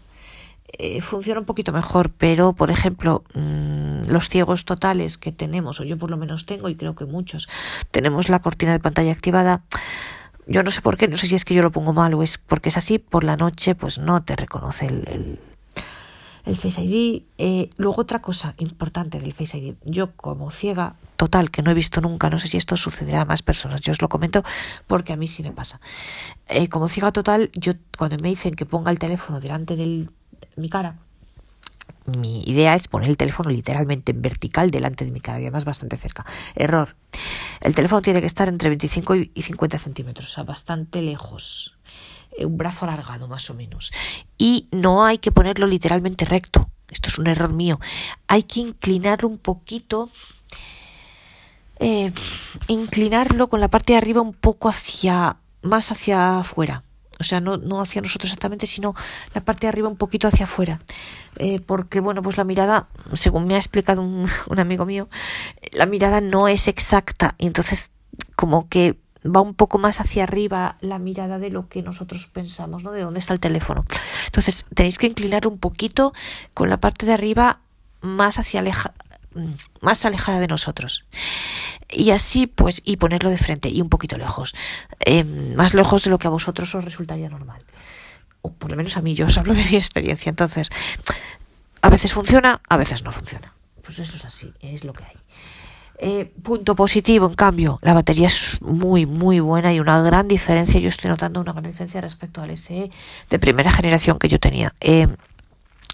eh, 0.77 1.01
funciona 1.01 1.39
un 1.39 1.45
poquito 1.45 1.71
mejor, 1.71 2.11
pero 2.11 2.53
por 2.53 2.69
ejemplo, 2.69 3.23
mmm, 3.33 4.01
los 4.09 4.29
ciegos 4.29 4.65
totales 4.65 5.17
que 5.17 5.31
tenemos, 5.31 5.79
o 5.79 5.83
yo 5.83 5.97
por 5.97 6.11
lo 6.11 6.17
menos 6.17 6.45
tengo, 6.45 6.69
y 6.69 6.75
creo 6.75 6.95
que 6.95 7.05
muchos, 7.05 7.47
tenemos 7.91 8.29
la 8.29 8.39
cortina 8.39 8.73
de 8.73 8.79
pantalla 8.79 9.11
activada, 9.11 9.63
yo 10.49 10.63
no 10.63 10.71
sé 10.71 10.81
por 10.81 10.97
qué, 10.97 11.07
no 11.07 11.17
sé 11.17 11.27
si 11.27 11.35
es 11.35 11.45
que 11.45 11.53
yo 11.53 11.61
lo 11.61 11.71
pongo 11.71 11.93
mal 11.93 12.13
o 12.15 12.23
es 12.23 12.39
porque 12.39 12.69
es 12.69 12.77
así, 12.77 12.97
por 12.97 13.23
la 13.23 13.37
noche 13.37 13.75
pues 13.75 13.99
no 13.99 14.23
te 14.23 14.35
reconoce 14.35 14.87
el, 14.87 15.07
el, 15.07 15.39
Face 16.55 16.81
ID. 16.81 17.21
Eh, 17.37 17.69
luego 17.77 18.01
otra 18.01 18.19
cosa 18.19 18.55
importante 18.57 19.19
del 19.19 19.33
Face 19.33 19.57
ID, 19.59 19.75
yo 19.85 20.13
como 20.15 20.49
ciega 20.49 20.95
total, 21.15 21.51
que 21.51 21.61
no 21.61 21.69
he 21.69 21.75
visto 21.75 22.01
nunca, 22.01 22.31
no 22.31 22.39
sé 22.39 22.47
si 22.47 22.57
esto 22.57 22.75
sucederá 22.75 23.21
a 23.21 23.25
más 23.25 23.43
personas, 23.43 23.81
yo 23.81 23.91
os 23.91 24.01
lo 24.01 24.09
comento 24.09 24.43
porque 24.87 25.13
a 25.13 25.15
mí 25.15 25.27
sí 25.27 25.43
me 25.43 25.51
pasa. 25.51 25.79
Eh, 26.47 26.67
como 26.67 26.87
ciega 26.87 27.11
total, 27.11 27.51
yo 27.53 27.73
cuando 27.95 28.17
me 28.17 28.29
dicen 28.29 28.55
que 28.55 28.65
ponga 28.65 28.89
el 28.89 28.97
teléfono 28.97 29.39
delante 29.39 29.75
de 29.75 30.09
mi 30.55 30.69
cara, 30.69 30.97
mi 32.05 32.41
idea 32.43 32.75
es 32.75 32.87
poner 32.87 33.09
el 33.09 33.17
teléfono 33.17 33.49
literalmente 33.49 34.11
en 34.11 34.21
vertical 34.21 34.71
delante 34.71 35.05
de 35.05 35.11
mi 35.11 35.19
cara 35.19 35.39
y 35.39 35.43
además 35.43 35.65
bastante 35.65 35.97
cerca. 35.97 36.25
Error. 36.55 36.95
El 37.61 37.75
teléfono 37.75 38.01
tiene 38.01 38.21
que 38.21 38.27
estar 38.27 38.47
entre 38.47 38.69
25 38.69 39.15
y 39.15 39.41
50 39.41 39.77
centímetros, 39.77 40.31
o 40.31 40.33
sea, 40.33 40.43
bastante 40.43 41.01
lejos. 41.01 41.77
Eh, 42.37 42.45
un 42.45 42.57
brazo 42.57 42.85
alargado 42.85 43.27
más 43.27 43.49
o 43.49 43.53
menos. 43.53 43.91
Y 44.37 44.67
no 44.71 45.05
hay 45.05 45.17
que 45.17 45.31
ponerlo 45.31 45.67
literalmente 45.67 46.25
recto. 46.25 46.69
Esto 46.89 47.09
es 47.09 47.19
un 47.19 47.27
error 47.27 47.53
mío. 47.53 47.79
Hay 48.27 48.43
que 48.43 48.61
inclinarlo 48.61 49.27
un 49.27 49.37
poquito. 49.37 50.09
Eh, 51.79 52.11
inclinarlo 52.67 53.47
con 53.47 53.61
la 53.61 53.69
parte 53.69 53.93
de 53.93 53.97
arriba 53.97 54.21
un 54.21 54.33
poco 54.33 54.67
hacia 54.67 55.37
más 55.61 55.91
hacia 55.91 56.39
afuera 56.39 56.83
o 57.19 57.23
sea, 57.23 57.41
no, 57.41 57.57
no 57.57 57.81
hacia 57.81 58.01
nosotros 58.01 58.29
exactamente, 58.29 58.65
sino 58.65 58.95
la 59.33 59.41
parte 59.41 59.61
de 59.61 59.69
arriba 59.69 59.89
un 59.89 59.97
poquito 59.97 60.27
hacia 60.27 60.45
afuera. 60.45 60.79
Eh, 61.37 61.59
porque, 61.59 61.99
bueno, 61.99 62.21
pues 62.21 62.37
la 62.37 62.43
mirada, 62.43 62.87
según 63.13 63.45
me 63.45 63.55
ha 63.55 63.57
explicado 63.57 64.01
un, 64.01 64.27
un 64.47 64.59
amigo 64.59 64.85
mío, 64.85 65.09
la 65.71 65.85
mirada 65.85 66.21
no 66.21 66.47
es 66.47 66.67
exacta 66.67 67.35
y 67.37 67.47
entonces 67.47 67.91
como 68.35 68.69
que 68.69 68.97
va 69.25 69.41
un 69.41 69.53
poco 69.53 69.77
más 69.77 69.99
hacia 69.99 70.23
arriba 70.23 70.77
la 70.81 70.99
mirada 70.99 71.39
de 71.39 71.49
lo 71.49 71.67
que 71.67 71.81
nosotros 71.81 72.29
pensamos, 72.31 72.83
¿no? 72.83 72.91
De 72.91 73.01
dónde 73.01 73.19
está 73.19 73.33
el 73.33 73.39
teléfono. 73.39 73.85
Entonces, 74.25 74.65
tenéis 74.73 74.97
que 74.97 75.07
inclinar 75.07 75.47
un 75.47 75.57
poquito 75.57 76.13
con 76.53 76.69
la 76.69 76.77
parte 76.77 77.05
de 77.05 77.13
arriba 77.13 77.59
más 78.01 78.39
hacia 78.39 78.61
aleja, 78.61 78.93
más 79.81 80.05
alejada 80.05 80.39
de 80.39 80.47
nosotros 80.47 81.05
y 81.89 82.11
así 82.11 82.47
pues 82.47 82.81
y 82.85 82.97
ponerlo 82.97 83.29
de 83.29 83.37
frente 83.37 83.69
y 83.69 83.81
un 83.81 83.89
poquito 83.89 84.17
lejos 84.17 84.55
eh, 84.99 85.23
más 85.23 85.73
lejos 85.73 86.03
de 86.03 86.09
lo 86.09 86.17
que 86.17 86.27
a 86.27 86.31
vosotros 86.31 86.73
os 86.75 86.83
resultaría 86.83 87.29
normal 87.29 87.63
o 88.41 88.51
por 88.51 88.71
lo 88.71 88.77
menos 88.77 88.97
a 88.97 89.01
mí 89.01 89.13
yo 89.13 89.27
os 89.27 89.37
hablo 89.37 89.53
de 89.53 89.63
mi 89.63 89.75
experiencia 89.75 90.29
entonces 90.29 90.69
a 91.81 91.89
veces 91.89 92.13
funciona 92.13 92.61
a 92.69 92.77
veces 92.77 93.03
no 93.03 93.11
funciona 93.11 93.53
pues 93.83 93.99
eso 93.99 94.15
es 94.15 94.25
así 94.25 94.53
es 94.61 94.83
lo 94.83 94.93
que 94.93 95.03
hay 95.03 95.15
eh, 96.01 96.31
punto 96.41 96.75
positivo, 96.75 97.27
en 97.27 97.33
cambio, 97.33 97.77
la 97.81 97.93
batería 97.93 98.27
es 98.27 98.61
muy, 98.61 99.05
muy 99.05 99.41
buena 99.41 99.73
y 99.73 99.81
una 99.81 100.01
gran 100.01 100.29
diferencia. 100.29 100.79
Yo 100.79 100.87
estoy 100.87 101.09
notando 101.09 101.41
una 101.41 101.51
gran 101.51 101.65
diferencia 101.65 101.99
respecto 101.99 102.41
al 102.41 102.55
SE 102.57 102.89
de 103.29 103.39
primera 103.39 103.69
generación 103.69 104.17
que 104.17 104.29
yo 104.29 104.39
tenía. 104.39 104.73
Eh, 104.79 105.07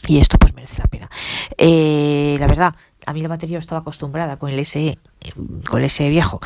y 0.08 0.19
esto 0.19 0.38
pues 0.38 0.54
merece 0.54 0.78
la 0.78 0.88
pena. 0.88 1.10
Eh, 1.58 2.38
la 2.39 2.45
verdad, 2.45 2.76
a 3.06 3.13
mí 3.13 3.22
la 3.22 3.28
batería 3.28 3.60
estaba 3.60 3.82
acostumbrada 3.82 4.38
con 4.38 4.50
el 4.50 4.65
SE, 4.65 4.98
con 5.70 5.82
el 5.82 5.89
SE 5.89 6.10
viejo, 6.10 6.39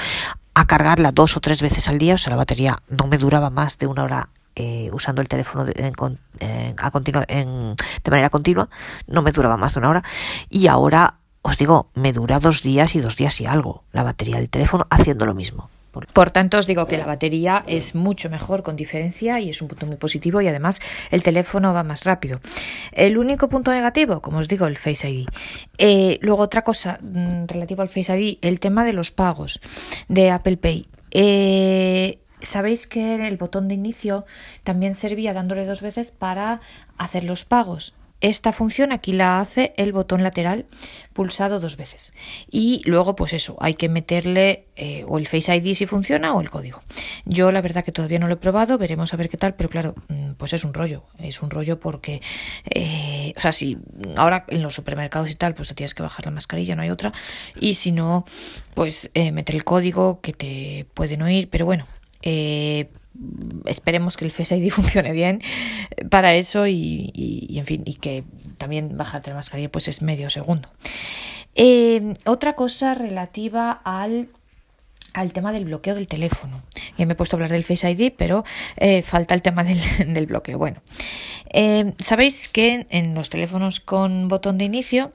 a 0.54 0.66
cargarla 0.66 1.12
dos 1.12 1.38
o 1.38 1.40
tres 1.40 1.62
veces 1.62 1.88
al 1.88 1.98
día, 1.98 2.16
o 2.16 2.18
sea, 2.18 2.32
la 2.32 2.38
batería 2.38 2.78
no 2.90 3.08
me 3.08 3.18
duraba 3.18 3.50
más 3.50 3.78
de 3.78 3.88
una 3.88 4.04
hora 4.04 4.30
eh, 4.56 4.90
usando 4.92 5.22
el 5.22 5.30
teléfono 5.30 5.66
en, 5.74 6.76
a 6.78 6.92
continua, 6.92 7.24
en, 7.28 7.76
de 8.04 8.12
manera 8.12 8.30
continua, 8.30 8.70
no 9.08 9.22
me 9.22 9.32
duraba 9.32 9.58
más 9.58 9.74
de 9.74 9.80
una 9.80 9.90
hora, 9.90 10.04
y 10.50 10.68
ahora 10.68 11.16
os 11.42 11.58
digo, 11.58 11.90
me 11.96 12.12
dura 12.12 12.40
dos 12.40 12.62
días 12.62 12.96
y 12.96 13.00
dos 13.00 13.16
días 13.16 13.40
y 13.40 13.46
algo 13.46 13.84
la 13.94 14.04
batería 14.04 14.38
del 14.38 14.50
teléfono 14.50 14.86
haciendo 14.90 15.26
lo 15.26 15.34
mismo. 15.34 15.70
Por 15.92 16.30
tanto, 16.30 16.60
os 16.60 16.68
digo 16.68 16.86
que 16.86 16.98
la 16.98 17.06
batería 17.06 17.64
es 17.68 17.96
mucho 17.96 18.30
mejor 18.30 18.64
con 18.64 18.76
diferencia 18.76 19.40
y 19.40 19.50
es 19.50 19.62
un 19.62 19.68
punto 19.68 19.86
muy 19.86 19.98
positivo 19.98 20.42
y 20.42 20.48
además 20.48 20.82
el 21.12 21.24
teléfono 21.24 21.74
va 21.74 21.84
más 21.84 22.04
rápido. 22.04 22.42
El 22.92 23.18
único 23.18 23.50
punto 23.50 23.72
negativo, 23.72 24.22
como 24.22 24.40
os 24.40 24.48
digo, 24.48 24.68
el 24.68 24.78
Face 24.78 25.10
ID. 25.10 25.28
Eh, 25.78 26.20
luego 26.22 26.44
otra 26.44 26.64
cosa 26.64 27.00
mm, 27.02 27.46
relativa 27.48 27.84
al 27.84 27.90
Face 27.90 28.16
ID, 28.16 28.38
el 28.42 28.60
tema 28.60 28.86
de 28.86 28.94
los 28.94 29.12
pagos 29.12 29.60
de 30.08 30.32
Apple 30.32 30.58
Pay. 30.58 30.88
Eh, 31.12 32.20
Sabéis 32.42 32.88
que 32.88 33.28
el 33.28 33.38
botón 33.38 33.68
de 33.68 33.74
inicio 33.74 34.26
también 34.64 34.96
servía 34.96 35.34
dándole 35.34 35.66
dos 35.66 35.82
veces 35.82 36.12
para 36.12 36.62
hacer 36.98 37.26
los 37.26 37.44
pagos. 37.44 37.94
Esta 38.22 38.52
función 38.52 38.92
aquí 38.92 39.14
la 39.14 39.40
hace 39.40 39.74
el 39.78 39.94
botón 39.94 40.24
lateral 40.24 40.66
pulsado 41.14 41.60
dos 41.60 41.78
veces. 41.78 42.14
Y 42.52 42.82
luego, 42.86 43.16
pues 43.16 43.34
eso, 43.34 43.56
hay 43.62 43.76
que 43.76 43.88
meterle 43.88 44.66
eh, 44.76 45.06
o 45.08 45.18
el 45.18 45.28
Face 45.28 45.56
ID 45.56 45.74
si 45.74 45.86
funciona 45.86 46.34
o 46.34 46.42
el 46.42 46.50
código. 46.50 46.82
Yo 47.26 47.52
la 47.52 47.62
verdad 47.62 47.84
que 47.84 47.94
todavía 47.94 48.20
no 48.20 48.28
lo 48.28 48.34
he 48.34 48.38
probado, 48.38 48.78
veremos 48.78 49.14
a 49.14 49.18
ver 49.18 49.30
qué 49.30 49.38
tal, 49.38 49.56
pero 49.56 49.70
claro, 49.70 49.96
mm, 50.10 50.34
pues 50.34 50.52
es 50.52 50.66
un 50.66 50.74
rollo. 50.74 51.04
Es 51.18 51.42
un 51.42 51.50
rollo 51.50 51.80
porque, 51.80 52.22
eh, 52.70 53.34
o 53.38 53.40
sea, 53.40 53.54
si 53.54 53.78
ahora 54.18 54.46
en 54.50 54.64
los 54.64 54.76
supermercados 54.76 55.30
y 55.30 55.36
tal, 55.36 55.56
pues 55.56 55.70
te 55.70 55.76
tienes 55.76 55.94
que 55.94 56.04
bajar 56.04 56.26
la 56.26 56.32
mascarilla, 56.32 56.76
no 56.76 56.82
hay 56.82 56.90
otra. 56.90 57.14
Y 57.60 57.76
si 57.76 57.94
no, 57.94 58.26
pues 58.74 59.12
eh, 59.14 59.32
meter 59.32 59.56
el 59.56 59.64
código 59.64 60.20
que 60.20 60.34
te 60.34 60.86
pueden 60.94 61.22
oír, 61.22 61.50
pero 61.50 61.66
bueno. 61.66 61.88
Eh, 62.22 62.90
esperemos 63.66 64.18
que 64.18 64.26
el 64.26 64.32
Face 64.32 64.70
funcione 64.72 65.12
bien 65.12 65.42
para 66.10 66.34
eso 66.34 66.68
y, 66.68 67.12
en 67.56 67.66
fin, 67.66 67.84
y 67.86 67.96
que 67.96 68.24
también 68.58 68.98
bajarte 68.98 69.30
la 69.30 69.38
mascarilla 69.38 69.72
pues 69.72 69.88
es 69.88 70.02
medio 70.02 70.30
segundo. 70.30 70.70
Eh, 71.56 72.14
otra 72.26 72.56
cosa 72.56 72.94
relativa 72.94 73.72
al 73.72 74.30
al 75.14 75.34
tema 75.34 75.52
del 75.52 75.66
bloqueo 75.66 75.96
del 75.96 76.08
teléfono. 76.08 76.64
Ya 76.98 77.06
me 77.06 77.14
he 77.14 77.16
puesto 77.16 77.36
a 77.36 77.38
hablar 77.38 77.52
del 77.52 77.64
Face 77.64 77.90
ID, 77.90 78.14
pero 78.18 78.44
eh, 78.78 79.02
falta 79.02 79.34
el 79.34 79.42
tema 79.42 79.64
del, 79.64 80.26
bloqueo. 80.26 80.58
Bueno, 80.58 80.82
eh, 81.52 81.94
sabéis 82.00 82.48
que 82.50 82.88
en 82.90 83.16
los 83.16 83.30
teléfonos 83.30 83.80
con 83.80 84.28
botón 84.28 84.58
de 84.58 84.66
inicio, 84.66 85.12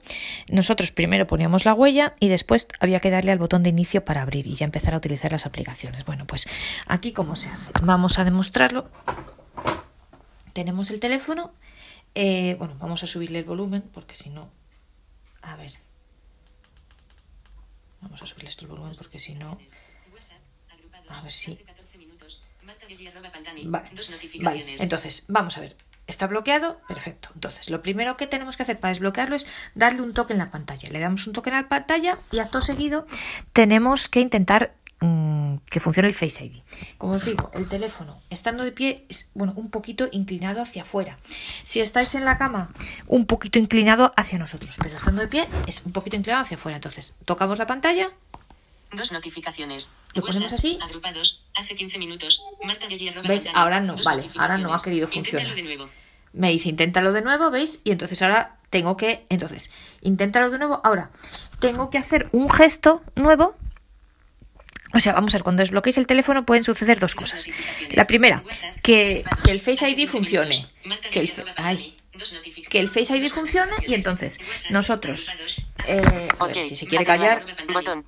nosotros 0.49 0.91
primero 0.91 1.27
poníamos 1.27 1.65
la 1.65 1.73
huella 1.73 2.15
y 2.19 2.27
después 2.27 2.67
había 2.79 2.99
que 2.99 3.09
darle 3.09 3.31
al 3.31 3.39
botón 3.39 3.63
de 3.63 3.69
inicio 3.69 4.03
para 4.03 4.21
abrir 4.21 4.47
y 4.47 4.55
ya 4.55 4.65
empezar 4.65 4.93
a 4.93 4.97
utilizar 4.97 5.31
las 5.31 5.45
aplicaciones. 5.45 6.05
Bueno, 6.05 6.25
pues 6.25 6.47
aquí 6.87 7.11
cómo 7.11 7.35
se 7.35 7.49
hace. 7.49 7.71
Vamos 7.81 8.19
a 8.19 8.25
demostrarlo. 8.25 8.89
Tenemos 10.53 10.89
el 10.91 10.99
teléfono. 10.99 11.53
Eh, 12.15 12.55
bueno, 12.59 12.75
vamos 12.79 13.03
a 13.03 13.07
subirle 13.07 13.39
el 13.39 13.45
volumen 13.45 13.83
porque 13.93 14.15
si 14.15 14.29
no... 14.29 14.49
A 15.41 15.57
ver. 15.57 15.73
Vamos 18.01 18.21
a 18.21 18.25
subirle 18.25 18.49
esto 18.49 18.63
el 18.63 18.71
volumen 18.71 18.93
porque 18.97 19.19
si 19.19 19.35
no... 19.35 19.57
A 21.09 21.21
ver 21.21 21.31
si. 21.31 21.59
Vale. 24.41 24.75
Entonces, 24.79 25.25
vamos 25.27 25.57
a 25.57 25.61
ver. 25.61 25.75
Está 26.07 26.27
bloqueado, 26.27 26.79
perfecto. 26.87 27.29
Entonces, 27.33 27.69
lo 27.69 27.81
primero 27.81 28.15
que 28.15 28.27
tenemos 28.27 28.57
que 28.57 28.63
hacer 28.63 28.79
para 28.79 28.89
desbloquearlo 28.89 29.35
es 29.35 29.47
darle 29.73 30.01
un 30.01 30.13
toque 30.13 30.33
en 30.33 30.39
la 30.39 30.51
pantalla. 30.51 30.89
Le 30.89 30.99
damos 30.99 31.25
un 31.25 31.33
toque 31.33 31.49
en 31.49 31.55
la 31.55 31.67
pantalla 31.67 32.19
y 32.31 32.39
acto 32.39 32.61
seguido 32.61 33.07
tenemos 33.53 34.07
que 34.07 34.19
intentar 34.19 34.75
mm, 34.99 35.55
que 35.69 35.79
funcione 35.79 36.07
el 36.07 36.13
Face 36.13 36.45
ID. 36.45 36.61
Como 36.99 37.13
os 37.13 37.25
digo, 37.25 37.49
el 37.55 37.67
teléfono 37.67 38.21
estando 38.29 38.63
de 38.63 38.71
pie 38.71 39.05
es 39.09 39.31
bueno, 39.33 39.53
un 39.55 39.71
poquito 39.71 40.07
inclinado 40.11 40.61
hacia 40.61 40.83
afuera. 40.83 41.17
Si 41.63 41.79
estáis 41.81 42.13
en 42.13 42.23
la 42.23 42.37
cama, 42.37 42.69
un 43.07 43.25
poquito 43.25 43.57
inclinado 43.57 44.11
hacia 44.15 44.37
nosotros, 44.37 44.75
pero 44.77 44.95
estando 44.95 45.21
de 45.21 45.27
pie 45.27 45.47
es 45.65 45.81
un 45.85 45.91
poquito 45.91 46.15
inclinado 46.15 46.43
hacia 46.43 46.57
afuera. 46.57 46.75
Entonces, 46.75 47.15
tocamos 47.25 47.57
la 47.57 47.65
pantalla, 47.65 48.11
Dos 48.91 49.11
notificaciones. 49.11 49.89
¿Lo 50.13 50.21
ponemos 50.21 50.53
así? 50.53 50.77
Agrupados. 50.81 51.43
Hace 51.55 51.75
15 51.75 51.97
minutos. 51.97 52.41
Ahora 53.53 53.79
no, 53.79 53.95
vale. 54.03 54.29
Ahora 54.37 54.57
no 54.57 54.73
ha 54.73 54.81
querido 54.81 55.07
funcionar. 55.07 55.47
Inténtalo 55.47 55.55
de 55.55 55.63
nuevo. 55.63 55.89
Me 56.33 56.51
dice, 56.51 56.69
inténtalo 56.69 57.13
de 57.13 57.21
nuevo, 57.21 57.49
¿veis? 57.49 57.79
Y 57.83 57.91
entonces 57.91 58.21
ahora 58.21 58.57
tengo 58.69 58.97
que. 58.97 59.25
Entonces, 59.29 59.69
inténtalo 60.01 60.49
de 60.49 60.57
nuevo. 60.57 60.81
Ahora, 60.83 61.11
tengo 61.59 61.89
que 61.89 61.97
hacer 61.97 62.29
un 62.31 62.49
gesto 62.49 63.01
nuevo. 63.15 63.55
O 64.93 64.99
sea, 64.99 65.13
vamos 65.13 65.33
a 65.33 65.37
ver, 65.37 65.43
cuando 65.43 65.61
desbloqueéis 65.61 65.97
el 65.97 66.07
teléfono 66.07 66.45
pueden 66.45 66.63
suceder 66.63 66.99
dos 66.99 67.15
cosas. 67.15 67.47
La 67.91 68.05
primera, 68.05 68.43
que, 68.81 69.25
que 69.43 69.51
el 69.51 69.59
Face 69.59 69.89
ID 69.89 70.07
funcione. 70.07 70.67
Que 71.11 71.21
el, 71.21 71.33
ay, 71.57 71.97
que 72.69 72.79
el 72.79 72.89
Face 72.89 73.15
ID 73.15 73.29
funcione 73.29 73.73
y 73.87 73.93
entonces 73.93 74.39
nosotros 74.69 75.29
eh, 75.87 76.27
a 76.39 76.47
ver, 76.47 76.55
si 76.55 76.75
se 76.75 76.87
quiere 76.87 77.05
callar. 77.05 77.45
Botón. 77.71 78.05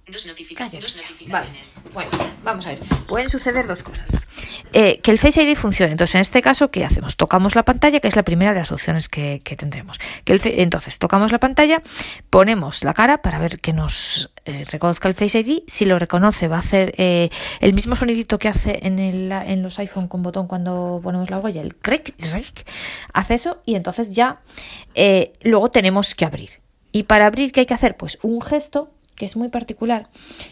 vale 1.28 1.50
bueno 1.94 2.10
vamos 2.44 2.66
a 2.66 2.70
ver. 2.70 2.80
Pueden 3.08 3.30
suceder 3.30 3.68
dos 3.68 3.84
cosas. 3.84 4.18
Eh, 4.74 5.00
que 5.02 5.12
el 5.12 5.20
Face 5.20 5.42
ID 5.42 5.56
funcione. 5.56 5.92
Entonces 5.92 6.16
en 6.16 6.22
este 6.22 6.42
caso 6.42 6.72
qué 6.72 6.86
hacemos 6.86 7.18
tocamos 7.18 7.56
la 7.56 7.64
pantalla 7.64 8.00
que 8.00 8.08
es 8.08 8.16
la 8.16 8.24
primera 8.24 8.54
de 8.54 8.60
las 8.60 8.72
opciones 8.72 9.10
que, 9.10 9.42
que 9.44 9.56
tendremos. 9.56 10.00
Que 10.24 10.34
el, 10.34 10.42
entonces 10.44 10.98
tocamos 10.98 11.32
la 11.32 11.40
pantalla 11.40 11.84
ponemos 12.30 12.84
la 12.84 12.94
cara 12.94 13.22
para 13.22 13.40
ver 13.40 13.60
que 13.60 13.74
nos 13.74 14.32
eh, 14.46 14.66
reconozca 14.72 15.08
el 15.08 15.14
Face 15.14 15.40
ID 15.40 15.64
si 15.68 15.86
lo 15.86 16.00
reconoce 16.00 16.48
va 16.48 16.58
a 16.58 16.60
hacer 16.60 16.94
el 16.98 17.74
mismo 17.74 17.96
sonidito 17.96 18.40
que 18.40 18.48
hace 18.48 18.80
en, 18.84 19.00
el, 19.00 19.32
en 19.32 19.62
los 19.62 19.78
iPhone 19.80 20.08
con 20.08 20.24
botón 20.24 20.48
cuando 20.48 21.00
ponemos 21.04 21.30
la 21.30 21.40
huella 21.40 21.62
el 21.62 21.76
click 21.76 22.16
hace 23.14 23.34
eso 23.34 23.62
y 23.66 23.76
entonces 23.76 24.16
ya 24.16 24.42
luego 25.44 25.70
tenemos 25.70 26.16
que 26.16 26.26
abrir. 26.26 26.67
Y 26.92 27.04
para 27.04 27.26
abrir, 27.26 27.52
¿qué 27.52 27.62
hay 27.62 27.66
que 27.66 27.74
hacer? 27.74 27.98
Pues 27.98 28.20
un 28.22 28.42
gesto 28.42 28.92
que 29.18 29.26
es 29.26 29.36
muy 29.36 29.50
particular, 29.50 30.10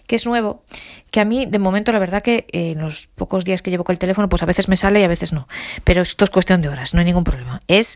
que 0.07 0.15
es 0.15 0.25
nuevo, 0.25 0.63
que 1.11 1.19
a 1.19 1.25
mí 1.25 1.45
de 1.45 1.59
momento 1.59 1.91
la 1.91 1.99
verdad 1.99 2.23
que 2.23 2.47
eh, 2.51 2.71
en 2.71 2.81
los 2.81 3.07
pocos 3.13 3.45
días 3.45 3.61
que 3.61 3.69
llevo 3.69 3.83
con 3.83 3.93
el 3.93 3.99
teléfono 3.99 4.27
pues 4.27 4.41
a 4.41 4.47
veces 4.47 4.67
me 4.67 4.75
sale 4.75 4.99
y 4.99 5.03
a 5.03 5.07
veces 5.07 5.33
no, 5.33 5.47
pero 5.83 6.01
esto 6.01 6.25
es 6.25 6.31
cuestión 6.31 6.63
de 6.63 6.69
horas, 6.69 6.95
no 6.95 6.99
hay 6.99 7.05
ningún 7.05 7.23
problema. 7.23 7.61
Es 7.67 7.95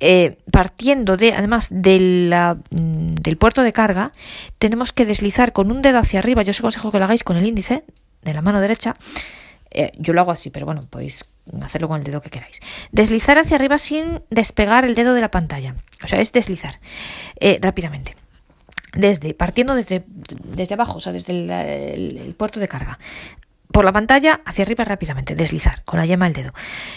eh, 0.00 0.36
partiendo 0.50 1.16
de, 1.16 1.32
además 1.32 1.72
mm, 1.72 3.14
del 3.14 3.36
puerto 3.38 3.62
de 3.62 3.72
carga, 3.72 4.12
tenemos 4.58 4.92
que 4.92 5.06
deslizar 5.06 5.54
con 5.54 5.72
un 5.72 5.80
dedo 5.80 5.98
hacia 5.98 6.18
arriba, 6.18 6.42
yo 6.42 6.50
os 6.50 6.60
aconsejo 6.60 6.92
que 6.92 6.98
lo 6.98 7.04
hagáis 7.04 7.24
con 7.24 7.38
el 7.38 7.46
índice 7.46 7.82
de 8.20 8.34
la 8.34 8.42
mano 8.42 8.60
derecha, 8.60 8.96
yo 9.98 10.12
lo 10.12 10.20
hago 10.20 10.30
así, 10.30 10.50
pero 10.50 10.66
bueno, 10.66 10.82
podéis 10.90 11.31
hacerlo 11.62 11.88
con 11.88 11.98
el 11.98 12.04
dedo 12.04 12.20
que 12.20 12.30
queráis. 12.30 12.60
Deslizar 12.90 13.38
hacia 13.38 13.56
arriba 13.56 13.78
sin 13.78 14.22
despegar 14.30 14.84
el 14.84 14.94
dedo 14.94 15.14
de 15.14 15.20
la 15.20 15.30
pantalla. 15.30 15.76
O 16.04 16.08
sea, 16.08 16.20
es 16.20 16.32
deslizar 16.32 16.80
eh, 17.40 17.58
rápidamente. 17.60 18.16
Desde, 18.94 19.34
partiendo 19.34 19.74
desde, 19.74 20.04
desde 20.06 20.74
abajo, 20.74 20.98
o 20.98 21.00
sea, 21.00 21.12
desde 21.12 21.32
el, 21.94 22.34
puerto 22.36 22.60
de 22.60 22.68
carga. 22.68 22.98
Por 23.72 23.86
la 23.86 23.92
pantalla 23.92 24.42
hacia 24.44 24.64
arriba 24.64 24.84
rápidamente, 24.84 25.34
deslizar 25.34 25.82
con 25.84 25.98
la 25.98 26.04
yema 26.04 26.26
del 26.26 26.34
dedo. 26.34 26.52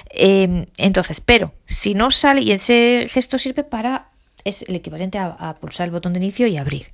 Eh, 0.09 0.67
entonces, 0.77 1.21
pero 1.21 1.53
si 1.65 1.93
no 1.93 2.11
sale, 2.11 2.41
y 2.41 2.51
ese 2.51 3.07
gesto 3.09 3.37
sirve 3.37 3.63
para, 3.63 4.09
es 4.43 4.63
el 4.67 4.75
equivalente 4.75 5.17
a 5.17 5.55
pulsar 5.61 5.85
el 5.85 5.91
botón 5.91 6.11
de 6.13 6.19
inicio 6.19 6.47
y 6.47 6.57
abrir. 6.57 6.87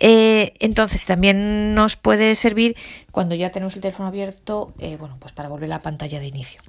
Eh, 0.00 0.54
entonces 0.60 1.04
también 1.06 1.74
nos 1.74 1.96
puede 1.96 2.34
servir 2.36 2.76
cuando 3.10 3.34
ya 3.34 3.50
tenemos 3.50 3.74
el 3.74 3.82
teléfono 3.82 4.08
abierto, 4.08 4.74
eh, 4.78 4.96
bueno, 4.96 5.16
pues 5.20 5.32
para 5.32 5.48
volver 5.48 5.66
a 5.66 5.76
la 5.76 5.82
pantalla 5.82 6.20
de 6.20 6.26
inicio. 6.26 6.60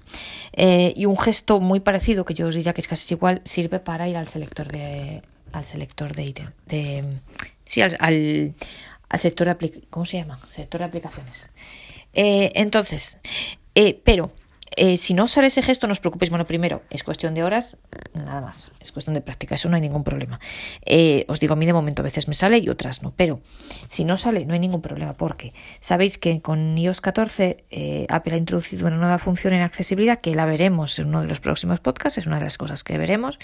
Eh, 0.54 0.94
y 0.96 1.06
un 1.06 1.18
gesto 1.18 1.60
muy 1.60 1.80
parecido, 1.80 2.26
que 2.26 2.34
yo 2.34 2.48
os 2.48 2.56
diría 2.56 2.74
que 2.74 2.82
es 2.82 2.88
casi 2.88 3.14
igual, 3.14 3.42
sirve 3.46 3.80
para 3.80 4.08
ir 4.08 4.18
al 4.18 4.28
selector 4.28 4.72
de 4.72 5.22
al 5.52 5.66
selector 5.66 6.14
de 6.14 6.24
ítem, 6.24 6.52
de 6.66 7.20
sí, 7.64 7.82
al, 7.82 7.96
al, 8.00 9.20
sector 9.20 9.48
de 9.48 9.84
¿cómo 9.90 10.06
se 10.06 10.18
llama? 10.18 10.40
Sector 10.50 10.80
de 10.80 10.86
aplicaciones. 10.86 11.48
Entonces, 12.14 13.20
pero 14.04 14.32
eh, 14.78 14.98
si 14.98 15.14
no 15.14 15.28
sale 15.28 15.48
ese 15.48 15.62
gesto, 15.62 15.88
no 15.88 15.94
os 15.94 16.00
preocupéis. 16.00 16.30
Bueno, 16.30 16.46
primero, 16.46 16.82
es 16.90 17.04
cuestión 17.04 17.34
de 17.34 17.44
horas, 17.44 17.78
nada 18.14 18.42
más. 18.42 18.72
Es 18.80 18.92
cuestión 18.92 19.14
de 19.14 19.22
práctica, 19.22 19.56
eso 19.56 19.70
no 19.70 19.76
hay 19.76 19.82
ningún 19.82 20.04
problema. 20.04 20.40
Eh, 20.86 21.26
os 21.28 21.40
digo, 21.40 21.54
a 21.54 21.56
mí 21.56 21.66
de 21.66 21.74
momento 21.74 22.02
a 22.02 22.04
veces 22.04 22.28
me 22.28 22.34
sale 22.34 22.58
y 22.60 22.70
otras 22.70 23.02
no. 23.04 23.12
Pero 23.16 23.42
si 23.90 24.06
no 24.06 24.18
sale, 24.18 24.46
no 24.46 24.54
hay 24.54 24.60
ningún 24.60 24.82
problema, 24.82 25.14
porque 25.14 25.54
sabéis 25.80 26.18
que 26.18 26.42
con 26.42 26.78
iOS 26.78 27.02
14 27.02 27.66
eh, 27.72 28.06
Apple 28.10 28.36
ha 28.36 28.38
introducido 28.38 28.88
una 28.88 28.98
nueva 28.98 29.18
función 29.20 29.54
en 29.54 29.62
accesibilidad 29.62 30.20
que 30.20 30.36
la 30.36 30.46
veremos 30.46 31.00
en 31.00 31.08
uno 31.08 31.22
de 31.22 31.28
los 31.28 31.40
próximos 31.40 31.80
podcasts. 31.80 32.18
Es 32.18 32.28
una 32.28 32.38
de 32.40 32.46
las 32.46 32.58
cosas 32.58 32.84
que 32.84 32.98
veremos. 32.98 33.40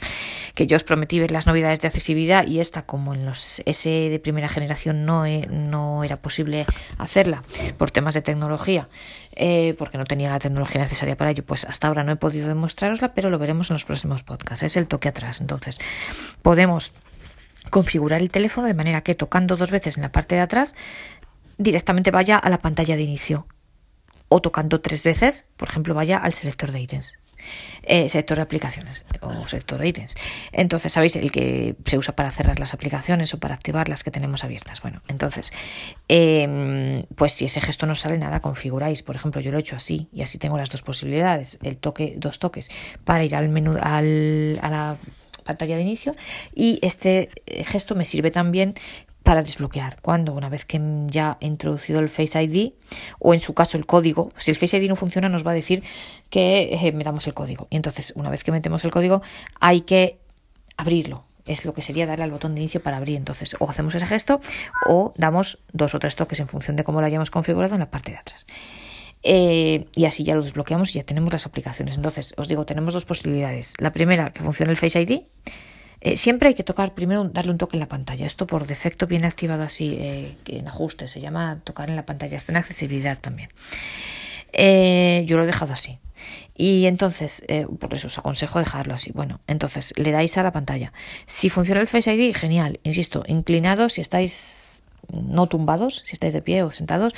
Que 0.56 0.68
yo 0.68 0.76
os 0.76 0.84
prometí 0.84 1.20
ver 1.20 1.32
las 1.32 1.48
novedades 1.48 1.82
de 1.82 1.88
accesibilidad 1.88 2.46
y 2.48 2.60
esta, 2.60 2.86
como 2.86 3.14
en 3.14 3.26
los 3.26 3.62
S 3.66 3.90
de 3.90 4.20
primera 4.20 4.50
generación, 4.50 5.06
no, 5.06 5.26
e- 5.26 5.48
no 5.50 6.04
era 6.04 6.18
posible 6.18 6.66
hacerla 6.98 7.44
por 7.78 7.92
temas 7.92 8.14
de 8.14 8.22
tecnología 8.22 8.88
eh, 9.36 9.76
porque 9.78 9.98
no 9.98 10.06
tenía 10.06 10.30
la 10.30 10.40
tecnología 10.40 10.82
necesaria 10.82 11.16
para 11.16 11.32
ello, 11.32 11.44
pues 11.46 11.66
hasta 11.66 11.88
ahora 11.88 12.04
no 12.04 12.12
he 12.12 12.16
podido 12.16 12.48
demostrarosla, 12.48 13.14
pero 13.14 13.30
lo 13.30 13.40
veremos 13.40 13.70
en 13.70 13.76
los 13.76 13.86
próximos 13.86 14.24
podcasts. 14.24 14.64
Es 14.64 14.78
el 14.78 14.88
toque 14.88 15.10
atrás. 15.10 15.42
Entonces, 15.42 15.80
podemos 16.42 16.92
configurar 17.70 18.22
el 18.22 18.32
teléfono 18.32 18.68
de 18.68 18.74
manera 18.74 19.02
que 19.02 19.16
tocando 19.16 19.58
dos 19.58 19.72
veces 19.72 19.98
en 19.98 20.04
la 20.04 20.12
parte 20.12 20.36
de 20.36 20.42
atrás 20.42 20.76
directamente 21.58 22.12
vaya 22.12 22.38
a 22.38 22.50
la 22.50 22.58
pantalla 22.60 22.96
de 22.96 23.04
inicio 23.04 23.48
o 24.28 24.42
tocando 24.42 24.82
tres 24.82 25.04
veces, 25.04 25.46
por 25.58 25.70
ejemplo, 25.70 25.94
vaya 25.94 26.18
al 26.18 26.34
selector 26.34 26.72
de 26.72 26.82
ítems. 26.82 27.21
Eh, 27.84 28.10
sector 28.10 28.38
de 28.38 28.44
aplicaciones 28.44 29.04
o 29.22 29.48
sector 29.48 29.80
de 29.80 29.88
ítems. 29.88 30.16
Entonces, 30.52 30.94
¿sabéis? 30.94 31.16
El 31.16 31.32
que 31.32 31.76
se 31.86 31.98
usa 31.98 32.16
para 32.16 32.30
cerrar 32.30 32.60
las 32.60 32.76
aplicaciones 32.76 33.34
o 33.34 33.40
para 33.40 33.56
activar 33.56 33.90
las 33.90 34.04
que 34.04 34.12
tenemos 34.12 34.44
abiertas. 34.44 34.82
Bueno, 34.82 35.02
entonces, 35.08 35.52
eh, 36.08 37.06
pues 37.16 37.34
si 37.34 37.46
ese 37.46 37.60
gesto 37.60 37.88
no 37.88 37.96
sale 37.96 38.18
nada, 38.18 38.40
configuráis. 38.40 39.02
Por 39.02 39.16
ejemplo, 39.16 39.42
yo 39.42 39.52
lo 39.52 39.58
he 39.58 39.62
hecho 39.62 39.76
así 39.76 40.10
y 40.14 40.22
así 40.22 40.38
tengo 40.38 40.58
las 40.58 40.70
dos 40.70 40.84
posibilidades. 40.84 41.58
El 41.64 41.78
toque, 41.78 42.14
dos 42.18 42.38
toques 42.38 42.70
para 43.04 43.24
ir 43.24 43.36
al 43.36 43.50
menú, 43.50 43.78
al, 43.82 44.60
a 44.62 44.70
la 44.70 44.98
pantalla 45.44 45.76
de 45.76 45.82
inicio 45.82 46.16
y 46.54 46.80
este 46.84 47.30
eh, 47.48 47.64
gesto 47.64 47.96
me 47.96 48.06
sirve 48.06 48.30
también 48.30 48.76
para 49.24 49.44
desbloquear 49.44 50.00
cuando 50.02 50.34
una 50.34 50.50
vez 50.50 50.66
que 50.66 50.82
ya 51.08 51.38
he 51.40 51.48
introducido 51.48 52.00
el 52.00 52.10
Face 52.10 52.42
ID 52.42 52.74
o 53.20 53.34
en 53.34 53.40
su 53.40 53.54
caso 53.54 53.78
el 53.78 53.86
código, 53.86 54.32
si 54.38 54.52
el 54.52 54.58
Face 54.58 54.78
ID 54.78 54.90
no 54.90 54.96
funciona 54.96 55.30
nos 55.30 55.46
va 55.46 55.52
a 55.52 55.54
decir 55.54 55.84
que 56.30 56.70
eh, 56.74 56.92
metamos 56.92 57.28
el 57.28 57.34
código 57.34 57.68
y 57.70 57.76
entonces 57.76 58.14
una 58.16 58.30
vez 58.30 58.44
que 58.44 58.52
metemos 58.52 58.84
el 58.84 58.92
código 58.92 59.22
hay 59.60 59.82
que 59.82 60.20
abrirlo 60.78 61.26
es 61.46 61.66
lo 61.66 61.74
que 61.74 61.82
sería 61.82 62.06
darle 62.06 62.24
al 62.24 62.32
botón 62.32 62.54
de 62.54 62.62
inicio 62.62 62.82
para 62.82 62.98
abrir 62.98 63.18
entonces 63.18 63.56
o 63.60 63.70
hacemos 63.70 63.96
ese 63.96 64.06
gesto 64.06 64.42
o 64.88 65.14
damos 65.18 65.60
dos 65.72 65.94
o 65.96 66.00
tres 66.00 66.16
toques 66.16 66.40
en 66.40 66.48
función 66.48 66.76
de 66.76 66.84
cómo 66.84 67.02
lo 67.02 67.08
hayamos 67.08 67.32
configurado 67.32 67.76
en 67.76 67.80
la 67.80 67.90
parte 67.90 68.12
de 68.12 68.18
atrás 68.18 68.46
eh, 69.24 69.86
y 69.96 70.06
así 70.06 70.24
ya 70.24 70.36
lo 70.36 70.44
desbloqueamos 70.44 70.96
y 70.96 71.00
ya 71.00 71.04
tenemos 71.04 71.32
las 71.32 71.46
aplicaciones. 71.46 71.96
Entonces, 71.96 72.34
os 72.38 72.48
digo, 72.48 72.66
tenemos 72.66 72.94
dos 72.94 73.06
posibilidades. 73.06 73.76
La 73.78 73.94
primera, 73.94 74.32
que 74.32 74.42
funcione 74.42 74.72
el 74.72 74.78
Face 74.78 75.00
ID. 75.00 75.22
Eh, 76.02 76.18
siempre 76.18 76.50
hay 76.50 76.56
que 76.56 76.64
tocar, 76.64 76.94
primero 76.94 77.24
darle 77.26 77.52
un 77.52 77.58
toque 77.58 77.78
en 77.78 77.82
la 77.82 77.88
pantalla. 77.88 78.26
Esto 78.26 78.48
por 78.48 78.68
defecto 78.68 79.08
viene 79.08 79.28
activado 79.28 79.64
así 79.64 79.98
eh, 80.00 80.36
en 80.48 80.68
ajustes. 80.68 81.12
Se 81.12 81.22
llama 81.22 81.60
tocar 81.64 81.90
en 81.90 81.96
la 81.96 82.06
pantalla. 82.06 82.38
Está 82.38 82.52
en 82.52 82.58
accesibilidad 82.58 83.20
también. 83.20 83.50
Eh, 84.54 85.24
yo 85.28 85.38
lo 85.38 85.44
he 85.44 85.48
dejado 85.48 85.74
así. 85.74 86.00
Y 86.56 86.86
entonces, 86.86 87.44
eh, 87.48 87.66
por 87.80 87.94
eso 87.94 88.08
os 88.08 88.18
aconsejo 88.18 88.60
dejarlo 88.60 88.94
así. 88.94 89.12
Bueno, 89.14 89.40
entonces 89.48 89.94
le 89.98 90.12
dais 90.12 90.38
a 90.38 90.44
la 90.44 90.52
pantalla. 90.52 90.94
Si 91.26 91.50
funciona 91.50 91.82
el 91.82 91.88
Face 91.88 92.14
ID, 92.14 92.36
genial. 92.36 92.80
Insisto, 92.84 93.24
inclinado 93.28 93.90
si 93.90 94.02
estáis 94.02 94.71
no 95.12 95.48
tumbados, 95.48 96.02
si 96.06 96.14
estáis 96.14 96.34
de 96.34 96.42
pie 96.42 96.64
o 96.64 96.72
sentados, 96.72 97.14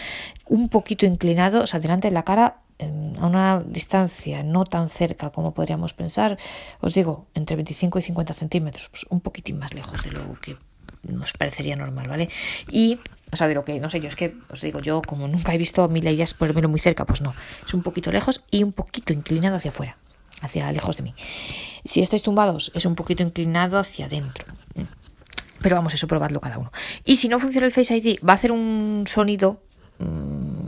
un 0.47 0.69
poquito 0.69 1.05
inclinados 1.05 1.75
adelante 1.75 2.07
de 2.07 2.13
la 2.13 2.23
cara 2.23 2.57
eh, 2.79 3.13
a 3.19 3.27
una 3.27 3.63
distancia 3.65 4.43
no 4.43 4.65
tan 4.65 4.89
cerca 4.89 5.29
como 5.29 5.53
podríamos 5.53 5.93
pensar, 5.93 6.37
os 6.81 6.93
digo, 6.93 7.27
entre 7.33 7.55
25 7.55 7.99
y 7.99 8.01
50 8.01 8.33
centímetros, 8.33 8.89
pues 8.89 9.05
un 9.09 9.21
poquitín 9.21 9.59
más 9.59 9.73
lejos 9.73 10.03
de 10.03 10.11
lo 10.11 10.39
que 10.41 10.57
nos 11.03 11.33
parecería 11.33 11.75
normal, 11.75 12.07
¿vale? 12.07 12.29
Y, 12.71 12.99
o 13.31 13.35
sea, 13.35 13.47
de 13.47 13.55
lo 13.55 13.65
que, 13.65 13.79
no 13.79 13.89
sé, 13.89 13.99
yo 13.99 14.07
es 14.07 14.15
que, 14.15 14.35
os 14.49 14.61
digo, 14.61 14.79
yo 14.79 15.01
como 15.01 15.27
nunca 15.27 15.53
he 15.53 15.57
visto 15.57 15.83
a 15.83 15.87
mí 15.87 16.01
la 16.01 16.11
idea 16.11 16.23
es 16.23 16.35
muy 16.39 16.79
cerca, 16.79 17.05
pues 17.05 17.21
no, 17.21 17.33
es 17.65 17.73
un 17.73 17.83
poquito 17.83 18.11
lejos 18.11 18.43
y 18.51 18.63
un 18.63 18.71
poquito 18.71 19.13
inclinado 19.13 19.57
hacia 19.57 19.71
afuera, 19.71 19.97
hacia 20.41 20.71
lejos 20.71 20.97
de 20.97 21.03
mí. 21.03 21.13
Si 21.85 22.01
estáis 22.01 22.23
tumbados, 22.23 22.71
es 22.73 22.85
un 22.85 22.95
poquito 22.95 23.23
inclinado 23.23 23.77
hacia 23.77 24.05
adentro. 24.05 24.45
Pero 25.63 25.77
vamos, 25.77 25.93
eso 25.93 26.07
probadlo 26.07 26.41
cada 26.41 26.59
uno. 26.59 26.71
Y 27.05 27.15
si 27.15 27.29
no 27.29 27.39
funciona 27.39 27.65
el 27.65 27.71
Face 27.71 27.95
ID, 27.95 28.19
va 28.19 28.33
a 28.33 28.35
hacer 28.35 28.51
un 28.51 29.05
sonido, 29.07 29.61
mm, 29.97 30.65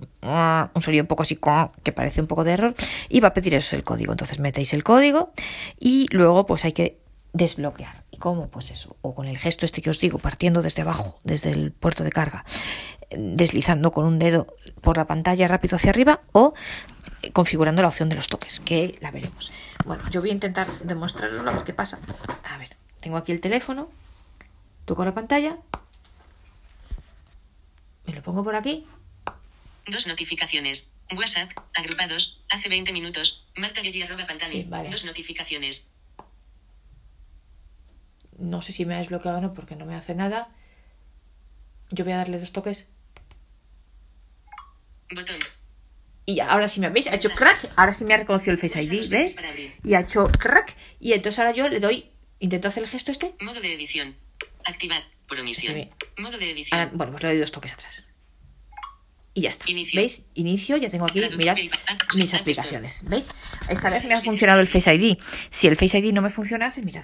un 0.73 0.81
sonido 0.81 1.03
un 1.03 1.07
poco 1.07 1.23
así, 1.23 1.37
que 1.83 1.91
parece 1.91 2.21
un 2.21 2.27
poco 2.27 2.45
de 2.45 2.53
error, 2.53 2.75
y 3.09 3.19
va 3.19 3.27
a 3.27 3.33
pedir 3.33 3.53
eso 3.53 3.75
el 3.75 3.83
código. 3.83 4.13
Entonces 4.13 4.39
metéis 4.39 4.73
el 4.73 4.83
código 4.83 5.33
y 5.77 6.07
luego 6.11 6.45
pues 6.45 6.63
hay 6.63 6.71
que 6.71 6.97
desbloquear. 7.33 8.05
¿Y 8.09 8.17
cómo? 8.17 8.47
Pues 8.47 8.71
eso, 8.71 8.95
o 9.01 9.13
con 9.13 9.27
el 9.27 9.37
gesto 9.37 9.65
este 9.65 9.81
que 9.81 9.89
os 9.89 9.99
digo, 9.99 10.17
partiendo 10.17 10.61
desde 10.61 10.83
abajo, 10.83 11.19
desde 11.23 11.51
el 11.51 11.73
puerto 11.73 12.05
de 12.05 12.11
carga, 12.11 12.45
deslizando 13.11 13.91
con 13.91 14.05
un 14.05 14.17
dedo 14.17 14.47
por 14.79 14.95
la 14.95 15.05
pantalla 15.05 15.45
rápido 15.49 15.75
hacia 15.75 15.89
arriba 15.89 16.21
o 16.31 16.53
configurando 17.33 17.81
la 17.81 17.89
opción 17.89 18.07
de 18.07 18.15
los 18.15 18.29
toques, 18.29 18.61
que 18.61 18.97
la 19.01 19.11
veremos. 19.11 19.51
Bueno, 19.85 20.03
yo 20.09 20.21
voy 20.21 20.29
a 20.29 20.33
intentar 20.33 20.67
demostraroslo 20.79 21.49
a 21.49 21.53
ver 21.53 21.63
qué 21.65 21.73
pasa. 21.73 21.99
A 22.49 22.57
ver, 22.57 22.69
tengo 23.01 23.17
aquí 23.17 23.33
el 23.33 23.41
teléfono, 23.41 23.89
toco 24.85 25.03
la 25.03 25.13
pantalla, 25.13 25.57
me 28.05 28.13
lo 28.13 28.21
pongo 28.21 28.43
por 28.43 28.55
aquí, 28.55 28.85
Dos 29.87 30.07
notificaciones. 30.07 30.91
WhatsApp, 31.15 31.51
agrupados, 31.75 32.41
hace 32.49 32.69
20 32.69 32.91
minutos. 32.91 33.45
Marta 33.55 33.81
Guerri 33.81 34.01
arroba 34.01 34.25
pantalla. 34.25 34.51
Sí, 34.51 34.65
vale. 34.67 34.89
Dos 34.89 35.05
notificaciones. 35.05 35.91
no 38.37 38.61
sé 38.61 38.73
si 38.73 38.85
me 38.85 38.95
ha 38.95 38.99
desbloqueado 38.99 39.37
o 39.37 39.41
no 39.41 39.53
porque 39.53 39.75
no 39.75 39.85
me 39.85 39.95
hace 39.95 40.15
nada. 40.15 40.49
Yo 41.91 42.03
voy 42.03 42.13
a 42.13 42.17
darle 42.17 42.39
dos 42.39 42.51
toques. 42.51 42.87
Botón. 45.13 45.37
Y 46.25 46.39
ahora 46.39 46.67
sí 46.67 46.79
me 46.79 46.89
veis, 46.89 47.07
ha 47.07 47.15
hecho 47.15 47.29
crack, 47.29 47.71
ahora 47.75 47.93
sí 47.93 48.03
me 48.03 48.15
ha 48.15 48.17
reconocido 48.17 48.51
el 48.51 48.57
Face 48.57 48.81
ID, 48.81 49.09
¿ves? 49.09 49.35
Y 49.83 49.93
ha 49.93 49.99
hecho 49.99 50.27
crack, 50.27 50.75
y 50.99 51.13
entonces 51.13 51.37
ahora 51.37 51.51
yo 51.51 51.69
le 51.69 51.79
doy, 51.79 52.09
intento 52.39 52.67
hacer 52.67 52.81
el 52.81 52.89
gesto 52.89 53.11
este. 53.11 53.35
Modo 53.39 53.61
de 53.61 53.71
edición. 53.71 54.15
Activar. 54.65 55.03
Por 55.27 55.39
omisión. 55.39 55.75
Sí. 55.75 55.89
Modo 56.17 56.37
de 56.37 56.51
edición. 56.51 56.79
Ahora, 56.79 56.91
bueno, 56.93 57.11
pues 57.13 57.23
le 57.23 57.29
doy 57.29 57.39
dos 57.39 57.51
toques 57.51 57.73
atrás. 57.73 58.05
Y 59.33 59.41
ya 59.41 59.49
está. 59.49 59.69
Inicio. 59.69 59.99
¿Veis? 59.99 60.27
Inicio, 60.33 60.77
ya 60.77 60.89
tengo 60.89 61.03
aquí, 61.03 61.19
Traducir, 61.19 61.37
mirad, 61.37 61.57
mis 62.15 62.33
aplicaciones. 62.33 63.03
¿Veis? 63.09 63.31
Esta 63.67 63.89
vez 63.89 64.05
me 64.05 64.13
ha 64.13 64.21
funcionado 64.21 64.61
el 64.61 64.67
Face 64.67 64.93
ID. 64.93 65.17
Si 65.49 65.67
el 65.67 65.75
Face 65.75 65.97
ID 65.99 66.13
no 66.13 66.21
me 66.21 66.29
funcionase, 66.29 66.81
mirad, 66.83 67.03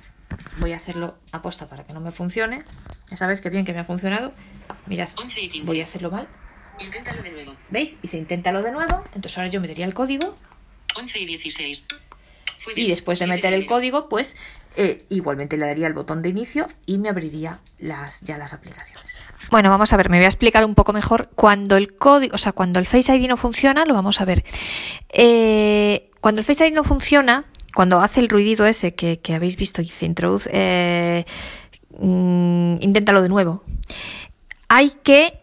voy 0.60 0.72
a 0.72 0.78
hacerlo 0.78 1.18
aposta 1.34 1.68
para 1.68 1.86
que 1.86 1.94
no 1.94 2.00
me 2.00 2.12
funcione. 2.12 2.64
Esa 3.10 3.28
vez 3.28 3.42
que 3.42 3.50
bien 3.50 3.66
que 3.66 3.74
me 3.74 3.80
ha 3.80 3.84
funcionado. 3.84 4.34
Mirad, 4.86 5.10
11 5.18 5.42
y 5.42 5.50
15. 5.50 5.66
voy 5.66 5.82
a 5.82 5.84
hacerlo 5.84 6.10
mal. 6.10 6.30
Inténtalo 6.80 7.22
de 7.22 7.32
nuevo. 7.32 7.56
¿Veis? 7.70 7.98
Y 8.02 8.08
se 8.08 8.18
inténtalo 8.18 8.64
de 8.64 8.72
nuevo. 8.72 9.04
Entonces 9.14 9.38
ahora 9.38 9.50
yo 9.50 9.60
metería 9.60 9.86
el 9.86 9.94
código 9.94 10.38
11 10.96 11.20
y 11.20 11.26
16. 11.26 11.88
Jueves, 12.64 12.84
y 12.84 12.90
después 12.90 13.20
de 13.20 13.26
7 13.26 13.36
meter 13.36 13.54
el 13.54 13.66
código, 13.66 14.08
pues 14.08 14.36
eh, 14.76 15.06
igualmente 15.10 15.58
le 15.58 15.66
daría 15.66 15.88
el 15.88 15.94
botón 15.94 16.22
de 16.22 16.30
inicio 16.30 16.68
y 16.86 16.98
me 16.98 17.10
abriría 17.10 17.60
las, 17.80 18.22
ya 18.22 18.38
las 18.38 18.54
aplicaciones. 18.54 19.18
Bueno, 19.50 19.70
vamos 19.70 19.92
a 19.92 19.98
ver, 19.98 20.10
me 20.10 20.18
voy 20.18 20.26
a 20.26 20.30
explicar 20.30 20.64
un 20.64 20.76
poco 20.76 20.94
mejor. 20.94 21.30
Cuando 21.36 21.76
el 21.76 21.96
código, 21.96 22.36
o 22.36 22.38
sea, 22.38 22.54
cuando 22.54 22.80
el 22.80 22.86
Face 22.86 23.14
ID 23.14 23.28
no 23.28 23.38
funciona, 23.38 23.84
lo 23.86 23.94
vamos 23.94 24.22
a 24.22 24.26
ver. 24.26 24.44
Eh, 25.10 26.10
cuando 26.22 26.40
el 26.40 26.46
Face 26.46 26.66
ID 26.66 26.74
no 26.74 26.84
funciona, 26.84 27.46
cuando 27.74 28.00
hace 28.00 28.22
el 28.22 28.30
ruidito 28.30 28.66
ese 28.66 28.96
que, 28.96 29.20
que 29.20 29.34
habéis 29.34 29.58
visto 29.58 29.82
y 29.82 29.88
se 29.88 30.06
introduce, 30.06 30.50
eh, 30.54 31.26
mm, 32.00 32.78
inténtalo 32.80 33.22
de 33.22 33.30
nuevo. 33.30 33.64
Hay 34.70 34.92
que 35.04 35.41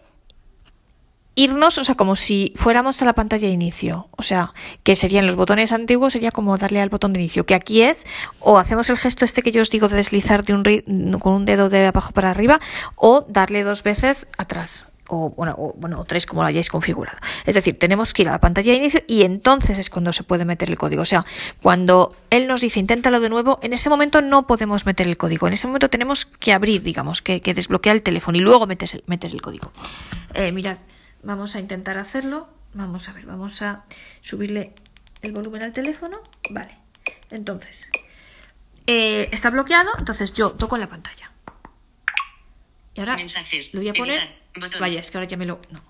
irnos, 1.38 1.78
o 1.78 1.84
sea, 1.84 1.94
como 1.94 2.16
si 2.16 2.52
fuéramos 2.56 3.00
a 3.00 3.04
la 3.04 3.12
pantalla 3.12 3.46
de 3.46 3.54
inicio. 3.54 4.08
O 4.16 4.22
sea, 4.24 4.52
que 4.82 4.96
serían 4.96 5.26
los 5.26 5.36
botones 5.36 5.70
antiguos, 5.70 6.12
sería 6.12 6.32
como 6.32 6.58
darle 6.58 6.80
al 6.80 6.88
botón 6.88 7.12
de 7.12 7.20
inicio. 7.20 7.46
Que 7.46 7.54
aquí 7.54 7.82
es, 7.82 8.04
o 8.40 8.58
hacemos 8.58 8.90
el 8.90 8.98
gesto 8.98 9.24
este 9.24 9.42
que 9.42 9.52
yo 9.52 9.62
os 9.62 9.70
digo 9.70 9.88
de 9.88 9.96
deslizar 9.96 10.44
de 10.44 10.52
un, 10.52 11.18
con 11.20 11.32
un 11.32 11.44
dedo 11.44 11.68
de 11.68 11.86
abajo 11.86 12.12
para 12.12 12.30
arriba, 12.30 12.60
o 12.96 13.24
darle 13.28 13.62
dos 13.62 13.84
veces 13.84 14.26
atrás. 14.36 14.86
O 15.10 15.30
bueno, 15.30 15.54
o, 15.56 15.74
bueno, 15.78 16.04
tres 16.04 16.26
como 16.26 16.42
lo 16.42 16.48
hayáis 16.48 16.68
configurado. 16.68 17.16
Es 17.46 17.54
decir, 17.54 17.78
tenemos 17.78 18.12
que 18.12 18.22
ir 18.22 18.28
a 18.28 18.32
la 18.32 18.40
pantalla 18.40 18.72
de 18.72 18.78
inicio 18.78 19.00
y 19.06 19.22
entonces 19.22 19.78
es 19.78 19.90
cuando 19.90 20.12
se 20.12 20.24
puede 20.24 20.44
meter 20.44 20.68
el 20.68 20.76
código. 20.76 21.02
O 21.02 21.06
sea, 21.06 21.24
cuando 21.62 22.16
él 22.30 22.48
nos 22.48 22.60
dice 22.60 22.80
inténtalo 22.80 23.20
de 23.20 23.30
nuevo, 23.30 23.60
en 23.62 23.72
ese 23.72 23.88
momento 23.88 24.20
no 24.22 24.46
podemos 24.48 24.86
meter 24.86 25.06
el 25.06 25.16
código. 25.16 25.46
En 25.46 25.52
ese 25.52 25.68
momento 25.68 25.88
tenemos 25.88 26.26
que 26.26 26.52
abrir, 26.52 26.82
digamos, 26.82 27.22
que, 27.22 27.40
que 27.40 27.54
desbloquear 27.54 27.94
el 27.94 28.02
teléfono 28.02 28.36
y 28.36 28.40
luego 28.40 28.66
metes 28.66 28.94
el, 28.94 29.04
metes 29.06 29.32
el 29.32 29.40
código. 29.40 29.72
Eh, 30.34 30.52
mirad, 30.52 30.76
Vamos 31.28 31.54
a 31.56 31.60
intentar 31.60 31.98
hacerlo. 31.98 32.48
Vamos 32.72 33.06
a 33.10 33.12
ver, 33.12 33.26
vamos 33.26 33.60
a 33.60 33.84
subirle 34.22 34.72
el 35.20 35.32
volumen 35.32 35.62
al 35.62 35.74
teléfono. 35.74 36.22
Vale, 36.48 36.74
entonces, 37.30 37.90
eh, 38.86 39.28
está 39.30 39.50
bloqueado, 39.50 39.90
entonces 39.98 40.32
yo 40.32 40.52
toco 40.52 40.76
en 40.76 40.80
la 40.80 40.88
pantalla. 40.88 41.30
Y 42.94 43.00
ahora 43.00 43.16
Mensajes. 43.16 43.74
lo 43.74 43.80
voy 43.80 43.90
a 43.90 43.92
poner. 43.92 44.36
Editar. 44.54 44.80
Vaya, 44.80 45.00
es 45.00 45.10
que 45.10 45.18
ahora 45.18 45.28
ya 45.28 45.36
me 45.36 45.44
lo. 45.44 45.60
No. 45.70 45.82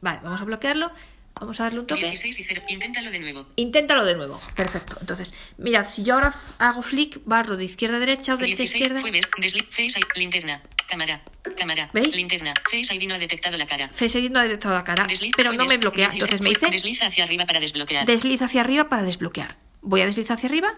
Vale, 0.00 0.20
vamos 0.22 0.40
a 0.40 0.44
bloquearlo. 0.44 0.90
Vamos 1.34 1.60
a 1.60 1.64
darle 1.64 1.80
un 1.80 1.86
toque. 1.86 2.00
16 2.00 2.40
y 2.40 2.44
0. 2.44 2.62
Inténtalo 2.68 3.10
de 3.10 3.18
nuevo. 3.18 3.46
Inténtalo 3.56 4.06
de 4.06 4.16
nuevo. 4.16 4.40
Perfecto. 4.56 4.96
Entonces, 4.98 5.34
mirad, 5.58 5.86
si 5.86 6.04
yo 6.04 6.14
ahora 6.14 6.34
hago 6.58 6.80
flick, 6.80 7.20
barro 7.26 7.58
de 7.58 7.64
izquierda 7.64 7.98
a 7.98 8.00
derecha 8.00 8.32
o 8.32 8.36
de 8.38 8.44
derecha 8.44 8.62
a 8.62 8.64
16 8.64 8.80
izquierda. 8.80 9.00
jueves. 9.02 9.26
Face. 9.70 10.00
Linterna. 10.16 10.62
Cámara. 10.90 11.22
Cámara. 11.56 11.88
¿Veis? 11.92 12.14
Linterna. 12.16 12.52
Face 12.64 12.92
ID 12.94 13.06
no 13.08 13.14
ha 13.14 13.18
detectado 13.18 13.56
la 13.56 13.64
cara. 13.66 13.88
Face 13.92 14.18
ID 14.18 14.30
no 14.30 14.40
ha 14.40 14.42
detectado 14.42 14.74
la 14.74 14.82
cara, 14.82 15.04
Desliz 15.06 15.32
pero 15.36 15.52
no 15.52 15.64
me 15.66 15.76
bloquea. 15.78 16.08
16 16.10 16.22
Entonces 16.24 16.40
me 16.40 16.48
dice 16.50 16.66
Desliza 16.70 17.06
hacia 17.06 17.24
arriba 17.24 17.46
para 17.46 17.60
desbloquear. 17.60 18.06
desliza 18.06 18.46
hacia 18.46 18.60
arriba 18.62 18.88
para 18.88 19.02
desbloquear. 19.04 19.56
Voy 19.82 20.00
a 20.02 20.06
deslizar 20.06 20.36
hacia 20.36 20.48
arriba. 20.48 20.74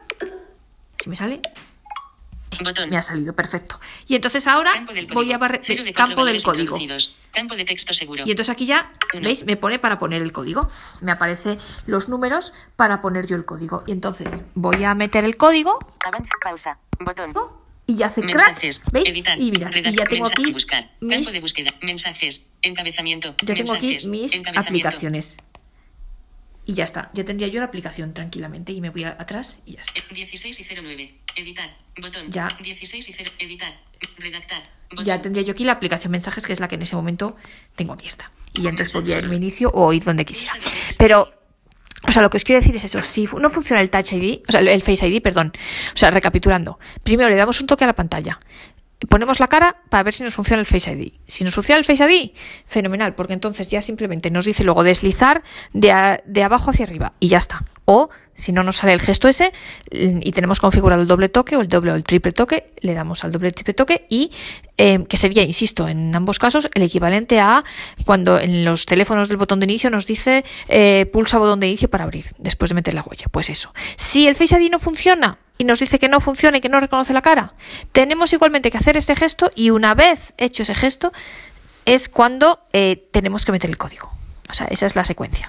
Si 0.98 1.08
me 1.08 1.16
sale, 1.16 1.40
Botón. 2.62 2.90
me 2.90 2.98
ha 2.98 3.02
salido 3.02 3.34
perfecto. 3.34 3.80
Y 4.06 4.14
entonces 4.14 4.46
ahora 4.46 4.72
voy 5.14 5.32
a 5.32 5.38
barrer 5.38 5.62
de 5.62 5.92
campo 5.92 6.24
del 6.26 6.42
código. 6.42 6.76
Campo 7.32 7.56
de 7.56 7.64
texto 7.64 7.94
seguro. 7.94 8.24
Y 8.26 8.30
entonces 8.30 8.52
aquí 8.52 8.66
ya, 8.66 8.92
Uno. 9.14 9.24
¿veis? 9.24 9.44
Me 9.46 9.56
pone 9.56 9.78
para 9.78 9.98
poner 9.98 10.20
el 10.20 10.32
código. 10.32 10.68
Me 11.00 11.10
aparece 11.10 11.58
los 11.86 12.10
números 12.10 12.52
para 12.76 13.00
poner 13.00 13.26
yo 13.26 13.36
el 13.36 13.46
código. 13.46 13.82
Y 13.86 13.92
entonces 13.92 14.44
voy 14.54 14.84
a 14.84 14.94
meter 14.94 15.24
el 15.24 15.38
código 15.38 15.78
Avance. 16.04 16.28
Pausa. 16.42 16.78
Botón. 17.00 17.32
Y 17.86 17.96
ya 17.96 18.06
hace 18.06 18.22
crack. 18.22 18.60
¿Veis? 18.92 19.08
Editar. 19.08 19.40
Y 19.40 19.50
mira, 19.50 19.70
y 19.74 19.82
ya 19.94 20.04
tengo 20.06 20.24
mensaje, 20.24 20.42
aquí 20.42 20.52
buscar. 20.52 20.90
mis, 21.00 21.16
Campo 21.16 21.30
de 21.32 21.40
búsqueda. 21.40 21.70
Mensajes. 21.82 22.46
Encabezamiento. 22.62 23.34
ya 23.42 23.54
tengo 23.54 23.72
aquí 23.72 23.98
mis 24.06 24.32
aplicaciones. 24.54 25.36
Y 26.64 26.74
ya 26.74 26.84
está. 26.84 27.10
Ya 27.12 27.24
tendría 27.24 27.48
yo 27.48 27.58
la 27.58 27.66
aplicación 27.66 28.14
tranquilamente. 28.14 28.72
Y 28.72 28.80
me 28.80 28.90
voy 28.90 29.02
a- 29.04 29.10
atrás 29.18 29.58
y 29.66 29.72
ya 29.72 29.80
está. 29.80 30.00
16 30.14 30.60
y 30.60 30.64
09. 30.64 31.18
Editar. 31.34 31.76
Botón. 32.00 32.30
Ya. 32.30 32.48
16 32.62 33.08
y 33.08 33.12
0. 33.12 33.32
Editar. 33.40 33.80
Redactar. 34.18 34.62
Botón. 34.90 35.04
ya 35.04 35.20
tendría 35.22 35.42
yo 35.42 35.52
aquí 35.52 35.64
la 35.64 35.72
aplicación 35.72 36.12
mensajes, 36.12 36.44
que 36.46 36.52
es 36.52 36.60
la 36.60 36.68
que 36.68 36.74
en 36.76 36.82
ese 36.82 36.94
momento 36.94 37.36
tengo 37.76 37.94
abierta. 37.94 38.30
Y 38.54 38.62
ya 38.62 38.70
entonces 38.70 38.92
podría 38.92 39.18
ir 39.18 39.28
mi 39.28 39.36
inicio 39.36 39.70
o 39.74 39.92
ir 39.92 40.04
donde 40.04 40.24
quisiera. 40.24 40.52
Pero, 40.98 41.32
o 42.06 42.12
sea, 42.12 42.22
lo 42.22 42.30
que 42.30 42.36
os 42.36 42.44
quiero 42.44 42.60
decir 42.60 42.74
es 42.76 42.84
eso. 42.84 43.00
Si 43.02 43.28
no 43.40 43.50
funciona 43.50 43.80
el 43.82 43.90
Touch 43.90 44.12
ID, 44.12 44.40
o 44.48 44.52
sea, 44.52 44.60
el 44.60 44.82
Face 44.82 45.06
ID, 45.06 45.22
perdón. 45.22 45.52
O 45.94 45.96
sea, 45.96 46.10
recapitulando. 46.10 46.78
Primero 47.02 47.28
le 47.28 47.36
damos 47.36 47.60
un 47.60 47.66
toque 47.66 47.84
a 47.84 47.86
la 47.86 47.94
pantalla. 47.94 48.40
Ponemos 49.08 49.40
la 49.40 49.48
cara 49.48 49.82
para 49.88 50.04
ver 50.04 50.14
si 50.14 50.22
nos 50.22 50.34
funciona 50.34 50.60
el 50.60 50.66
Face 50.66 50.92
ID. 50.92 51.12
Si 51.26 51.42
nos 51.42 51.54
funciona 51.54 51.78
el 51.80 51.84
Face 51.84 52.04
ID, 52.04 52.30
fenomenal, 52.66 53.14
porque 53.16 53.32
entonces 53.32 53.68
ya 53.68 53.80
simplemente 53.80 54.30
nos 54.30 54.44
dice 54.44 54.62
luego 54.62 54.84
deslizar 54.84 55.42
de, 55.72 55.90
a- 55.90 56.20
de 56.24 56.42
abajo 56.44 56.70
hacia 56.70 56.84
arriba 56.86 57.12
y 57.18 57.28
ya 57.28 57.38
está. 57.38 57.64
O 57.84 58.10
si 58.34 58.52
no 58.52 58.64
nos 58.64 58.78
sale 58.78 58.92
el 58.92 59.00
gesto 59.00 59.28
ese 59.28 59.52
y 59.90 60.32
tenemos 60.32 60.60
configurado 60.60 61.02
el 61.02 61.08
doble 61.08 61.28
toque 61.28 61.56
o 61.56 61.60
el 61.60 61.68
doble 61.68 61.92
o 61.92 61.94
el 61.94 62.04
triple 62.04 62.32
toque, 62.32 62.72
le 62.80 62.94
damos 62.94 63.24
al 63.24 63.32
doble 63.32 63.52
triple 63.52 63.74
toque 63.74 64.06
y 64.08 64.30
eh, 64.78 65.04
que 65.08 65.16
sería, 65.16 65.42
insisto, 65.42 65.88
en 65.88 66.14
ambos 66.14 66.38
casos 66.38 66.68
el 66.74 66.82
equivalente 66.82 67.40
a 67.40 67.64
cuando 68.04 68.40
en 68.40 68.64
los 68.64 68.86
teléfonos 68.86 69.28
del 69.28 69.36
botón 69.36 69.60
de 69.60 69.64
inicio 69.64 69.90
nos 69.90 70.06
dice 70.06 70.44
eh, 70.68 71.06
pulsa 71.12 71.38
botón 71.38 71.60
de 71.60 71.68
inicio 71.68 71.90
para 71.90 72.04
abrir 72.04 72.26
después 72.38 72.70
de 72.70 72.74
meter 72.74 72.94
la 72.94 73.02
huella. 73.02 73.26
Pues 73.30 73.50
eso. 73.50 73.72
Si 73.96 74.26
el 74.26 74.34
Face 74.34 74.60
ID 74.60 74.70
no 74.70 74.78
funciona 74.78 75.38
y 75.58 75.64
nos 75.64 75.78
dice 75.78 75.98
que 75.98 76.08
no 76.08 76.20
funciona 76.20 76.58
y 76.58 76.60
que 76.60 76.68
no 76.68 76.80
reconoce 76.80 77.12
la 77.12 77.22
cara, 77.22 77.54
tenemos 77.92 78.32
igualmente 78.32 78.70
que 78.70 78.78
hacer 78.78 78.96
este 78.96 79.14
gesto 79.14 79.50
y 79.54 79.70
una 79.70 79.94
vez 79.94 80.34
hecho 80.38 80.62
ese 80.62 80.74
gesto 80.74 81.12
es 81.84 82.08
cuando 82.08 82.60
eh, 82.72 83.08
tenemos 83.12 83.44
que 83.44 83.52
meter 83.52 83.68
el 83.68 83.76
código. 83.76 84.21
O 84.52 84.54
sea, 84.54 84.66
esa 84.66 84.84
es 84.84 84.94
la 84.94 85.04
secuencia. 85.06 85.48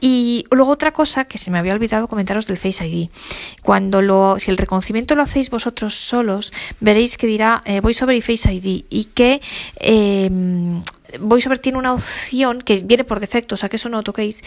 Y 0.00 0.46
luego 0.52 0.70
otra 0.70 0.92
cosa 0.92 1.24
que 1.24 1.36
se 1.36 1.50
me 1.50 1.58
había 1.58 1.74
olvidado 1.74 2.06
comentaros 2.06 2.46
del 2.46 2.58
Face 2.58 2.86
ID. 2.86 3.10
Cuando 3.60 4.02
lo, 4.02 4.38
si 4.38 4.52
el 4.52 4.56
reconocimiento 4.56 5.16
lo 5.16 5.22
hacéis 5.22 5.50
vosotros 5.50 5.96
solos, 5.96 6.52
veréis 6.78 7.18
que 7.18 7.26
dirá 7.26 7.60
eh, 7.64 7.80
VoiceOver 7.80 8.14
y 8.14 8.20
Face 8.20 8.54
ID 8.54 8.84
y 8.88 9.04
que 9.06 9.40
eh, 9.80 10.30
VoiceOver 11.18 11.58
tiene 11.58 11.76
una 11.78 11.92
opción 11.92 12.62
que 12.62 12.82
viene 12.84 13.02
por 13.02 13.18
defecto, 13.18 13.56
o 13.56 13.58
sea 13.58 13.68
que 13.68 13.76
eso 13.76 13.88
no 13.88 13.96
lo 13.96 14.04
toquéis, 14.04 14.44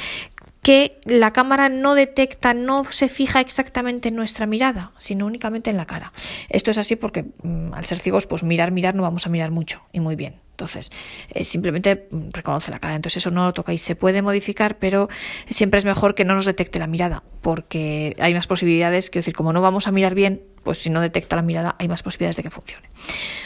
que 0.61 0.97
la 1.03 1.33
cámara 1.33 1.67
no 1.67 1.93
detecta, 1.93 2.53
no 2.53 2.85
se 2.85 3.09
fija 3.09 3.41
exactamente 3.41 4.07
en 4.07 4.15
nuestra 4.15 4.45
mirada, 4.45 4.93
sino 4.97 5.25
únicamente 5.25 5.69
en 5.69 5.75
la 5.75 5.85
cara. 5.85 6.13
Esto 6.47 6.71
es 6.71 6.77
así 6.77 6.95
porque 6.95 7.25
mm, 7.43 7.73
al 7.73 7.83
ser 7.83 7.99
ciegos, 7.99 8.27
pues 8.27 8.43
mirar, 8.43 8.71
mirar 8.71 8.95
no 8.95 9.03
vamos 9.03 9.27
a 9.27 9.29
mirar 9.29 9.51
mucho 9.51 9.81
y 9.91 9.99
muy 9.99 10.15
bien. 10.15 10.39
Entonces, 10.53 10.91
eh, 11.33 11.43
simplemente 11.43 12.07
reconoce 12.31 12.71
la 12.71 12.79
cara. 12.79 12.95
Entonces, 12.95 13.17
eso 13.17 13.31
no 13.31 13.45
lo 13.45 13.53
tocáis. 13.53 13.81
Se 13.81 13.95
puede 13.95 14.21
modificar, 14.21 14.77
pero 14.77 15.09
siempre 15.49 15.79
es 15.79 15.85
mejor 15.85 16.13
que 16.13 16.25
no 16.25 16.35
nos 16.35 16.45
detecte 16.45 16.77
la 16.77 16.85
mirada, 16.85 17.23
porque 17.41 18.15
hay 18.19 18.35
más 18.35 18.45
posibilidades. 18.45 19.09
Quiero 19.09 19.23
decir, 19.23 19.33
como 19.33 19.51
no 19.51 19.61
vamos 19.61 19.87
a 19.87 19.91
mirar 19.91 20.13
bien, 20.13 20.43
pues 20.63 20.77
si 20.77 20.89
no 20.89 21.01
detecta 21.01 21.35
la 21.35 21.41
mirada, 21.41 21.75
hay 21.77 21.87
más 21.87 22.03
posibilidades 22.03 22.37
de 22.37 22.43
que 22.43 22.49
funcione. 22.49 22.87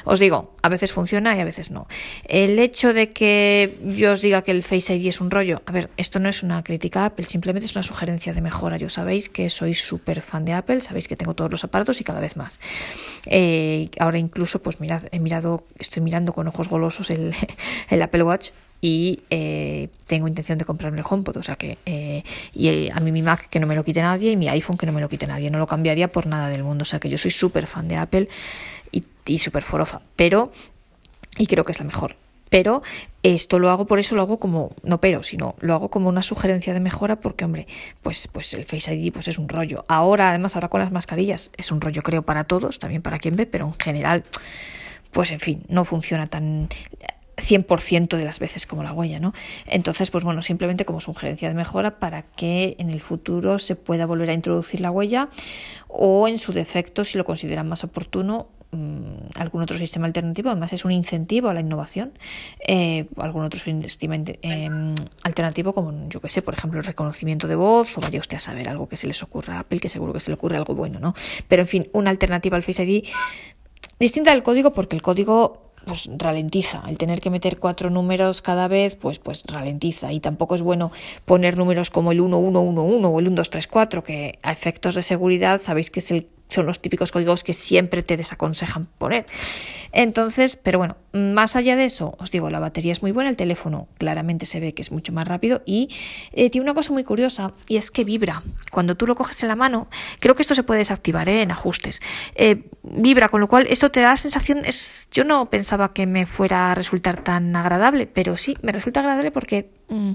Os 0.06 0.20
digo, 0.20 0.56
a 0.62 0.70
veces 0.70 0.94
funciona 0.94 1.36
y 1.36 1.40
a 1.40 1.44
veces 1.44 1.72
no. 1.72 1.88
El 2.26 2.60
hecho 2.60 2.94
de 2.94 3.12
que 3.12 3.76
yo 3.84 4.14
os 4.14 4.22
diga 4.22 4.44
que 4.44 4.52
el 4.52 4.64
Face 4.64 4.96
ID 4.96 5.08
es 5.08 5.20
un 5.20 5.32
rollo, 5.32 5.62
a 5.66 5.72
ver, 5.72 5.90
esto 5.98 6.20
no 6.20 6.30
es 6.30 6.44
una 6.44 6.64
crítica 6.64 7.02
a 7.02 7.06
Apple, 7.08 7.26
simplemente 7.26 7.66
es 7.66 7.76
una 7.76 7.84
sugerencia 7.84 8.34
de 8.34 8.42
mejora. 8.42 8.78
Yo 8.78 8.90
sabéis 8.90 9.30
que 9.30 9.50
soy 9.50 9.74
súper 9.74 10.22
fan 10.22 10.46
de 10.46 10.54
Apple, 10.54 10.82
sabéis 10.82 11.08
que 11.08 11.16
tengo 11.16 11.34
todos 11.34 11.52
los 11.52 11.64
aparatos 11.64 12.00
y 12.00 12.04
cada 12.04 12.20
vez 12.20 12.38
más. 12.38 12.60
Eh, 13.26 13.90
ahora 14.00 14.20
incluso, 14.20 14.62
pues 14.62 14.80
mirad, 14.80 15.04
he 15.12 15.20
mirado, 15.20 15.66
estoy 15.80 16.04
mirando 16.04 16.34
con 16.34 16.48
ojos 16.48 16.70
golosos 16.70 17.07
el, 17.90 18.02
Apple 18.02 18.24
Watch 18.24 18.50
y 18.80 19.22
eh, 19.30 19.90
tengo 20.06 20.28
intención 20.28 20.58
de 20.58 20.66
comprarme 20.66 21.00
el 21.00 21.06
HomePod, 21.10 21.38
o 21.38 21.44
sea 21.44 21.56
que 21.56 21.80
eh, 21.86 22.24
y 22.54 22.68
eh, 22.68 22.92
a 22.94 23.00
mí 23.00 23.12
mi 23.12 23.24
Mac 23.24 23.50
que 23.50 23.60
no 23.60 23.66
me 23.66 23.76
lo 23.76 23.84
quite 23.84 24.02
nadie 24.02 24.32
y 24.32 24.38
mi 24.38 24.48
iPhone 24.50 24.78
que 24.78 24.86
no 24.86 24.92
me 24.92 25.02
lo 25.02 25.10
quite 25.10 25.26
nadie, 25.26 25.50
no 25.50 25.58
lo 25.58 25.68
cambiaría 25.68 26.12
por 26.12 26.28
nada 26.28 26.50
del 26.50 26.64
mundo, 26.64 26.84
o 26.84 26.86
sea 26.86 27.00
que 27.00 27.10
yo 27.10 27.18
soy 27.18 27.32
súper 27.32 27.66
fan 27.66 27.88
de 27.88 27.96
Apple 27.96 28.30
y, 28.92 29.04
y 29.26 29.40
súper 29.40 29.64
forofa, 29.64 30.02
pero 30.16 30.52
y 31.38 31.48
creo 31.48 31.64
que 31.64 31.72
es 31.72 31.80
la 31.80 31.86
mejor. 31.86 32.16
Pero 32.50 32.82
esto 33.24 33.60
lo 33.60 33.70
hago, 33.70 33.86
por 33.86 34.00
eso 34.00 34.16
lo 34.16 34.22
hago 34.22 34.40
como, 34.40 34.72
no 34.84 35.02
pero, 35.02 35.24
sino 35.24 35.56
lo 35.60 35.74
hago 35.74 35.90
como 35.90 36.08
una 36.08 36.24
sugerencia 36.24 36.74
de 36.74 36.80
mejora 36.80 37.18
porque, 37.18 37.46
hombre, 37.46 37.68
pues, 38.02 38.30
pues 38.32 38.54
el 38.54 38.64
Face 38.64 38.94
ID 38.94 39.12
pues 39.12 39.28
es 39.28 39.38
un 39.38 39.50
rollo. 39.50 39.84
Ahora, 39.88 40.30
además, 40.30 40.56
ahora 40.56 40.70
con 40.70 40.80
las 40.80 40.92
mascarillas 40.92 41.52
es 41.58 41.72
un 41.72 41.82
rollo, 41.82 42.02
creo, 42.04 42.22
para 42.22 42.46
todos, 42.46 42.80
también 42.80 43.02
para 43.02 43.20
quien 43.20 43.36
ve, 43.36 43.46
pero 43.46 43.66
en 43.66 43.74
general, 43.74 44.24
pues 45.12 45.32
en 45.32 45.40
fin, 45.40 45.64
no 45.70 45.86
funciona 45.86 46.28
tan 46.28 46.70
100% 47.38 48.18
de 48.18 48.26
las 48.26 48.40
veces 48.40 48.66
como 48.66 48.84
la 48.84 48.92
huella, 48.92 49.20
¿no? 49.20 49.34
Entonces, 49.68 50.12
pues 50.12 50.24
bueno, 50.24 50.42
simplemente 50.42 50.86
como 50.86 51.00
sugerencia 51.00 51.48
de 51.48 51.56
mejora 51.56 52.00
para 52.00 52.24
que 52.24 52.76
en 52.80 52.90
el 52.90 53.00
futuro 53.00 53.60
se 53.60 53.76
pueda 53.76 54.06
volver 54.06 54.32
a 54.32 54.34
introducir 54.34 54.82
la 54.82 54.92
huella 54.92 55.30
o 55.88 56.28
en 56.28 56.38
su 56.38 56.52
defecto, 56.52 57.06
si 57.06 57.18
lo 57.18 57.26
consideran 57.26 57.70
más 57.70 57.84
oportuno, 57.84 58.48
mmm, 58.72 59.30
algún 59.36 59.62
otro 59.62 59.78
sistema 59.78 60.08
alternativo. 60.08 60.50
Además, 60.50 60.74
es 60.74 60.84
un 60.84 60.92
incentivo 60.92 61.50
a 61.50 61.54
la 61.54 61.60
innovación. 61.60 62.18
Eh, 62.68 63.08
algún 63.18 63.44
otro 63.44 63.60
sistema 63.60 64.16
eh, 64.16 64.70
alternativo, 65.24 65.74
como 65.74 66.10
yo 66.10 66.20
que 66.20 66.30
sé, 66.30 66.42
por 66.42 66.56
ejemplo, 66.56 66.80
el 66.80 66.86
reconocimiento 66.86 67.48
de 67.48 67.56
voz, 67.56 67.98
o 67.98 68.02
vaya 68.02 68.20
usted 68.20 68.38
a 68.38 68.42
saber 68.42 68.68
algo 68.68 68.90
que 68.90 68.98
se 68.98 69.06
les 69.06 69.22
ocurra 69.22 69.58
a 69.58 69.60
Apple, 69.60 69.80
que 69.80 69.90
seguro 69.90 70.12
que 70.12 70.20
se 70.20 70.32
le 70.32 70.36
ocurre 70.36 70.58
algo 70.58 70.74
bueno, 70.74 71.00
¿no? 71.00 71.14
Pero 71.48 71.62
en 71.62 71.68
fin, 71.68 71.90
una 71.94 72.10
alternativa 72.10 72.58
al 72.58 72.64
Face 72.64 72.84
ID 72.84 73.06
distinta 74.00 74.32
del 74.32 74.44
código, 74.44 74.74
porque 74.74 74.96
el 74.96 75.02
código 75.02 75.68
pues 75.88 76.10
ralentiza. 76.18 76.84
El 76.88 76.98
tener 76.98 77.22
que 77.22 77.30
meter 77.30 77.58
cuatro 77.58 77.90
números 77.90 78.42
cada 78.42 78.68
vez, 78.68 78.96
pues, 78.96 79.20
pues 79.20 79.44
ralentiza. 79.48 80.12
Y 80.12 80.20
tampoco 80.20 80.54
es 80.56 80.62
bueno 80.62 80.92
poner 81.26 81.58
números 81.58 81.90
como 81.90 82.12
el 82.12 82.22
1111 82.22 83.08
o 83.08 83.20
el 83.20 83.26
1234, 83.26 84.04
que 84.04 84.40
a 84.44 84.52
efectos 84.52 84.96
de 84.96 85.02
seguridad 85.02 85.62
sabéis 85.62 85.90
que 85.90 86.02
es 86.02 86.12
el 86.12 86.28
son 86.50 86.66
los 86.66 86.80
típicos 86.80 87.12
códigos 87.12 87.44
que 87.44 87.54
siempre 87.54 88.04
te 88.04 88.18
desaconsejan 88.18 88.88
poner. 88.98 89.26
Entonces, 89.92 90.60
pero 90.62 90.80
bueno, 90.80 90.98
más 91.14 91.56
allá 91.56 91.76
de 91.76 91.86
eso, 91.86 92.16
os 92.20 92.32
digo, 92.32 92.50
la 92.50 92.60
batería 92.60 92.92
es 92.92 93.02
muy 93.02 93.12
buena, 93.12 93.30
el 93.30 93.38
teléfono 93.38 93.88
claramente 93.98 94.46
se 94.46 94.60
ve 94.60 94.74
que 94.74 94.82
es 94.82 94.92
mucho 94.92 95.14
más 95.14 95.28
rápido 95.28 95.62
y 95.66 95.90
eh, 96.34 96.50
tiene 96.50 96.64
una 96.64 96.74
cosa 96.74 96.94
muy 96.94 97.04
curiosa 97.04 97.54
y 97.68 97.78
es 97.78 97.92
que 97.92 98.04
vibra. 98.04 98.44
Cuando 98.72 98.96
tú 98.96 99.08
lo 99.08 99.16
coges 99.16 99.42
en 99.44 99.50
la 99.50 99.56
mano, 99.56 99.88
creo 100.20 100.36
que 100.36 100.42
esto 100.42 100.56
se 100.56 100.64
puede 100.64 100.80
desactivar 100.80 101.30
¿eh? 101.30 101.42
en 101.42 101.52
ajustes. 101.52 102.02
Eh, 102.36 102.70
vibra, 102.84 103.30
con 103.30 103.42
lo 103.42 103.48
cual 103.48 103.68
esto 103.70 103.92
te 103.92 104.02
da 104.02 104.10
la 104.10 104.18
sensación, 104.18 104.64
es, 104.66 105.08
yo 105.12 105.24
no 105.24 105.50
pensaba 105.50 105.94
que 105.94 106.06
me 106.06 106.26
fuera 106.26 106.72
a 106.72 106.76
resultar 106.76 107.24
tan 107.24 107.56
agradable, 107.56 108.08
pero 108.08 108.38
sí, 108.38 108.58
me 108.62 108.72
resulta 108.72 109.00
agradable 109.02 109.32
porque... 109.32 109.72
Mm, 109.90 110.12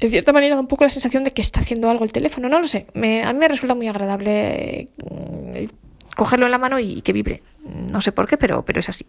en 0.00 0.10
cierta 0.10 0.32
manera 0.32 0.54
da 0.54 0.60
un 0.60 0.66
poco 0.66 0.84
la 0.84 0.90
sensación 0.90 1.24
de 1.24 1.32
que 1.32 1.42
está 1.42 1.60
haciendo 1.60 1.88
algo 1.88 2.04
el 2.04 2.12
teléfono, 2.12 2.48
no 2.48 2.60
lo 2.60 2.68
sé. 2.68 2.86
Me, 2.94 3.22
a 3.22 3.32
mí 3.32 3.38
me 3.38 3.48
resulta 3.48 3.74
muy 3.74 3.88
agradable 3.88 4.90
mm, 4.98 5.85
cogerlo 6.16 6.46
en 6.46 6.52
la 6.52 6.58
mano 6.58 6.80
y 6.80 7.02
que 7.02 7.12
vibre. 7.12 7.42
No 7.62 8.00
sé 8.00 8.10
por 8.10 8.26
qué, 8.26 8.36
pero, 8.36 8.64
pero 8.64 8.80
es 8.80 8.88
así. 8.88 9.06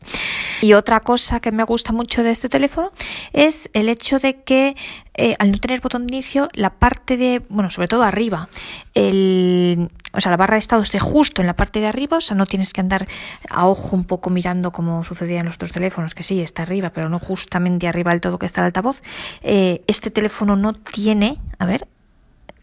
Y 0.61 0.73
otra 0.73 0.99
cosa 0.99 1.39
que 1.39 1.51
me 1.51 1.63
gusta 1.63 1.93
mucho 1.93 2.21
de 2.21 2.31
este 2.31 2.49
teléfono 2.49 2.91
es 3.33 3.69
el 3.73 3.87
hecho 3.87 4.19
de 4.19 4.43
que 4.43 4.75
eh, 5.13 5.35
al 5.39 5.51
no 5.51 5.57
tener 5.59 5.79
botón 5.79 6.05
de 6.05 6.13
inicio, 6.13 6.49
la 6.53 6.71
parte 6.71 7.17
de, 7.17 7.41
bueno, 7.49 7.71
sobre 7.71 7.87
todo 7.87 8.03
arriba, 8.03 8.49
el, 8.93 9.89
o 10.11 10.21
sea, 10.21 10.31
la 10.31 10.37
barra 10.37 10.55
de 10.55 10.59
estado 10.59 10.81
esté 10.81 10.99
justo 10.99 11.41
en 11.41 11.47
la 11.47 11.55
parte 11.55 11.79
de 11.79 11.87
arriba, 11.87 12.17
o 12.17 12.21
sea, 12.21 12.35
no 12.35 12.45
tienes 12.45 12.73
que 12.73 12.81
andar 12.81 13.07
a 13.49 13.67
ojo 13.67 13.95
un 13.95 14.03
poco 14.03 14.29
mirando 14.29 14.71
como 14.71 15.03
sucedía 15.03 15.39
en 15.39 15.45
los 15.45 15.55
otros 15.55 15.71
teléfonos, 15.71 16.13
que 16.13 16.23
sí, 16.23 16.41
está 16.41 16.63
arriba, 16.63 16.89
pero 16.89 17.09
no 17.09 17.19
justamente 17.19 17.87
arriba 17.87 18.11
del 18.11 18.21
todo 18.21 18.37
que 18.37 18.45
está 18.45 18.61
el 18.61 18.65
altavoz. 18.65 19.01
Eh, 19.41 19.83
este 19.87 20.11
teléfono 20.11 20.55
no 20.55 20.73
tiene, 20.73 21.39
a 21.57 21.65
ver, 21.65 21.87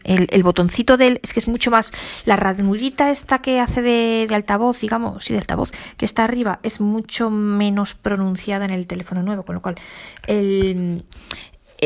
el, 0.05 0.27
el, 0.31 0.43
botoncito 0.43 0.97
del, 0.97 1.19
es 1.23 1.33
que 1.33 1.39
es 1.39 1.47
mucho 1.47 1.71
más, 1.71 1.91
la 2.25 2.35
ranurita 2.35 3.11
esta 3.11 3.39
que 3.39 3.59
hace 3.59 3.81
de, 3.81 4.25
de, 4.29 4.35
altavoz, 4.35 4.79
digamos, 4.79 5.25
sí, 5.25 5.33
de 5.33 5.39
altavoz, 5.39 5.71
que 5.97 6.05
está 6.05 6.23
arriba, 6.23 6.59
es 6.63 6.79
mucho 6.79 7.29
menos 7.29 7.95
pronunciada 7.95 8.65
en 8.65 8.71
el 8.71 8.87
teléfono 8.87 9.23
nuevo, 9.23 9.43
con 9.43 9.55
lo 9.55 9.61
cual 9.61 9.75
el, 10.27 11.03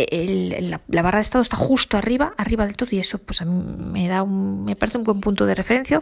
el, 0.10 0.72
la, 0.88 1.02
barra 1.02 1.18
de 1.18 1.24
estado 1.24 1.41
está 1.41 1.58
justo 1.58 1.97
arriba, 1.97 2.34
arriba 2.38 2.66
del 2.66 2.76
todo, 2.76 2.89
y 2.91 3.00
eso 3.00 3.18
pues 3.18 3.41
a 3.41 3.45
mí 3.45 3.54
me 3.91 4.08
da 4.08 4.24
un, 4.24 4.64
me 4.66 4.76
parece 4.76 4.97
un 4.97 5.04
buen 5.04 5.22
punto 5.22 5.45
de 5.45 5.56
referencia. 5.56 6.02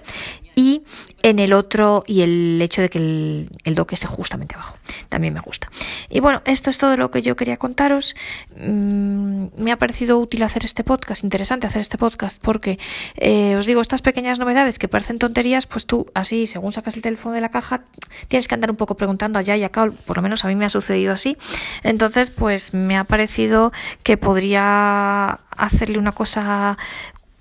Y 0.55 0.83
en 1.23 1.39
el 1.39 1.53
otro, 1.53 2.03
y 2.07 2.21
el 2.21 2.61
hecho 2.61 2.81
de 2.81 2.89
que 2.89 2.97
el, 2.97 3.49
el 3.63 3.75
dock 3.75 3.93
esté 3.93 4.07
justamente 4.07 4.55
abajo, 4.55 4.77
también 5.09 5.33
me 5.33 5.41
gusta. 5.41 5.69
Y 6.09 6.19
bueno, 6.19 6.41
esto 6.45 6.69
es 6.69 6.77
todo 6.77 6.97
lo 6.97 7.11
que 7.11 7.21
yo 7.21 7.35
quería 7.35 7.57
contaros. 7.57 8.15
Mm, 8.57 9.47
me 9.57 9.71
ha 9.71 9.77
parecido 9.77 10.19
útil 10.19 10.43
hacer 10.43 10.63
este 10.65 10.83
podcast, 10.83 11.23
interesante 11.23 11.67
hacer 11.67 11.81
este 11.81 11.97
podcast, 11.97 12.41
porque 12.41 12.79
eh, 13.15 13.55
os 13.55 13.65
digo, 13.65 13.81
estas 13.81 14.01
pequeñas 14.01 14.39
novedades 14.39 14.79
que 14.79 14.87
parecen 14.87 15.19
tonterías, 15.19 15.67
pues 15.67 15.85
tú 15.85 16.07
así, 16.13 16.47
según 16.47 16.73
sacas 16.73 16.95
el 16.95 17.01
teléfono 17.01 17.35
de 17.35 17.41
la 17.41 17.49
caja, 17.49 17.83
tienes 18.27 18.47
que 18.47 18.55
andar 18.55 18.71
un 18.71 18.77
poco 18.77 18.95
preguntando 18.95 19.39
allá 19.39 19.55
y 19.55 19.63
acá, 19.63 19.91
por 20.05 20.17
lo 20.17 20.21
menos 20.21 20.45
a 20.45 20.47
mí 20.47 20.55
me 20.55 20.65
ha 20.65 20.69
sucedido 20.69 21.13
así. 21.13 21.37
Entonces, 21.83 22.29
pues 22.29 22.73
me 22.73 22.97
ha 22.97 23.03
parecido 23.03 23.71
que 24.03 24.17
podría 24.17 25.39
hacerle 25.55 25.97
una 25.97 26.11
cosa 26.11 26.77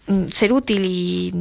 mm, 0.07 0.28
ser 0.28 0.53
útil 0.53 0.84
y, 0.84 1.34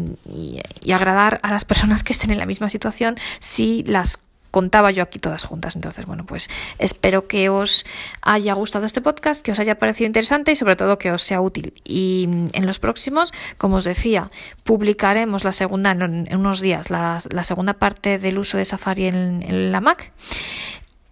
y, 0.83 0.91
agradar 0.91 1.39
a 1.43 1.51
las 1.51 1.65
personas 1.65 2.03
que 2.03 2.13
estén 2.13 2.31
en 2.31 2.37
la 2.37 2.45
misma 2.45 2.69
situación 2.69 3.15
si 3.39 3.83
las 3.83 4.19
contaba 4.55 4.89
yo 4.89 5.03
aquí 5.03 5.19
todas 5.19 5.43
juntas. 5.43 5.75
Entonces, 5.75 6.05
bueno, 6.05 6.25
pues 6.25 6.49
espero 6.79 7.27
que 7.27 7.49
os 7.49 7.85
haya 8.21 8.53
gustado 8.53 8.85
este 8.85 9.01
podcast, 9.01 9.41
que 9.41 9.51
os 9.51 9.59
haya 9.59 9.77
parecido 9.77 10.07
interesante 10.07 10.53
y 10.53 10.55
sobre 10.55 10.77
todo 10.77 10.97
que 10.97 11.11
os 11.11 11.21
sea 11.23 11.41
útil. 11.41 11.73
Y 11.83 12.27
mm, 12.29 12.47
en 12.53 12.65
los 12.65 12.79
próximos, 12.79 13.33
como 13.57 13.75
os 13.75 13.83
decía, 13.83 14.31
publicaremos 14.63 15.43
la 15.43 15.51
segunda, 15.51 15.91
en, 15.91 16.33
unos 16.33 16.61
días, 16.61 16.89
la, 16.89 17.19
la 17.31 17.43
segunda 17.43 17.73
parte 17.73 18.17
del 18.17 18.37
uso 18.37 18.57
de 18.57 18.63
Safari 18.63 19.07
en, 19.07 19.43
en 19.43 19.73
la 19.73 19.81
Mac 19.81 20.13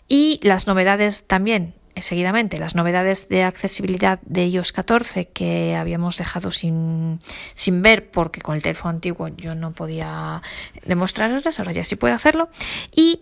y 0.08 0.40
las 0.42 0.66
novedades 0.66 1.24
también 1.24 1.74
seguidamente 2.02 2.58
las 2.58 2.76
novedades 2.76 3.28
de 3.30 3.44
accesibilidad 3.44 4.20
de 4.24 4.48
iOS 4.48 4.72
14 4.72 5.28
que 5.28 5.76
habíamos 5.76 6.18
dejado 6.18 6.52
sin, 6.52 7.22
sin 7.56 7.82
ver 7.82 8.10
porque 8.10 8.42
con 8.42 8.56
el 8.56 8.62
teléfono 8.62 8.90
antiguo 8.90 9.28
yo 9.30 9.56
no 9.56 9.72
podía 9.72 10.42
demostraroslas, 10.86 11.60
ahora 11.60 11.72
ya 11.72 11.84
sí 11.84 11.96
puedo 11.96 12.16
hacerlo. 12.16 12.50
Y 12.96 13.22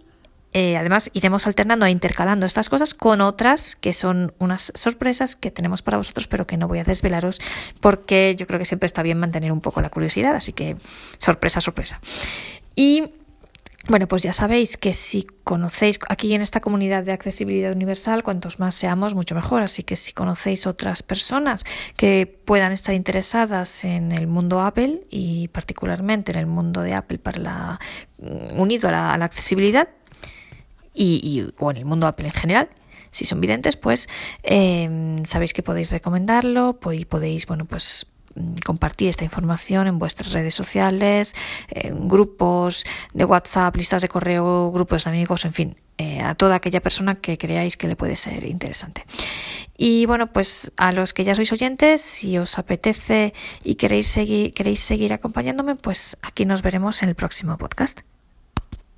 eh, 0.54 0.76
además 0.76 1.10
iremos 1.14 1.48
alternando 1.48 1.86
e 1.86 1.92
intercalando 1.92 2.46
estas 2.46 2.68
cosas 2.68 2.94
con 2.94 3.22
otras 3.22 3.78
que 3.78 3.94
son 3.94 4.34
unas 4.38 4.74
sorpresas 4.76 5.38
que 5.38 5.50
tenemos 5.50 5.82
para 5.82 5.96
vosotros 5.96 6.28
pero 6.28 6.46
que 6.46 6.58
no 6.58 6.68
voy 6.68 6.80
a 6.80 6.84
desvelaros 6.84 7.40
porque 7.80 8.36
yo 8.38 8.48
creo 8.48 8.60
que 8.60 8.66
siempre 8.66 8.86
está 8.86 9.02
bien 9.02 9.18
mantener 9.18 9.54
un 9.54 9.62
poco 9.62 9.82
la 9.82 9.90
curiosidad, 9.90 10.36
así 10.36 10.52
que 10.52 10.76
sorpresa, 11.20 11.62
sorpresa. 11.62 12.02
Y 12.76 13.14
bueno, 13.88 14.08
pues 14.08 14.22
ya 14.22 14.32
sabéis 14.32 14.78
que 14.78 14.94
si 14.94 15.26
conocéis 15.44 16.00
aquí 16.08 16.34
en 16.34 16.42
esta 16.42 16.60
comunidad 16.60 17.04
de 17.04 17.14
accesibilidad 17.14 17.72
universal, 17.72 18.24
cuantos 18.24 18.60
más 18.60 18.76
seamos, 18.76 19.16
mucho 19.16 19.34
mejor. 19.34 19.64
Así 19.64 19.84
que 19.84 19.96
si 19.96 20.14
conocéis 20.14 20.68
otras 20.68 21.02
personas 21.02 21.64
que 21.98 22.28
puedan 22.46 22.72
estar 22.72 22.94
interesadas 22.94 23.84
en 23.84 24.12
el 24.12 24.28
mundo 24.28 24.62
Apple 24.62 25.06
y 25.10 25.48
particularmente 25.48 26.32
en 26.32 26.38
el 26.38 26.46
mundo 26.46 26.82
de 26.82 26.94
Apple 26.94 27.18
para 27.18 27.40
la, 27.40 27.80
unido 28.56 28.90
a 28.90 28.92
la, 28.92 29.14
a 29.14 29.18
la 29.18 29.26
accesibilidad 29.26 29.90
y, 30.94 31.20
y, 31.24 31.54
o 31.58 31.72
en 31.72 31.78
el 31.78 31.86
mundo 31.86 32.06
Apple 32.06 32.28
en 32.28 32.34
general, 32.34 32.70
si 33.12 33.26
son 33.26 33.42
videntes, 33.42 33.76
pues 33.76 34.08
eh, 34.44 35.22
sabéis 35.26 35.54
que 35.54 35.64
podéis 35.64 35.92
recomendarlo, 35.92 36.80
y 36.94 37.06
podéis, 37.06 37.46
bueno, 37.46 37.66
pues 37.66 38.08
compartir 38.66 39.10
esta 39.10 39.24
información 39.24 39.88
en 39.88 40.00
vuestras 40.00 40.32
redes 40.32 40.54
sociales, 40.54 41.36
en 41.70 42.08
grupos 42.08 42.86
de 43.14 43.26
WhatsApp, 43.26 43.76
listas 43.76 44.02
de 44.02 44.08
correo, 44.08 44.72
grupos 44.72 45.04
de 45.04 45.10
amigos, 45.10 45.46
en 45.46 45.54
fin, 45.54 45.76
eh, 45.98 46.22
a 46.22 46.36
toda 46.36 46.56
aquella 46.56 46.82
persona 46.82 47.16
que 47.16 47.38
creáis 47.38 47.78
que 47.78 47.88
le 47.88 47.96
puede 47.96 48.16
ser 48.16 48.46
interesante. 48.46 49.06
Y 49.78 50.06
bueno, 50.06 50.28
pues 50.28 50.72
a 50.78 50.92
los 50.92 51.14
que 51.14 51.24
ya 51.24 51.36
sois 51.36 51.52
oyentes, 51.52 52.02
si 52.02 52.38
os 52.38 52.58
apetece 52.58 53.34
y 53.64 53.76
queréis 53.76 54.08
seguir, 54.08 54.54
queréis 54.54 54.80
seguir 54.80 55.14
acompañándome, 55.14 55.76
pues 55.76 56.18
aquí 56.22 56.46
nos 56.46 56.62
veremos 56.62 57.02
en 57.04 57.10
el 57.10 57.16
próximo 57.16 57.58
podcast. 57.58 58.02